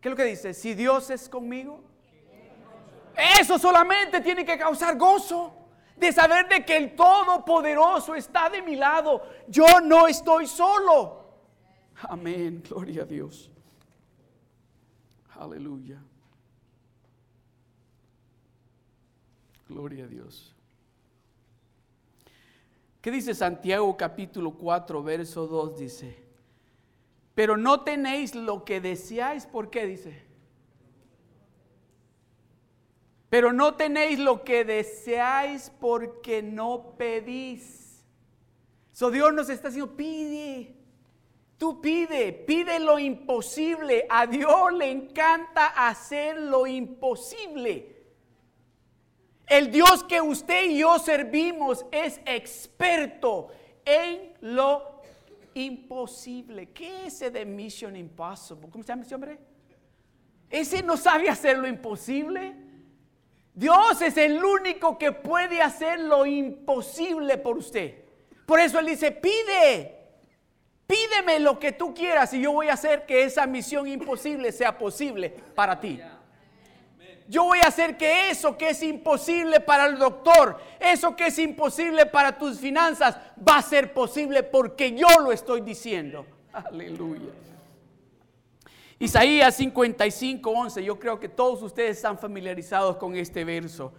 ¿Qué 0.01 0.09
es 0.09 0.11
lo 0.11 0.17
que 0.17 0.25
dice? 0.25 0.55
Si 0.55 0.73
Dios 0.73 1.11
es 1.11 1.29
conmigo. 1.29 1.79
Eso 3.39 3.59
solamente 3.59 4.23
tiene 4.23 4.47
que 4.47 4.57
causar 4.57 4.97
gozo. 4.97 5.55
De 5.95 6.11
saber 6.11 6.49
de 6.49 6.65
que 6.65 6.79
el 6.79 6.97
Todopoderoso 6.97 8.15
está 8.15 8.49
de 8.49 8.63
mi 8.63 8.77
lado. 8.77 9.23
Yo 9.47 9.81
no 9.83 10.09
estoy 10.09 10.47
solo. 10.47 11.22
Amén. 12.09 12.63
Gloria 12.69 13.03
a 13.03 13.07
Dios. 13.07 13.51
Aleluya. 15.35 16.03
Gloria 19.69 20.05
a 20.05 20.09
Dios. 20.09 20.55
¿Qué 23.01 23.11
dice 23.11 23.35
Santiago 23.35 23.97
capítulo 23.97 24.53
4, 24.53 25.03
verso 25.03 25.47
2? 25.47 25.79
Dice, 25.79 26.23
pero 27.35 27.57
no 27.57 27.81
tenéis 27.81 28.35
lo 28.35 28.65
que 28.65 28.81
deseáis, 28.81 29.47
¿por 29.47 29.71
qué 29.71 29.87
dice? 29.87 30.23
Pero 33.29 33.53
no 33.53 33.75
tenéis 33.75 34.19
lo 34.19 34.45
que 34.45 34.65
deseáis 34.65 35.73
porque 35.81 36.43
no 36.43 36.95
pedís. 36.99 38.05
So 38.93 39.11
Dios 39.11 39.33
nos 39.33 39.49
está 39.49 39.69
diciendo, 39.69 39.97
pide. 39.97 40.82
Tú 41.63 41.81
pide, 41.81 42.33
pide 42.33 42.81
lo 42.81 42.99
imposible. 42.99 44.05
A 44.11 44.27
Dios 44.27 44.73
le 44.73 44.91
encanta 44.91 45.67
hacer 45.69 46.37
lo 46.37 46.67
imposible. 46.67 48.03
El 49.47 49.71
Dios 49.71 50.03
que 50.03 50.21
usted 50.21 50.65
y 50.65 50.79
yo 50.79 50.99
servimos 50.99 51.87
es 51.93 52.21
experto 52.27 53.51
en 53.85 54.35
lo 54.41 55.03
imposible. 55.55 56.73
¿Qué 56.73 57.07
es 57.07 57.15
ese 57.15 57.31
de 57.31 57.45
Mission 57.45 57.95
Impossible? 57.95 58.69
¿Cómo 58.69 58.83
se 58.83 58.89
llama 58.89 59.03
ese 59.05 59.15
hombre? 59.15 59.39
Ese 60.51 60.83
no 60.83 60.97
sabe 60.97 61.29
hacer 61.29 61.59
lo 61.59 61.69
imposible. 61.69 62.57
Dios 63.55 64.03
es 64.03 64.17
el 64.17 64.45
único 64.45 64.99
que 64.99 65.13
puede 65.13 65.63
hacer 65.63 66.01
lo 66.01 66.27
imposible 66.27 67.39
por 67.39 67.57
usted. 67.57 68.03
Por 68.47 68.59
eso 68.59 68.81
Él 68.81 68.87
dice, 68.87 69.13
pide, 69.13 70.02
pídeme 70.93 71.41
lo 71.41 71.59
que 71.59 71.73
tú 71.73 71.95
quieras 71.95 72.35
y 72.35 72.43
yo 72.43 72.53
voy 72.53 72.69
a 72.69 72.75
hacer 72.75 73.07
que 73.07 73.25
esa 73.25 73.47
misión 73.47 73.89
imposible 73.89 74.53
sea 74.53 74.77
posible 74.77 75.31
para 75.55 75.81
ti. 75.81 75.99
Yo 77.29 77.45
voy 77.45 77.61
a 77.61 77.69
hacer 77.69 77.97
que 77.97 78.29
eso 78.29 78.59
que 78.59 78.71
es 78.71 78.83
imposible 78.83 79.61
para 79.61 79.87
el 79.87 79.97
doctor, 79.97 80.59
eso 80.79 81.17
que 81.17 81.29
es 81.29 81.39
imposible 81.39 82.05
para 82.05 82.37
tus 82.37 82.59
finanzas, 82.59 83.17
va 83.39 83.57
a 83.57 83.63
ser 83.63 83.95
posible 83.95 84.43
porque 84.43 84.93
yo 84.93 85.09
lo 85.21 85.33
estoy 85.33 85.63
diciendo. 85.63 86.27
Aleluya. 86.53 87.33
Isaías 88.99 89.57
55, 89.57 90.51
11. 90.51 90.85
Yo 90.85 90.99
creo 90.99 91.19
que 91.19 91.31
todos 91.31 91.63
ustedes 91.63 91.97
están 91.97 92.19
familiarizados 92.19 92.99
con 92.99 93.17
este 93.17 93.45
verso, 93.45 93.95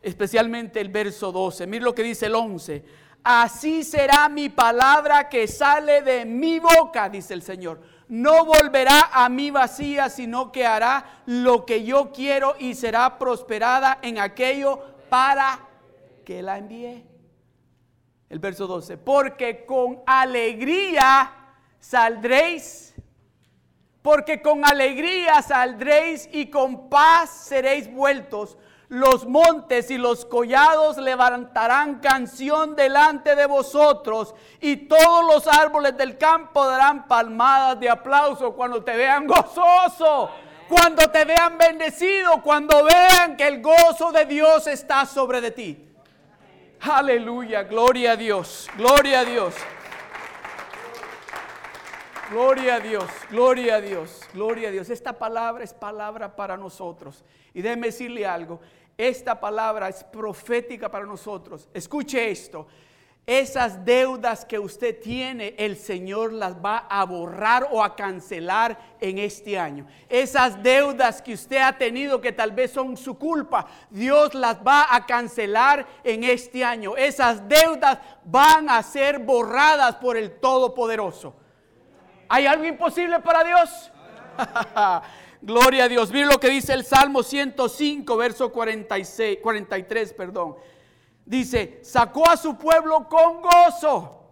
especialmente 0.00 0.80
el 0.80 0.88
verso 0.88 1.32
12. 1.32 1.66
Mira 1.66 1.84
lo 1.84 1.94
que 1.94 2.02
dice 2.02 2.26
el 2.26 2.34
11. 2.34 3.09
Así 3.22 3.84
será 3.84 4.28
mi 4.28 4.48
palabra 4.48 5.28
que 5.28 5.46
sale 5.46 6.02
de 6.02 6.24
mi 6.24 6.58
boca, 6.58 7.08
dice 7.08 7.34
el 7.34 7.42
Señor 7.42 7.80
no 8.10 8.44
volverá 8.44 9.10
a 9.12 9.28
mí 9.28 9.52
vacía, 9.52 10.08
sino 10.08 10.50
que 10.50 10.66
hará 10.66 11.22
lo 11.26 11.64
que 11.64 11.84
yo 11.84 12.10
quiero 12.10 12.56
y 12.58 12.74
será 12.74 13.18
prosperada 13.18 14.00
en 14.02 14.18
aquello 14.18 14.80
para 15.08 15.60
que 16.24 16.42
la 16.42 16.58
envíe. 16.58 17.04
El 18.28 18.40
verso 18.40 18.66
12, 18.66 18.96
porque 18.98 19.64
con 19.64 20.02
alegría 20.06 21.32
saldréis, 21.78 22.94
porque 24.02 24.42
con 24.42 24.64
alegría 24.64 25.40
saldréis 25.40 26.28
y 26.32 26.50
con 26.50 26.88
paz 26.88 27.30
seréis 27.30 27.92
vueltos 27.92 28.58
los 28.90 29.24
montes 29.24 29.88
y 29.92 29.98
los 29.98 30.24
collados 30.24 30.96
levantarán 30.96 32.00
canción 32.00 32.74
delante 32.74 33.36
de 33.36 33.46
vosotros 33.46 34.34
y 34.60 34.88
todos 34.88 35.24
los 35.32 35.46
árboles 35.46 35.96
del 35.96 36.18
campo 36.18 36.66
darán 36.66 37.06
palmadas 37.06 37.78
de 37.78 37.88
aplauso 37.88 38.52
cuando 38.52 38.82
te 38.82 38.96
vean 38.96 39.28
gozoso, 39.28 40.30
cuando 40.68 41.08
te 41.08 41.24
vean 41.24 41.56
bendecido, 41.56 42.42
cuando 42.42 42.82
vean 42.82 43.36
que 43.36 43.46
el 43.46 43.62
gozo 43.62 44.10
de 44.10 44.24
Dios 44.24 44.66
está 44.66 45.06
sobre 45.06 45.40
de 45.40 45.52
ti. 45.52 45.88
Aleluya, 46.80 47.62
gloria 47.62 48.12
a 48.12 48.16
Dios, 48.16 48.68
gloria 48.76 49.20
a 49.20 49.24
Dios. 49.24 49.54
Gloria 52.30 52.76
a 52.76 52.80
Dios, 52.80 53.10
gloria 53.28 53.74
a 53.74 53.80
Dios, 53.80 54.20
gloria 54.32 54.68
a 54.68 54.70
Dios. 54.70 54.88
Esta 54.88 55.18
palabra 55.18 55.64
es 55.64 55.74
palabra 55.74 56.36
para 56.36 56.56
nosotros. 56.56 57.24
Y 57.52 57.60
déjeme 57.60 57.88
decirle 57.88 58.24
algo, 58.24 58.60
esta 59.08 59.40
palabra 59.40 59.88
es 59.88 60.04
profética 60.04 60.90
para 60.90 61.06
nosotros. 61.06 61.68
Escuche 61.72 62.30
esto. 62.30 62.66
Esas 63.26 63.84
deudas 63.84 64.44
que 64.44 64.58
usted 64.58 65.00
tiene, 65.00 65.54
el 65.56 65.76
Señor 65.76 66.32
las 66.32 66.54
va 66.56 66.86
a 66.88 67.04
borrar 67.04 67.68
o 67.70 67.82
a 67.82 67.94
cancelar 67.94 68.76
en 69.00 69.18
este 69.18 69.58
año. 69.58 69.86
Esas 70.08 70.62
deudas 70.62 71.22
que 71.22 71.34
usted 71.34 71.58
ha 71.58 71.78
tenido 71.78 72.20
que 72.20 72.32
tal 72.32 72.50
vez 72.52 72.72
son 72.72 72.96
su 72.96 73.18
culpa, 73.18 73.66
Dios 73.88 74.34
las 74.34 74.56
va 74.56 74.94
a 74.94 75.06
cancelar 75.06 75.86
en 76.02 76.24
este 76.24 76.64
año. 76.64 76.96
Esas 76.96 77.48
deudas 77.48 77.98
van 78.24 78.68
a 78.68 78.82
ser 78.82 79.18
borradas 79.18 79.94
por 79.96 80.16
el 80.16 80.40
Todopoderoso. 80.40 81.34
¿Hay 82.28 82.46
algo 82.46 82.64
imposible 82.64 83.20
para 83.20 83.44
Dios? 83.44 83.92
Gloria 85.42 85.84
a 85.84 85.88
Dios. 85.88 86.10
Miren 86.10 86.28
lo 86.28 86.38
que 86.38 86.50
dice 86.50 86.74
el 86.74 86.84
Salmo 86.84 87.22
105, 87.22 88.16
verso 88.16 88.52
46, 88.52 89.38
43, 89.42 90.12
perdón. 90.12 90.56
Dice, 91.24 91.78
sacó 91.82 92.28
a 92.28 92.36
su 92.36 92.58
pueblo 92.58 93.08
con 93.08 93.40
gozo, 93.40 94.24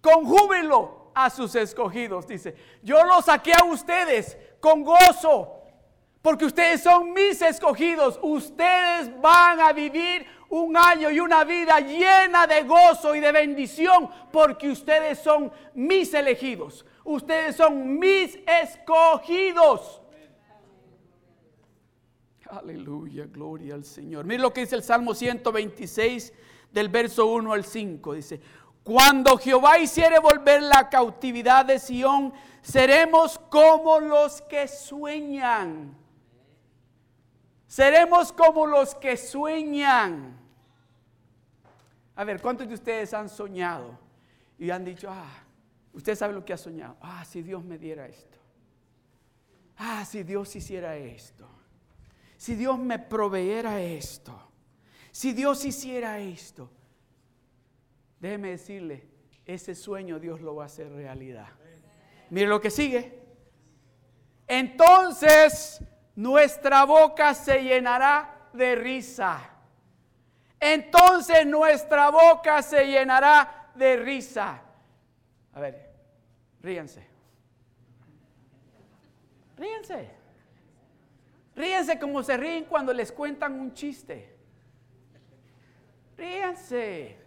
con 0.00 0.24
júbilo 0.24 1.12
a 1.14 1.30
sus 1.30 1.54
escogidos. 1.54 2.26
Dice, 2.26 2.54
yo 2.82 3.04
los 3.04 3.24
saqué 3.24 3.52
a 3.54 3.64
ustedes 3.64 4.36
con 4.60 4.84
gozo, 4.84 5.62
porque 6.20 6.44
ustedes 6.44 6.82
son 6.82 7.12
mis 7.14 7.40
escogidos. 7.40 8.18
Ustedes 8.20 9.18
van 9.20 9.60
a 9.60 9.72
vivir 9.72 10.26
un 10.50 10.76
año 10.76 11.10
y 11.10 11.20
una 11.20 11.44
vida 11.44 11.80
llena 11.80 12.46
de 12.46 12.64
gozo 12.64 13.14
y 13.14 13.20
de 13.20 13.32
bendición, 13.32 14.10
porque 14.30 14.68
ustedes 14.68 15.20
son 15.20 15.50
mis 15.72 16.12
elegidos. 16.12 16.84
Ustedes 17.04 17.56
son 17.56 17.98
mis 17.98 18.38
escogidos. 18.46 20.00
Aleluya, 22.50 23.26
gloria 23.26 23.74
al 23.74 23.84
Señor. 23.84 24.24
Mira 24.24 24.42
lo 24.42 24.52
que 24.52 24.62
dice 24.62 24.74
el 24.74 24.82
Salmo 24.82 25.14
126 25.14 26.32
del 26.72 26.88
verso 26.88 27.26
1 27.26 27.52
al 27.52 27.64
5. 27.64 28.14
Dice, 28.14 28.40
cuando 28.82 29.38
Jehová 29.38 29.78
hiciere 29.78 30.18
volver 30.18 30.62
la 30.62 30.88
cautividad 30.88 31.64
de 31.64 31.78
Sión, 31.78 32.32
seremos 32.60 33.38
como 33.38 34.00
los 34.00 34.42
que 34.42 34.66
sueñan. 34.66 35.96
Seremos 37.68 38.32
como 38.32 38.66
los 38.66 38.96
que 38.96 39.16
sueñan. 39.16 40.36
A 42.16 42.24
ver, 42.24 42.42
¿cuántos 42.42 42.66
de 42.66 42.74
ustedes 42.74 43.14
han 43.14 43.28
soñado 43.28 43.96
y 44.58 44.70
han 44.70 44.84
dicho, 44.84 45.08
ah, 45.08 45.44
usted 45.92 46.16
sabe 46.16 46.34
lo 46.34 46.44
que 46.44 46.52
ha 46.52 46.58
soñado? 46.58 46.96
Ah, 47.00 47.24
si 47.24 47.42
Dios 47.42 47.62
me 47.62 47.78
diera 47.78 48.08
esto. 48.08 48.38
Ah, 49.76 50.04
si 50.04 50.24
Dios 50.24 50.54
hiciera 50.56 50.96
esto 50.96 51.59
si 52.40 52.54
Dios 52.54 52.78
me 52.78 52.98
proveyera 52.98 53.82
esto, 53.82 54.32
si 55.10 55.34
Dios 55.34 55.62
hiciera 55.66 56.18
esto, 56.20 56.70
déjeme 58.18 58.52
decirle, 58.52 59.06
ese 59.44 59.74
sueño 59.74 60.18
Dios 60.18 60.40
lo 60.40 60.54
va 60.54 60.62
a 60.62 60.66
hacer 60.66 60.90
realidad. 60.90 61.48
Mire 62.30 62.46
lo 62.46 62.58
que 62.58 62.70
sigue. 62.70 63.20
Entonces 64.48 65.82
nuestra 66.16 66.84
boca 66.84 67.34
se 67.34 67.62
llenará 67.62 68.48
de 68.54 68.74
risa. 68.74 69.50
Entonces 70.58 71.46
nuestra 71.46 72.08
boca 72.08 72.62
se 72.62 72.86
llenará 72.86 73.70
de 73.74 73.96
risa. 73.96 74.62
A 75.52 75.60
ver, 75.60 75.92
ríense. 76.62 77.06
Ríense. 79.58 80.19
Ríense 81.60 81.98
como 81.98 82.22
se 82.22 82.38
ríen 82.38 82.64
cuando 82.64 82.90
les 82.90 83.12
cuentan 83.12 83.52
un 83.60 83.74
chiste. 83.74 84.34
Ríense. 86.16 87.18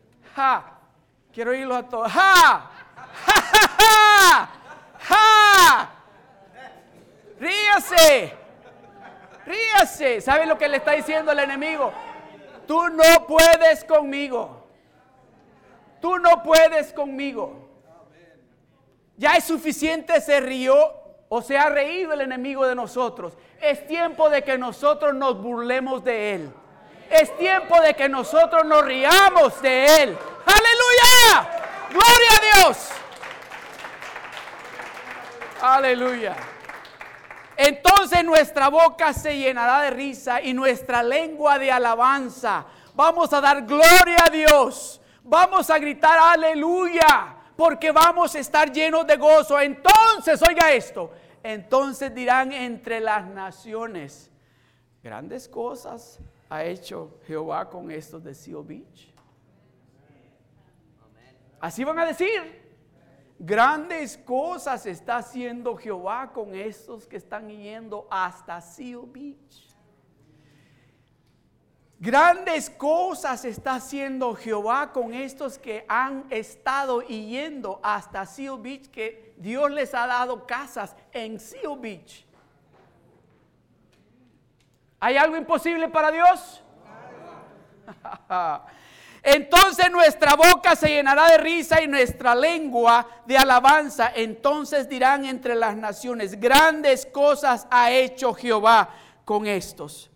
Quiero 1.32 1.52
oírlos 1.52 1.78
a 1.78 1.84
todos. 1.88 2.12
Ja. 2.12 2.72
Ja, 2.96 3.42
ja, 3.42 3.68
ja. 3.78 4.50
ja. 4.98 5.92
Ríense. 7.40 8.34
Ríase. 9.46 10.22
¿Sabe 10.22 10.48
lo 10.48 10.58
que 10.58 10.68
le 10.68 10.78
está 10.78 10.94
diciendo 10.94 11.32
el 11.32 11.38
enemigo? 11.38 11.94
Tú 12.66 12.90
no 12.90 13.28
puedes 13.28 13.84
conmigo. 13.84 14.68
Tú 16.02 16.18
no 16.18 16.42
puedes 16.42 16.92
conmigo. 16.92 17.70
Ya 19.16 19.36
es 19.36 19.44
suficiente, 19.44 20.20
se 20.22 20.40
rió 20.40 21.03
o 21.36 21.42
se 21.42 21.58
ha 21.58 21.68
reído 21.68 22.14
el 22.14 22.22
enemigo 22.22 22.64
de 22.68 22.76
nosotros. 22.76 23.34
Es 23.60 23.88
tiempo 23.88 24.30
de 24.30 24.44
que 24.44 24.56
nosotros 24.56 25.16
nos 25.16 25.42
burlemos 25.42 26.04
de 26.04 26.36
él. 26.36 26.54
Es 27.10 27.36
tiempo 27.38 27.82
de 27.82 27.96
que 27.96 28.08
nosotros 28.08 28.64
nos 28.66 28.86
riamos 28.86 29.60
de 29.60 29.84
él. 30.04 30.18
Aleluya. 30.46 31.50
Gloria 31.90 32.30
a 32.38 32.62
Dios. 32.62 32.90
Aleluya. 35.60 36.36
Entonces 37.58 38.24
nuestra 38.24 38.68
boca 38.68 39.12
se 39.12 39.36
llenará 39.36 39.82
de 39.82 39.90
risa 39.90 40.40
y 40.40 40.54
nuestra 40.54 41.02
lengua 41.02 41.58
de 41.58 41.72
alabanza. 41.72 42.64
Vamos 42.94 43.34
a 43.34 43.42
dar 43.42 43.64
gloria 43.64 44.18
a 44.24 44.30
Dios. 44.30 45.02
Vamos 45.24 45.72
a 45.72 45.80
gritar 45.80 46.20
aleluya 46.20 47.38
porque 47.56 47.92
vamos 47.92 48.36
a 48.36 48.40
estar 48.40 48.72
llenos 48.72 49.08
de 49.08 49.16
gozo. 49.18 49.60
Entonces, 49.60 50.42
oiga 50.48 50.72
esto, 50.72 51.12
entonces 51.44 52.14
dirán 52.16 52.52
entre 52.54 53.00
las 53.00 53.28
naciones, 53.28 54.32
grandes 55.04 55.48
cosas 55.48 56.20
ha 56.50 56.64
hecho 56.64 57.20
Jehová 57.28 57.70
con 57.70 57.92
estos 57.92 58.24
de 58.24 58.34
Seal 58.34 58.64
Beach. 58.64 59.14
Así 61.60 61.84
van 61.84 62.00
a 62.00 62.06
decir. 62.06 62.62
Grandes 63.40 64.18
cosas 64.18 64.86
está 64.86 65.18
haciendo 65.18 65.76
Jehová 65.76 66.32
con 66.32 66.56
estos 66.56 67.06
que 67.06 67.18
están 67.18 67.50
yendo 67.50 68.08
hasta 68.10 68.62
Seal 68.62 69.06
Beach. 69.06 69.63
Grandes 72.04 72.70
cosas 72.70 73.46
está 73.46 73.76
haciendo 73.76 74.36
Jehová 74.36 74.92
con 74.92 75.14
estos 75.14 75.58
que 75.58 75.86
han 75.88 76.26
estado 76.32 77.00
yendo 77.00 77.80
hasta 77.82 78.26
Seal 78.26 78.60
Beach, 78.60 78.90
que 78.90 79.34
Dios 79.38 79.72
les 79.72 79.94
ha 79.94 80.06
dado 80.06 80.46
casas 80.46 80.98
en 81.14 81.40
Seal 81.40 81.80
Beach. 81.80 82.26
¿Hay 85.00 85.16
algo 85.16 85.38
imposible 85.38 85.88
para 85.88 86.12
Dios? 86.12 86.62
Entonces 89.24 89.90
nuestra 89.90 90.36
boca 90.36 90.76
se 90.76 90.90
llenará 90.90 91.30
de 91.30 91.38
risa 91.38 91.82
y 91.82 91.88
nuestra 91.88 92.36
lengua 92.36 93.08
de 93.26 93.38
alabanza. 93.38 94.12
Entonces 94.14 94.90
dirán 94.90 95.24
entre 95.24 95.56
las 95.56 95.78
naciones, 95.78 96.38
grandes 96.38 97.06
cosas 97.06 97.66
ha 97.72 97.92
hecho 97.92 98.34
Jehová 98.34 98.90
con 99.24 99.48
estos. 99.48 100.10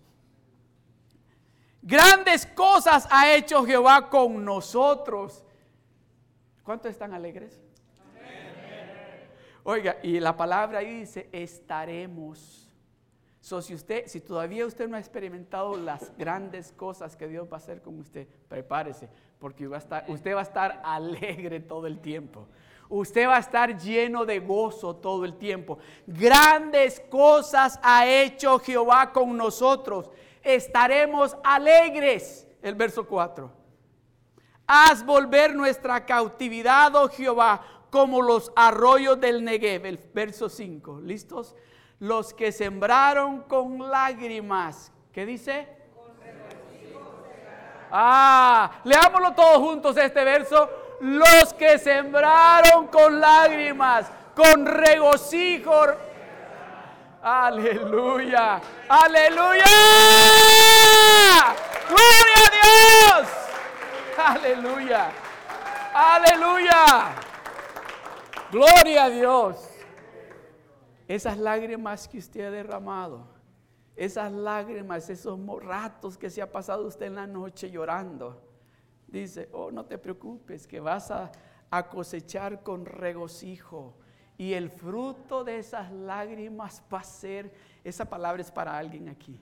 Grandes 1.87 2.45
cosas 2.45 3.07
ha 3.09 3.33
hecho 3.33 3.65
Jehová 3.65 4.09
con 4.09 4.43
nosotros. 4.43 5.41
¿Cuántos 6.61 6.91
están 6.91 7.13
alegres? 7.13 7.61
Oiga, 9.63 9.95
y 10.03 10.19
la 10.19 10.35
palabra 10.35 10.79
ahí 10.79 10.99
dice, 10.99 11.29
estaremos. 11.31 12.69
So, 13.39 13.61
si 13.61 13.73
usted, 13.73 14.05
si 14.07 14.19
todavía 14.19 14.65
usted 14.65 14.89
no 14.89 14.97
ha 14.97 14.99
experimentado 14.99 15.77
las 15.77 16.11
grandes 16.17 16.73
cosas 16.73 17.15
que 17.15 17.29
Dios 17.29 17.47
va 17.49 17.55
a 17.55 17.59
hacer 17.59 17.81
con 17.81 17.97
usted, 17.99 18.27
prepárese, 18.49 19.07
porque 19.39 19.65
va 19.65 19.77
a 19.77 19.79
estar, 19.79 20.03
usted 20.09 20.35
va 20.35 20.39
a 20.39 20.43
estar 20.43 20.81
alegre 20.83 21.61
todo 21.61 21.87
el 21.87 22.01
tiempo. 22.01 22.49
Usted 22.89 23.29
va 23.29 23.37
a 23.37 23.39
estar 23.39 23.77
lleno 23.77 24.25
de 24.25 24.39
gozo 24.39 24.97
todo 24.97 25.23
el 25.23 25.37
tiempo. 25.37 25.77
Grandes 26.05 26.99
cosas 27.09 27.79
ha 27.81 28.05
hecho 28.05 28.59
Jehová 28.59 29.13
con 29.13 29.37
nosotros 29.37 30.09
estaremos 30.43 31.37
alegres. 31.43 32.47
El 32.61 32.75
verso 32.75 33.05
4. 33.05 33.51
Haz 34.65 35.05
volver 35.05 35.55
nuestra 35.55 36.05
cautividad, 36.05 36.93
oh 36.95 37.07
Jehová, 37.07 37.61
como 37.89 38.21
los 38.21 38.51
arroyos 38.55 39.19
del 39.19 39.43
Negev. 39.43 39.85
El 39.85 39.97
verso 40.13 40.49
5. 40.49 41.01
¿Listos? 41.01 41.55
Los 41.99 42.33
que 42.33 42.51
sembraron 42.51 43.43
con 43.43 43.89
lágrimas. 43.89 44.91
¿Qué 45.11 45.25
dice? 45.25 45.67
Ah, 47.89 48.81
leámoslo 48.83 49.33
todos 49.33 49.57
juntos 49.59 49.97
este 49.97 50.23
verso. 50.23 50.69
Los 50.99 51.53
que 51.53 51.77
sembraron 51.77 52.87
con 52.87 53.19
lágrimas, 53.19 54.11
con 54.35 54.65
regocijo 54.65 55.85
Aleluya. 57.27 58.61
Aleluya. 58.87 59.65
Gloria 61.89 62.39
a 62.39 62.49
Dios. 62.55 63.27
Aleluya. 64.17 65.11
Aleluya. 65.93 67.15
Gloria 68.49 69.03
a 69.03 69.09
Dios. 69.09 69.69
Esas 71.05 71.37
lágrimas 71.37 72.07
que 72.07 72.17
usted 72.19 72.45
ha 72.45 72.51
derramado, 72.51 73.27
esas 73.97 74.31
lágrimas, 74.31 75.09
esos 75.09 75.37
ratos 75.61 76.17
que 76.17 76.29
se 76.29 76.41
ha 76.41 76.49
pasado 76.49 76.87
usted 76.87 77.07
en 77.07 77.15
la 77.15 77.27
noche 77.27 77.69
llorando, 77.69 78.41
dice, 79.05 79.49
oh, 79.51 79.69
no 79.69 79.85
te 79.85 79.97
preocupes, 79.97 80.65
que 80.65 80.79
vas 80.79 81.11
a, 81.11 81.29
a 81.71 81.89
cosechar 81.89 82.63
con 82.63 82.85
regocijo 82.85 83.97
y 84.37 84.53
el 84.53 84.69
fruto 84.69 85.43
de 85.43 85.59
esas 85.59 85.91
lágrimas 85.91 86.83
va 86.93 86.99
a 86.99 87.03
ser, 87.03 87.51
esa 87.83 88.05
palabra 88.05 88.41
es 88.41 88.51
para 88.51 88.77
alguien 88.77 89.09
aquí. 89.09 89.39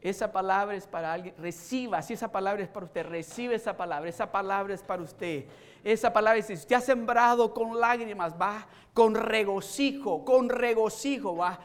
Esa 0.00 0.32
palabra 0.32 0.74
es 0.74 0.86
para 0.86 1.12
alguien, 1.12 1.34
reciba, 1.38 2.02
si 2.02 2.12
esa 2.14 2.30
palabra 2.30 2.62
es 2.62 2.68
para 2.68 2.86
usted, 2.86 3.06
recibe 3.06 3.54
esa 3.54 3.76
palabra, 3.76 4.08
esa 4.08 4.30
palabra 4.30 4.74
es 4.74 4.82
para 4.82 5.02
usted. 5.02 5.46
Esa 5.84 6.12
palabra, 6.12 6.42
si 6.42 6.54
usted 6.54 6.76
ha 6.76 6.80
sembrado 6.80 7.54
con 7.54 7.78
lágrimas, 7.78 8.34
va 8.40 8.66
con 8.92 9.14
regocijo, 9.14 10.24
con 10.24 10.48
regocijo 10.48 11.36
va 11.36 11.58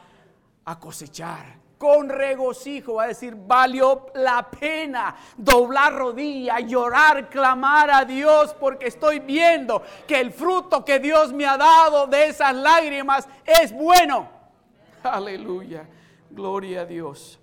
a 0.64 0.78
cosechar 0.78 1.67
con 1.78 2.08
regocijo, 2.08 2.94
va 2.94 3.04
a 3.04 3.08
decir, 3.08 3.34
valió 3.36 4.06
la 4.14 4.50
pena 4.50 5.14
doblar 5.36 5.94
rodilla, 5.94 6.58
llorar, 6.60 7.30
clamar 7.30 7.90
a 7.90 8.04
Dios, 8.04 8.54
porque 8.58 8.88
estoy 8.88 9.20
viendo 9.20 9.82
que 10.06 10.20
el 10.20 10.32
fruto 10.32 10.84
que 10.84 10.98
Dios 10.98 11.32
me 11.32 11.46
ha 11.46 11.56
dado 11.56 12.08
de 12.08 12.26
esas 12.26 12.54
lágrimas 12.54 13.28
es 13.46 13.72
bueno. 13.72 14.28
Aleluya, 15.02 15.88
gloria 16.30 16.80
a 16.80 16.84
Dios. 16.84 17.38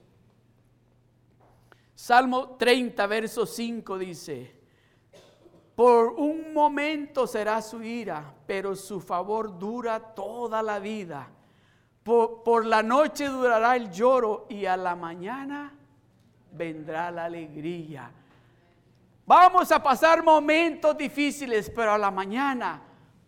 Salmo 1.96 2.50
30, 2.58 3.08
verso 3.08 3.46
5 3.46 3.98
dice, 3.98 4.54
por 5.76 6.08
un 6.14 6.54
momento 6.54 7.26
será 7.26 7.62
su 7.62 7.82
ira, 7.82 8.34
pero 8.46 8.76
su 8.76 9.00
favor 9.00 9.58
dura 9.58 10.00
toda 10.00 10.62
la 10.62 10.80
vida. 10.80 11.30
Por, 12.06 12.68
la 12.68 12.84
noche 12.84 13.28
durará 13.28 13.76
el 13.76 13.90
lloro 13.90 14.46
y 14.48 14.68
a 14.68 14.78
la 14.78 14.96
mañana 14.96 15.74
vendrá 16.52 17.10
la 17.10 17.26
alegría. 17.26 18.12
Vamos 19.26 19.72
a 19.72 19.82
pasar 19.82 20.24
momentos 20.24 20.96
difíciles, 20.96 21.72
pero 21.76 21.94
a 21.94 21.98
la 21.98 22.12
mañana 22.12 22.80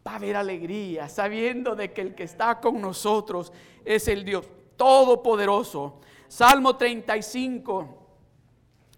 va 0.06 0.12
a 0.12 0.16
haber 0.18 0.36
alegría, 0.36 1.10
sabiendo 1.10 1.76
de 1.76 1.92
que 1.92 2.02
el 2.02 2.14
que 2.14 2.26
está 2.26 2.60
con 2.60 2.80
nosotros 2.80 3.52
es 3.84 4.08
el 4.08 4.24
Dios 4.24 4.48
Todopoderoso. 4.76 6.00
Salmo 6.28 6.78
35, 6.78 8.08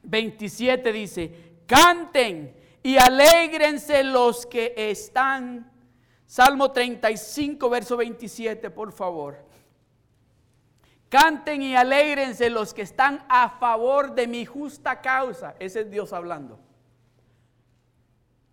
27 0.04 0.92
dice, 0.92 1.54
canten 1.66 2.54
y 2.84 2.98
alegrense 2.98 4.04
los 4.04 4.46
que 4.46 4.74
están. 4.76 5.72
Salmo 6.26 6.70
35, 6.70 7.70
verso 7.70 7.96
27, 7.96 8.72
por 8.72 8.92
favor. 8.92 9.48
Canten 11.10 11.64
y 11.64 11.76
alegrense 11.76 12.52
los 12.52 12.74
que 12.74 12.84
están 12.84 13.26
a 13.28 13.50
favor 13.50 14.14
de 14.14 14.28
mi 14.28 14.46
justa 14.46 15.02
causa. 15.02 15.56
Ese 15.60 15.82
es 15.82 15.90
Dios 15.90 16.14
hablando. 16.14 16.60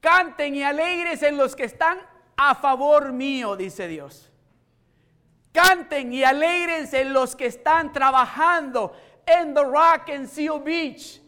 Canten 0.01 0.55
y 0.55 0.63
alegrense 0.63 1.31
los 1.33 1.55
que 1.55 1.65
están 1.65 1.99
a 2.35 2.55
favor 2.55 3.13
mío, 3.13 3.57
dice 3.57 3.87
Dios. 3.89 4.31
Canten 5.53 6.13
y 6.15 6.25
alegrense 6.25 7.05
los 7.05 7.37
que 7.37 7.47
están 7.47 7.93
trabajando 7.93 8.95
en 9.27 9.53
The 9.53 9.63
Rock 9.63 10.09
en 10.09 10.27
Seal 10.27 10.61
Beach. 10.61 11.21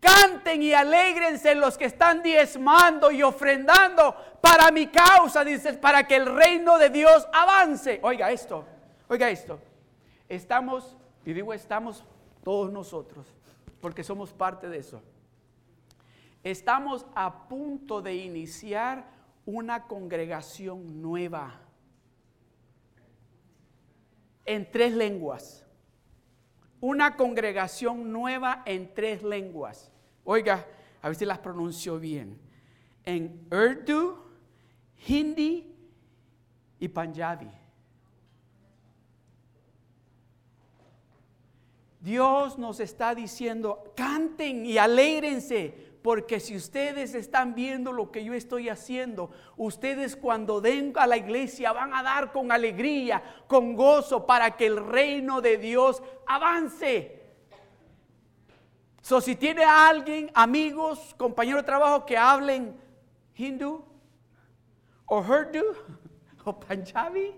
Canten 0.00 0.62
y 0.62 0.72
alegrense 0.72 1.54
los 1.54 1.76
que 1.76 1.84
están 1.84 2.22
diezmando 2.22 3.10
y 3.10 3.22
ofrendando 3.22 4.16
para 4.40 4.70
mi 4.70 4.86
causa, 4.86 5.44
dice, 5.44 5.74
para 5.74 6.06
que 6.06 6.16
el 6.16 6.26
reino 6.34 6.78
de 6.78 6.88
Dios 6.88 7.28
avance. 7.30 8.00
Oiga 8.02 8.30
esto, 8.30 8.64
oiga 9.08 9.28
esto. 9.28 9.60
Estamos, 10.30 10.96
y 11.26 11.32
digo 11.32 11.52
estamos 11.52 12.04
todos 12.44 12.72
nosotros, 12.72 13.26
porque 13.80 14.04
somos 14.04 14.32
parte 14.32 14.68
de 14.68 14.78
eso. 14.78 15.02
Estamos 16.44 17.04
a 17.16 17.48
punto 17.48 18.00
de 18.00 18.14
iniciar 18.14 19.10
una 19.44 19.88
congregación 19.88 21.02
nueva 21.02 21.60
en 24.46 24.70
tres 24.70 24.94
lenguas. 24.94 25.66
una 26.80 27.16
congregación 27.16 28.10
nueva 28.10 28.62
en 28.64 28.94
tres 28.94 29.22
lenguas. 29.22 29.92
Oiga, 30.24 30.66
a 31.02 31.08
ver 31.08 31.16
si 31.16 31.26
las 31.26 31.38
pronuncio 31.38 31.98
bien. 31.98 32.40
En 33.04 33.46
Urdu, 33.50 34.16
Hindi 35.06 35.74
y 36.78 36.88
Punjabi. 36.88 37.50
Dios 42.00 42.58
nos 42.58 42.80
está 42.80 43.14
diciendo, 43.14 43.92
canten 43.94 44.64
y 44.64 44.78
alégrense, 44.78 45.90
porque 46.02 46.40
si 46.40 46.56
ustedes 46.56 47.14
están 47.14 47.54
viendo 47.54 47.92
lo 47.92 48.10
que 48.10 48.24
yo 48.24 48.32
estoy 48.32 48.70
haciendo, 48.70 49.30
ustedes 49.58 50.16
cuando 50.16 50.62
den 50.62 50.94
a 50.96 51.06
la 51.06 51.18
iglesia 51.18 51.72
van 51.72 51.92
a 51.92 52.02
dar 52.02 52.32
con 52.32 52.52
alegría, 52.52 53.22
con 53.46 53.74
gozo, 53.74 54.26
para 54.26 54.56
que 54.56 54.66
el 54.66 54.78
reino 54.78 55.42
de 55.42 55.58
Dios 55.58 56.02
avance. 56.26 57.20
So, 59.02 59.20
si 59.20 59.36
tiene 59.36 59.64
a 59.64 59.88
alguien, 59.88 60.30
amigos, 60.34 61.14
compañeros 61.18 61.62
de 61.62 61.66
trabajo 61.66 62.06
que 62.06 62.16
hablen 62.16 62.80
hindú 63.34 63.84
o 65.06 65.18
urdu 65.18 65.64
o 66.44 66.60
panjabi, 66.60 67.34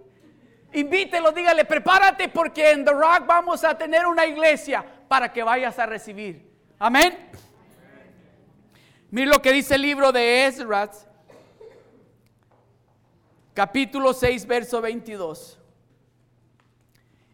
Invítelo, 0.74 1.32
dígale, 1.32 1.64
prepárate 1.64 2.28
porque 2.28 2.70
en 2.70 2.84
The 2.84 2.92
Rock 2.92 3.26
vamos 3.26 3.62
a 3.62 3.76
tener 3.76 4.06
una 4.06 4.24
iglesia 4.24 4.84
para 5.06 5.30
que 5.30 5.42
vayas 5.42 5.78
a 5.78 5.84
recibir. 5.84 6.50
Amén. 6.78 7.30
Mira 9.10 9.30
lo 9.30 9.42
que 9.42 9.52
dice 9.52 9.74
el 9.74 9.82
libro 9.82 10.10
de 10.10 10.46
Ezra, 10.46 10.90
capítulo 13.52 14.14
6, 14.14 14.46
verso 14.46 14.80
22. 14.80 15.58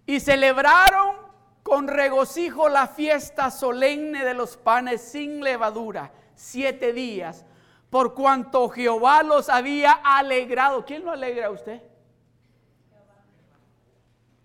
Y 0.07 0.19
celebraron 0.19 1.17
con 1.63 1.87
regocijo 1.87 2.69
la 2.69 2.89
fiesta 2.89 3.53
solemne 3.53 4.25
de 4.25 4.35
los 4.35 4.57
panes 4.57 5.01
sin 5.03 5.45
levadura, 5.45 6.11
siete 6.35 6.93
días, 6.93 7.45
por 7.91 8.15
cuanto 8.15 8.69
Jehová 8.71 9.23
los 9.23 9.49
había 9.49 9.93
alegrado. 9.93 10.85
¿Quién 10.85 11.05
lo 11.05 11.13
alegra 11.13 11.47
a 11.47 11.51
usted? 11.51 11.81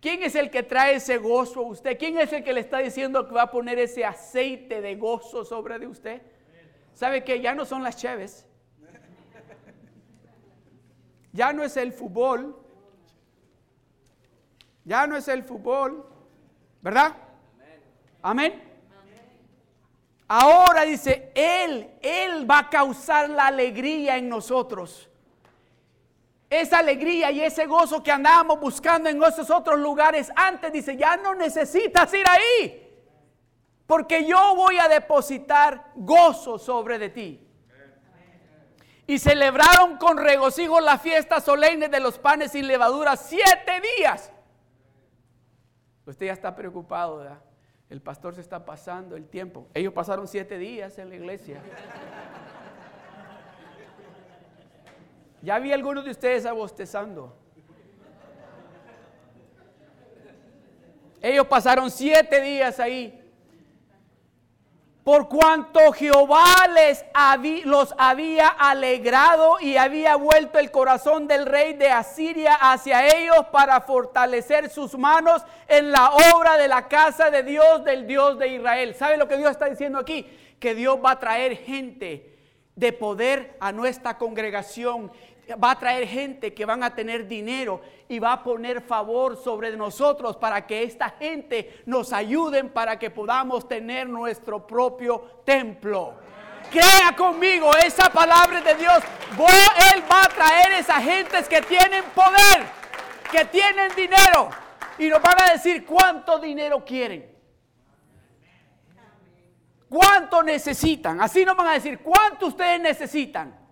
¿Quién 0.04 0.22
es 0.22 0.36
el 0.36 0.52
que 0.52 0.64
trae 0.64 0.96
ese 0.96 1.18
gozo 1.18 1.62
a 1.62 1.68
usted? 1.68 1.98
¿Quién 1.98 2.20
es 2.20 2.34
el 2.34 2.44
que 2.44 2.52
le 2.52 2.60
está 2.60 2.80
diciendo 2.80 3.26
que 3.26 3.34
va 3.34 3.44
a 3.44 3.52
poner 3.52 3.80
ese 3.80 4.04
aceite 4.04 4.82
de 4.82 4.98
gozo 4.98 5.46
sobre 5.46 5.80
de 5.80 5.88
usted? 5.88 6.22
¿Sabe 6.94 7.24
que 7.24 7.40
ya 7.40 7.56
no 7.56 7.64
son 7.64 7.84
las 7.84 7.96
cheves? 7.96 8.46
Ya 11.32 11.54
no 11.54 11.64
es 11.64 11.78
el 11.78 11.94
fútbol. 11.94 12.54
Ya 14.84 15.08
no 15.08 15.16
es 15.16 15.30
el 15.30 15.42
fútbol. 15.42 16.06
¿Verdad? 16.82 17.16
Amén. 18.22 18.62
Ahora 20.28 20.82
dice, 20.82 21.32
Él, 21.34 21.92
Él 22.02 22.50
va 22.52 22.60
a 22.60 22.70
causar 22.70 23.30
la 23.30 23.48
alegría 23.48 24.18
en 24.18 24.28
nosotros 24.28 25.10
esa 26.62 26.80
alegría 26.80 27.32
y 27.32 27.42
ese 27.42 27.66
gozo 27.66 28.04
que 28.04 28.12
andábamos 28.12 28.60
buscando 28.60 29.10
en 29.10 29.22
esos 29.24 29.50
otros 29.50 29.80
lugares 29.80 30.32
antes, 30.36 30.72
dice, 30.72 30.98
ya 30.98 31.18
no 31.18 31.36
necesitas 31.36 32.14
ir 32.14 32.26
ahí, 32.28 33.04
porque 33.86 34.26
yo 34.26 34.56
voy 34.56 34.78
a 34.78 34.88
depositar 34.88 35.92
gozo 35.96 36.58
sobre 36.58 37.00
de 37.00 37.10
ti. 37.10 37.48
Y 39.06 39.20
celebraron 39.20 39.98
con 39.98 40.18
regocijo 40.18 40.80
la 40.80 40.98
fiesta 40.98 41.42
solemne 41.42 41.90
de 41.90 42.00
los 42.00 42.18
panes 42.18 42.54
sin 42.54 42.68
levadura 42.68 43.18
siete 43.18 43.82
días. 43.98 44.32
Usted 46.06 46.28
ya 46.28 46.34
está 46.34 46.56
preocupado, 46.56 47.18
¿verdad? 47.18 47.40
El 47.90 48.02
pastor 48.02 48.34
se 48.34 48.42
está 48.42 48.66
pasando 48.66 49.16
el 49.16 49.28
tiempo. 49.28 49.68
Ellos 49.74 49.94
pasaron 49.94 50.28
siete 50.28 50.58
días 50.58 50.98
en 50.98 51.10
la 51.10 51.16
iglesia. 51.16 51.62
Ya 55.44 55.60
vi 55.60 55.74
algunos 55.74 56.06
de 56.06 56.12
ustedes 56.12 56.46
abostezando. 56.46 57.36
Ellos 61.22 61.46
pasaron 61.48 61.92
siete 61.92 62.40
días 62.40 62.80
ahí. 62.80 63.20
Por 65.04 65.28
cuanto 65.28 65.92
Jehová 65.92 66.46
les 66.74 67.04
los 67.66 67.94
había 67.98 68.48
alegrado 68.48 69.58
y 69.60 69.76
había 69.76 70.16
vuelto 70.16 70.60
el 70.60 70.72
corazón 70.72 71.28
del 71.28 71.46
rey 71.46 71.74
de 71.74 71.90
Asiria 71.90 72.56
hacia 72.56 73.06
ellos 73.18 73.46
para 73.52 73.82
fortalecer 73.82 74.70
sus 74.70 74.98
manos 74.98 75.44
en 75.68 75.92
la 75.92 76.10
obra 76.34 76.56
de 76.56 76.70
la 76.70 76.88
casa 76.88 77.30
de 77.30 77.44
Dios, 77.44 77.84
del 77.84 78.08
Dios 78.08 78.40
de 78.40 78.48
Israel. 78.48 78.96
¿Sabe 78.96 79.18
lo 79.18 79.28
que 79.28 79.36
Dios 79.36 79.52
está 79.52 79.66
diciendo 79.66 80.00
aquí? 80.00 80.26
Que 80.58 80.74
Dios 80.74 81.00
va 81.04 81.12
a 81.12 81.20
traer 81.20 81.58
gente 81.58 82.34
de 82.76 82.92
poder 82.92 83.56
a 83.60 83.72
nuestra 83.72 84.18
congregación 84.18 85.12
va 85.52 85.72
a 85.72 85.80
traer 85.80 86.08
gente 86.08 86.54
que 86.54 86.66
van 86.66 86.84
a 86.84 86.94
tener 86.94 87.28
dinero 87.28 87.82
y 88.08 88.20
va 88.20 88.34
a 88.34 88.44
poner 88.44 88.82
favor 88.82 89.38
sobre 89.38 89.76
nosotros 89.76 90.38
para 90.38 90.66
que 90.66 90.84
esta 90.84 91.10
gente 91.10 91.82
nos 91.86 92.14
ayuden 92.14 92.70
para 92.70 92.98
que 92.98 93.10
podamos 93.10 93.68
tener 93.68 94.08
nuestro 94.08 94.66
propio 94.66 95.42
templo. 95.44 96.16
Crea 96.72 97.14
conmigo 97.16 97.72
esa 97.76 98.10
palabra 98.10 98.62
de 98.62 98.76
Dios. 98.76 99.04
Él 99.94 100.04
va 100.12 100.24
a 100.24 100.30
traer 100.30 100.80
esas 100.80 101.04
gentes 101.04 101.48
que 101.48 101.62
tienen 101.62 102.04
poder, 102.16 102.66
que 103.32 103.46
tienen 103.46 103.92
dinero 103.96 104.50
y 104.98 105.08
nos 105.08 105.22
van 105.22 105.42
a 105.42 105.52
decir 105.52 105.86
cuánto 105.86 106.40
dinero 106.40 106.84
quieren. 106.86 107.32
¿Cuánto 109.90 110.42
necesitan? 110.42 111.22
Así 111.22 111.46
nos 111.46 111.56
van 111.56 111.68
a 111.68 111.74
decir, 111.74 112.00
¿cuánto 112.00 112.48
ustedes 112.48 112.82
necesitan? 112.82 113.63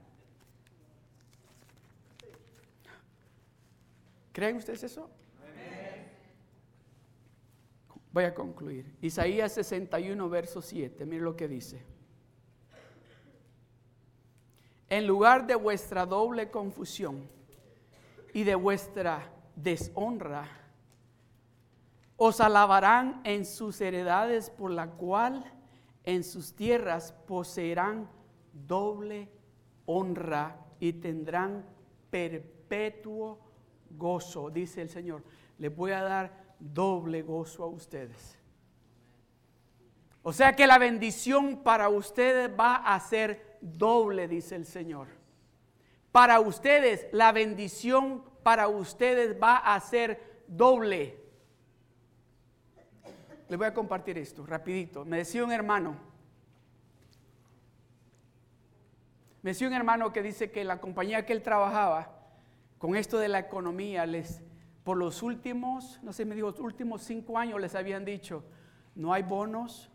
¿Creen 4.32 4.58
ustedes 4.58 4.84
eso? 4.84 5.10
Voy 8.14 8.26
a 8.26 8.34
concluir. 8.34 8.94
Isaías 9.02 9.54
61, 9.54 10.30
verso 10.30 10.62
7. 10.62 11.06
Mire 11.06 11.24
lo 11.24 11.36
que 11.36 11.48
dice. 11.48 11.82
En 14.90 15.08
lugar 15.08 15.48
de 15.48 15.56
vuestra 15.56 16.06
doble 16.06 16.52
confusión 16.52 17.30
y 18.34 18.44
de 18.44 18.56
vuestra 18.56 19.32
deshonra, 19.56 20.46
os 22.18 22.42
alabarán 22.42 23.22
en 23.24 23.46
sus 23.46 23.80
heredades 23.80 24.50
por 24.50 24.72
la 24.72 24.88
cual 24.92 25.46
en 26.04 26.26
sus 26.26 26.54
tierras 26.54 27.14
poseerán 27.26 28.10
doble 28.68 29.30
honra 29.86 30.58
y 30.80 30.94
tendrán 30.94 31.66
perpetuo 32.10 33.40
gozo, 33.98 34.50
dice 34.50 34.82
el 34.82 34.90
Señor. 34.90 35.24
Les 35.58 35.76
voy 35.76 35.92
a 35.92 36.02
dar 36.02 36.56
doble 36.60 37.22
gozo 37.22 37.64
a 37.64 37.68
ustedes. 37.68 38.38
O 40.24 40.32
sea 40.32 40.56
que 40.56 40.68
la 40.68 40.78
bendición 40.78 41.64
para 41.64 41.90
ustedes 41.90 42.50
va 42.50 42.76
a 42.76 43.00
ser 43.00 43.58
doble, 43.62 44.28
dice 44.28 44.56
el 44.56 44.66
Señor. 44.66 45.08
Para 46.12 46.40
ustedes, 46.40 47.08
la 47.12 47.32
bendición 47.32 48.24
para 48.44 48.68
ustedes 48.68 49.42
va 49.42 49.58
a 49.58 49.80
ser 49.80 50.44
doble. 50.48 51.18
Les 53.50 53.58
voy 53.58 53.68
a 53.68 53.74
compartir 53.74 54.18
esto 54.18 54.46
rapidito. 54.46 55.06
Me 55.06 55.18
decía 55.18 55.44
un 55.44 55.52
hermano, 55.52 55.98
me 59.42 59.52
decía 59.52 59.68
un 59.68 59.74
hermano 59.74 60.14
que 60.14 60.22
dice 60.22 60.52
que 60.52 60.64
la 60.64 60.80
compañía 60.80 61.26
que 61.26 61.34
él 61.34 61.42
trabajaba, 61.42 62.21
con 62.82 62.96
esto 62.96 63.20
de 63.20 63.28
la 63.28 63.38
economía, 63.38 64.08
les, 64.08 64.42
por 64.84 64.98
los 64.98 65.22
últimos, 65.22 66.00
no 66.02 66.12
sé, 66.14 66.26
me 66.26 66.34
digo, 66.34 66.52
últimos 66.58 67.04
cinco 67.04 67.38
años 67.38 67.62
les 67.62 67.76
habían 67.76 68.04
dicho, 68.04 68.44
no 68.96 69.14
hay 69.14 69.22
bonos, 69.22 69.92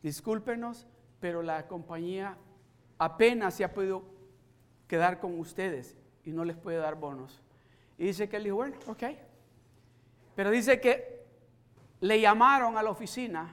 discúlpenos, 0.00 0.86
pero 1.18 1.42
la 1.42 1.66
compañía 1.66 2.38
apenas 2.98 3.54
se 3.54 3.64
ha 3.64 3.74
podido 3.74 4.04
quedar 4.86 5.18
con 5.18 5.40
ustedes 5.40 5.96
y 6.24 6.30
no 6.30 6.44
les 6.44 6.56
puede 6.56 6.76
dar 6.76 6.94
bonos. 6.94 7.42
Y 7.98 8.04
dice 8.04 8.28
que 8.28 8.36
él 8.36 8.44
dijo, 8.44 8.54
bueno, 8.54 8.76
ok. 8.86 9.02
Pero 10.36 10.52
dice 10.52 10.80
que 10.80 11.26
le 11.98 12.20
llamaron 12.20 12.78
a 12.78 12.82
la 12.84 12.90
oficina 12.90 13.52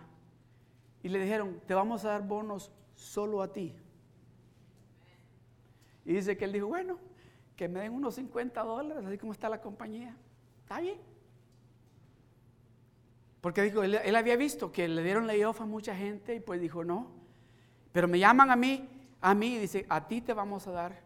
y 1.02 1.10
le 1.10 1.18
dijeron, 1.18 1.60
te 1.66 1.74
vamos 1.74 2.06
a 2.06 2.10
dar 2.10 2.28
bonos 2.28 2.72
solo 2.94 3.42
a 3.42 3.52
ti. 3.52 3.76
Y 6.06 6.14
dice 6.14 6.38
que 6.38 6.46
él 6.46 6.52
dijo, 6.52 6.68
bueno, 6.68 7.00
que 7.56 7.68
me 7.68 7.82
den 7.82 7.94
unos 7.94 8.16
50 8.16 8.62
dólares, 8.64 9.06
así 9.06 9.18
como 9.18 9.32
está 9.32 9.50
la 9.50 9.62
compañía. 9.62 10.16
Está 10.64 10.80
bien. 10.80 11.00
Porque 13.44 13.62
dijo, 13.62 13.84
él, 13.84 14.16
había 14.16 14.38
visto 14.38 14.72
que 14.72 14.88
le 14.88 15.04
dieron 15.04 15.28
layoff 15.28 15.60
a 15.60 15.66
mucha 15.66 15.94
gente 15.94 16.36
y 16.36 16.40
pues 16.40 16.62
dijo, 16.62 16.86
no. 16.86 17.12
Pero 17.92 18.08
me 18.08 18.18
llaman 18.18 18.50
a 18.50 18.56
mí, 18.56 18.90
a 19.20 19.36
mí 19.36 19.56
y 19.56 19.60
dice, 19.60 19.86
a 19.90 20.08
ti 20.08 20.22
te 20.22 20.34
vamos 20.34 20.66
a 20.68 20.72
dar. 20.72 21.04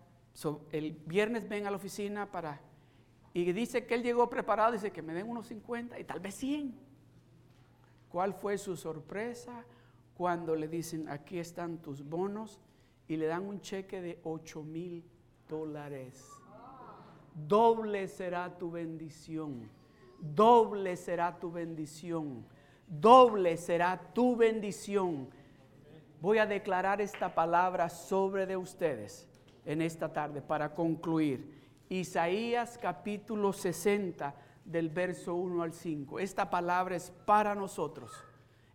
el 0.71 0.91
viernes 1.07 1.49
ven 1.49 1.65
a 1.65 1.71
la 1.71 1.77
oficina 1.77 2.31
para... 2.31 2.61
Y 3.33 3.51
dice 3.53 3.87
que 3.87 3.95
él 3.95 4.03
llegó 4.03 4.29
preparado, 4.29 4.71
dice 4.71 4.91
que 4.91 5.01
me 5.01 5.15
den 5.15 5.27
unos 5.27 5.47
50 5.47 5.99
y 5.99 6.03
tal 6.03 6.19
vez 6.19 6.35
100. 6.35 6.79
¿Cuál 8.09 8.35
fue 8.35 8.59
su 8.59 8.77
sorpresa 8.77 9.65
cuando 10.15 10.55
le 10.55 10.67
dicen, 10.67 11.09
aquí 11.09 11.39
están 11.39 11.79
tus 11.79 12.07
bonos 12.07 12.61
y 13.07 13.17
le 13.17 13.25
dan 13.25 13.47
un 13.47 13.61
cheque 13.61 13.99
de 13.99 14.19
8 14.23 14.61
mil 14.63 15.03
dólares? 15.49 16.36
Doble 17.38 18.07
será 18.07 18.49
tu 18.57 18.71
bendición, 18.71 19.69
doble 20.19 20.95
será 20.97 21.38
tu 21.39 21.51
bendición, 21.51 22.43
doble 22.88 23.57
será 23.57 23.95
tu 24.11 24.35
bendición. 24.35 25.29
Voy 26.19 26.39
a 26.39 26.47
declarar 26.47 26.99
esta 26.99 27.35
palabra 27.35 27.89
sobre 27.89 28.47
de 28.47 28.57
ustedes 28.57 29.29
en 29.65 29.83
esta 29.83 30.11
tarde 30.11 30.41
para 30.41 30.73
concluir. 30.73 31.61
Isaías 31.89 32.75
capítulo 32.81 33.53
60 33.53 34.33
del 34.65 34.89
verso 34.89 35.35
1 35.35 35.61
al 35.61 35.73
5. 35.73 36.19
Esta 36.19 36.49
palabra 36.49 36.95
es 36.95 37.11
para 37.25 37.53
nosotros. 37.53 38.11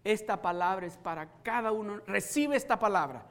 Esta 0.05 0.41
palabra 0.41 0.87
es 0.87 0.97
para 0.97 1.43
cada 1.43 1.73
uno. 1.73 1.97
Recibe 2.07 2.55
esta 2.55 2.79
palabra. 2.79 3.27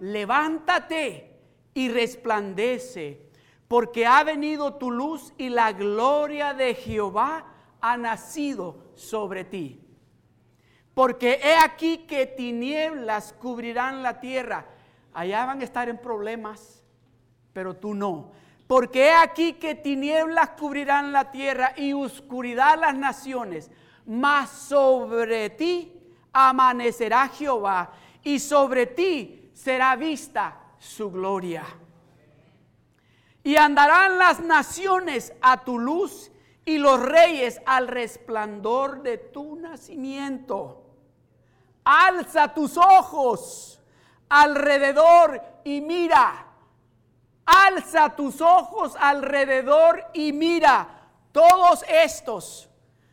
Levántate 0.00 1.38
y 1.72 1.88
resplandece, 1.88 3.31
porque 3.72 4.04
ha 4.04 4.22
venido 4.22 4.74
tu 4.74 4.90
luz 4.90 5.32
y 5.38 5.48
la 5.48 5.72
gloria 5.72 6.52
de 6.52 6.74
Jehová 6.74 7.46
ha 7.80 7.96
nacido 7.96 8.92
sobre 8.96 9.44
ti. 9.44 9.80
Porque 10.92 11.40
he 11.42 11.56
aquí 11.56 12.04
que 12.06 12.26
tinieblas 12.26 13.32
cubrirán 13.32 14.02
la 14.02 14.20
tierra. 14.20 14.66
Allá 15.14 15.46
van 15.46 15.62
a 15.62 15.64
estar 15.64 15.88
en 15.88 15.96
problemas, 15.96 16.84
pero 17.54 17.74
tú 17.74 17.94
no 17.94 18.32
porque 18.66 19.06
he 19.06 19.14
aquí 19.14 19.54
que 19.54 19.74
tinieblas 19.74 20.50
cubrirán 20.50 21.10
la 21.10 21.30
tierra 21.30 21.72
y 21.74 21.94
oscuridad 21.94 22.78
las 22.78 22.94
naciones, 22.94 23.70
mas 24.06 24.50
sobre 24.50 25.48
ti 25.48 25.92
amanecerá 26.30 27.28
Jehová 27.28 27.90
y 28.22 28.38
sobre 28.38 28.86
ti 28.86 29.50
será 29.54 29.96
vista 29.96 30.58
su 30.78 31.10
gloria. 31.10 31.64
Y 33.44 33.56
andarán 33.56 34.18
las 34.18 34.40
naciones 34.40 35.32
a 35.40 35.64
tu 35.64 35.78
luz 35.78 36.30
y 36.64 36.78
los 36.78 37.00
reyes 37.00 37.60
al 37.66 37.88
resplandor 37.88 39.02
de 39.02 39.18
tu 39.18 39.56
nacimiento. 39.56 40.82
Alza 41.84 42.54
tus 42.54 42.76
ojos 42.76 43.80
alrededor 44.28 45.42
y 45.64 45.80
mira. 45.80 46.46
Alza 47.44 48.14
tus 48.14 48.40
ojos 48.40 48.94
alrededor 48.98 50.04
y 50.14 50.32
mira, 50.32 51.08
todos 51.32 51.84
estos 51.88 52.68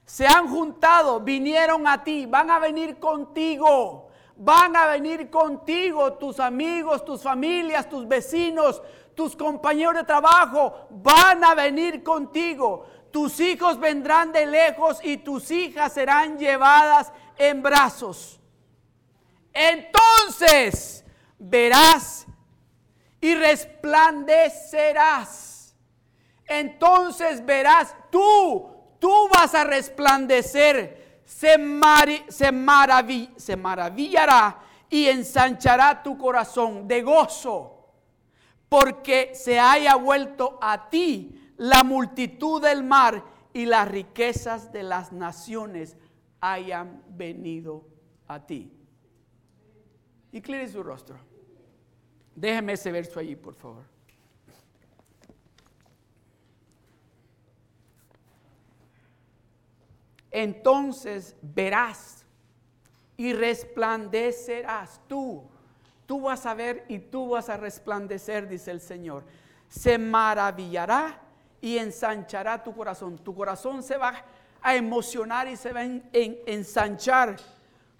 se 0.05 0.27
han 0.27 0.47
juntado, 0.47 1.19
vinieron 1.19 1.87
a 1.87 2.03
ti, 2.03 2.25
van 2.25 2.51
a 2.51 2.59
venir 2.59 2.99
contigo, 2.99 4.09
van 4.35 4.75
a 4.75 4.85
venir 4.85 5.29
contigo 5.29 6.13
tus 6.13 6.39
amigos, 6.39 7.03
tus 7.03 7.23
familias, 7.23 7.89
tus 7.89 8.07
vecinos, 8.07 8.81
tus 9.19 9.35
compañeros 9.35 9.95
de 9.95 10.05
trabajo, 10.05 10.87
van 10.91 11.43
a 11.43 11.53
venir 11.53 12.01
contigo. 12.03 12.85
Tus 13.11 13.41
hijos 13.41 13.77
vendrán 13.77 14.31
de 14.31 14.45
lejos 14.45 15.01
y 15.03 15.17
tus 15.17 15.51
hijas 15.51 15.91
serán 15.91 16.37
llevadas 16.37 17.11
en 17.37 17.61
brazos. 17.61 18.39
Entonces 19.51 21.03
verás 21.37 22.25
y 23.19 23.35
resplandecerás. 23.35 25.75
Entonces 26.45 27.45
verás, 27.45 27.93
tú, 28.09 28.71
tú 28.99 29.27
vas 29.33 29.53
a 29.53 29.65
resplandecer, 29.65 31.19
se, 31.25 31.57
se, 32.29 32.53
se 33.35 33.57
maravillará 33.57 34.59
y 34.89 35.09
ensanchará 35.09 36.01
tu 36.01 36.17
corazón 36.17 36.87
de 36.87 37.01
gozo, 37.01 37.78
porque 38.69 39.31
se 39.33 39.59
haya 39.59 39.95
vuelto 39.95 40.57
a 40.61 40.89
ti 40.89 41.53
la 41.57 41.83
multitud 41.83 42.61
del 42.61 42.83
mar 42.83 43.23
y 43.51 43.65
las 43.65 43.87
riquezas 43.89 44.71
de 44.71 44.83
las 44.83 45.11
naciones 45.11 45.97
hayan 46.39 47.03
venido 47.09 47.85
a 48.27 48.45
ti. 48.45 48.71
Incline 50.31 50.69
su 50.69 50.83
rostro. 50.83 51.17
Déjeme 52.35 52.73
ese 52.73 52.91
verso 52.91 53.19
allí, 53.19 53.35
por 53.35 53.55
favor. 53.55 53.83
Entonces 60.31 61.35
verás 61.41 62.23
y 63.17 63.33
resplandecerás 63.33 65.01
tú. 65.07 65.49
Tú 66.09 66.21
vas 66.21 66.47
a 66.47 66.55
ver 66.55 66.85
y 66.87 66.97
tú 66.97 67.29
vas 67.29 67.49
a 67.49 67.57
resplandecer, 67.57 68.47
dice 68.47 68.71
el 68.71 68.81
Señor. 68.81 69.23
Se 69.67 69.99
maravillará 69.99 71.21
y 71.61 71.77
ensanchará 71.77 72.63
tu 72.63 72.73
corazón. 72.73 73.19
Tu 73.19 73.35
corazón 73.35 73.83
se 73.83 73.95
va 73.95 74.25
a 74.59 74.75
emocionar 74.75 75.47
y 75.47 75.55
se 75.55 75.71
va 75.71 75.81
a 75.81 75.99
ensanchar 76.13 77.35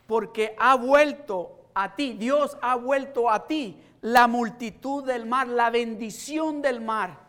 porque 0.07 0.55
ha 0.57 0.73
vuelto 0.73 1.69
a 1.75 1.95
ti. 1.95 2.13
Dios 2.13 2.57
ha 2.63 2.77
vuelto 2.77 3.29
a 3.29 3.45
ti 3.45 3.79
la 4.01 4.25
multitud 4.25 5.05
del 5.05 5.27
mar, 5.27 5.47
la 5.47 5.69
bendición 5.69 6.63
del 6.63 6.81
mar 6.81 7.19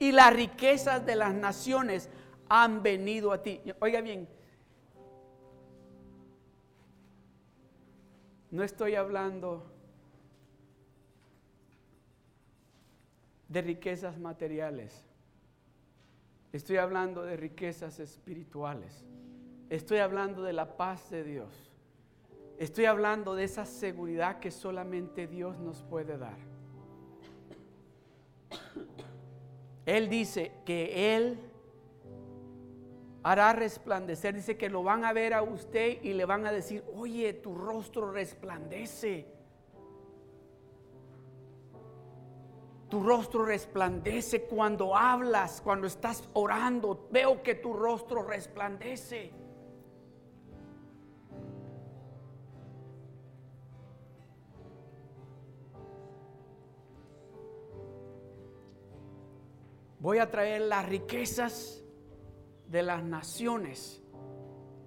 y 0.00 0.10
las 0.10 0.32
riquezas 0.32 1.06
de 1.06 1.14
las 1.14 1.32
naciones 1.32 2.10
han 2.48 2.82
venido 2.82 3.30
a 3.30 3.40
ti. 3.40 3.60
Oiga 3.78 4.00
bien, 4.00 4.28
no 8.50 8.64
estoy 8.64 8.96
hablando 8.96 9.75
de 13.48 13.62
riquezas 13.62 14.18
materiales, 14.18 15.04
estoy 16.52 16.76
hablando 16.78 17.22
de 17.22 17.36
riquezas 17.36 18.00
espirituales, 18.00 19.04
estoy 19.70 19.98
hablando 19.98 20.42
de 20.42 20.52
la 20.52 20.76
paz 20.76 21.10
de 21.10 21.24
Dios 21.24 21.66
Estoy 22.58 22.86
hablando 22.86 23.34
de 23.34 23.44
esa 23.44 23.66
seguridad 23.66 24.38
que 24.38 24.50
solamente 24.50 25.26
Dios 25.26 25.58
nos 25.58 25.82
puede 25.82 26.16
dar. 26.16 26.38
Él 29.84 30.08
dice 30.08 30.52
que 30.64 31.16
Él 31.16 31.38
hará 33.22 33.52
resplandecer, 33.52 34.34
dice 34.34 34.56
que 34.56 34.70
lo 34.70 34.82
van 34.82 35.04
a 35.04 35.12
ver 35.12 35.34
a 35.34 35.42
usted 35.42 36.02
y 36.02 36.14
le 36.14 36.24
van 36.24 36.46
a 36.46 36.52
decir, 36.52 36.82
oye, 36.94 37.34
tu 37.34 37.54
rostro 37.54 38.10
resplandece. 38.10 39.26
Tu 42.88 43.02
rostro 43.02 43.44
resplandece 43.44 44.42
cuando 44.42 44.96
hablas, 44.96 45.60
cuando 45.60 45.86
estás 45.86 46.28
orando. 46.34 47.08
Veo 47.10 47.42
que 47.42 47.56
tu 47.56 47.72
rostro 47.72 48.22
resplandece. 48.22 49.32
Voy 59.98 60.18
a 60.18 60.30
traer 60.30 60.60
las 60.60 60.88
riquezas 60.88 61.82
de 62.68 62.82
las 62.84 63.02
naciones 63.02 64.00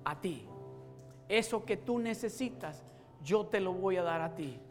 a 0.05 0.21
ti. 0.21 0.47
Eso 1.27 1.65
que 1.65 1.75
tú 1.75 1.99
necesitas, 1.99 2.85
yo 3.21 3.45
te 3.47 3.59
lo 3.59 3.73
voy 3.73 3.97
a 3.97 4.03
dar 4.03 4.21
a 4.21 4.35
ti. 4.35 4.61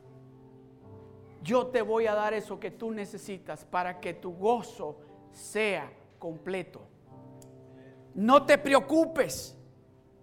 Yo 1.43 1.69
te 1.69 1.83
voy 1.83 2.07
a 2.07 2.15
dar 2.15 2.35
eso 2.35 2.59
que 2.59 2.71
tú 2.71 2.91
necesitas 2.91 3.65
para 3.65 4.01
que 4.01 4.15
tu 4.15 4.33
gozo 4.35 4.99
sea 5.31 5.93
completo. 6.19 6.81
No 8.15 8.45
te 8.45 8.59
preocupes, 8.59 9.57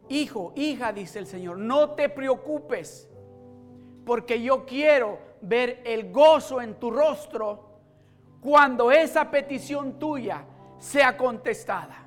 hijo, 0.10 0.52
hija, 0.56 0.92
dice 0.92 1.20
el 1.20 1.28
Señor, 1.28 1.58
no 1.58 1.92
te 1.92 2.10
preocupes, 2.10 3.10
porque 4.06 4.42
yo 4.42 4.66
quiero 4.66 5.20
ver 5.42 5.82
el 5.86 6.12
gozo 6.12 6.62
en 6.62 6.76
tu 6.76 6.92
rostro 6.92 7.80
cuando 8.42 8.92
esa 8.92 9.32
petición 9.32 9.98
tuya 9.98 10.46
sea 10.78 11.16
contestada. 11.16 12.06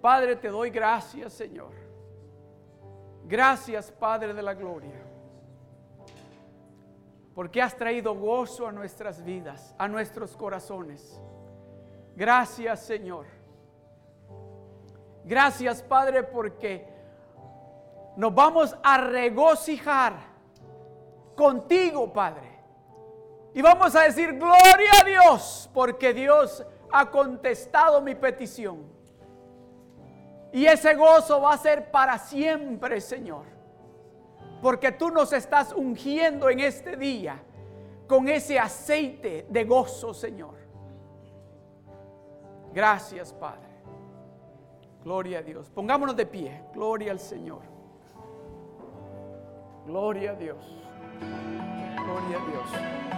Padre, 0.00 0.36
te 0.36 0.48
doy 0.48 0.70
gracias, 0.70 1.32
Señor. 1.32 1.77
Gracias, 3.28 3.92
Padre 3.92 4.32
de 4.32 4.40
la 4.40 4.54
Gloria. 4.54 5.04
Porque 7.34 7.60
has 7.60 7.76
traído 7.76 8.14
gozo 8.14 8.66
a 8.66 8.72
nuestras 8.72 9.22
vidas, 9.22 9.74
a 9.76 9.86
nuestros 9.86 10.34
corazones. 10.34 11.20
Gracias, 12.16 12.80
Señor. 12.80 13.26
Gracias, 15.24 15.82
Padre, 15.82 16.22
porque 16.22 16.88
nos 18.16 18.34
vamos 18.34 18.74
a 18.82 18.96
regocijar 18.96 20.14
contigo, 21.36 22.10
Padre. 22.10 22.48
Y 23.52 23.60
vamos 23.60 23.94
a 23.94 24.04
decir, 24.04 24.38
gloria 24.38 24.90
a 25.02 25.04
Dios, 25.04 25.68
porque 25.74 26.14
Dios 26.14 26.64
ha 26.90 27.10
contestado 27.10 28.00
mi 28.00 28.14
petición. 28.14 28.97
Y 30.52 30.66
ese 30.66 30.94
gozo 30.94 31.40
va 31.40 31.54
a 31.54 31.58
ser 31.58 31.90
para 31.90 32.18
siempre, 32.18 33.00
Señor. 33.00 33.44
Porque 34.62 34.92
tú 34.92 35.10
nos 35.10 35.32
estás 35.32 35.72
ungiendo 35.72 36.48
en 36.50 36.60
este 36.60 36.96
día 36.96 37.40
con 38.06 38.28
ese 38.28 38.58
aceite 38.58 39.46
de 39.48 39.64
gozo, 39.64 40.14
Señor. 40.14 40.54
Gracias, 42.72 43.32
Padre. 43.32 43.68
Gloria 45.04 45.38
a 45.38 45.42
Dios. 45.42 45.70
Pongámonos 45.70 46.16
de 46.16 46.26
pie. 46.26 46.62
Gloria 46.74 47.12
al 47.12 47.20
Señor. 47.20 47.62
Gloria 49.86 50.32
a 50.32 50.34
Dios. 50.34 50.58
Gloria 51.96 52.36
a 52.36 52.50
Dios. 52.50 53.17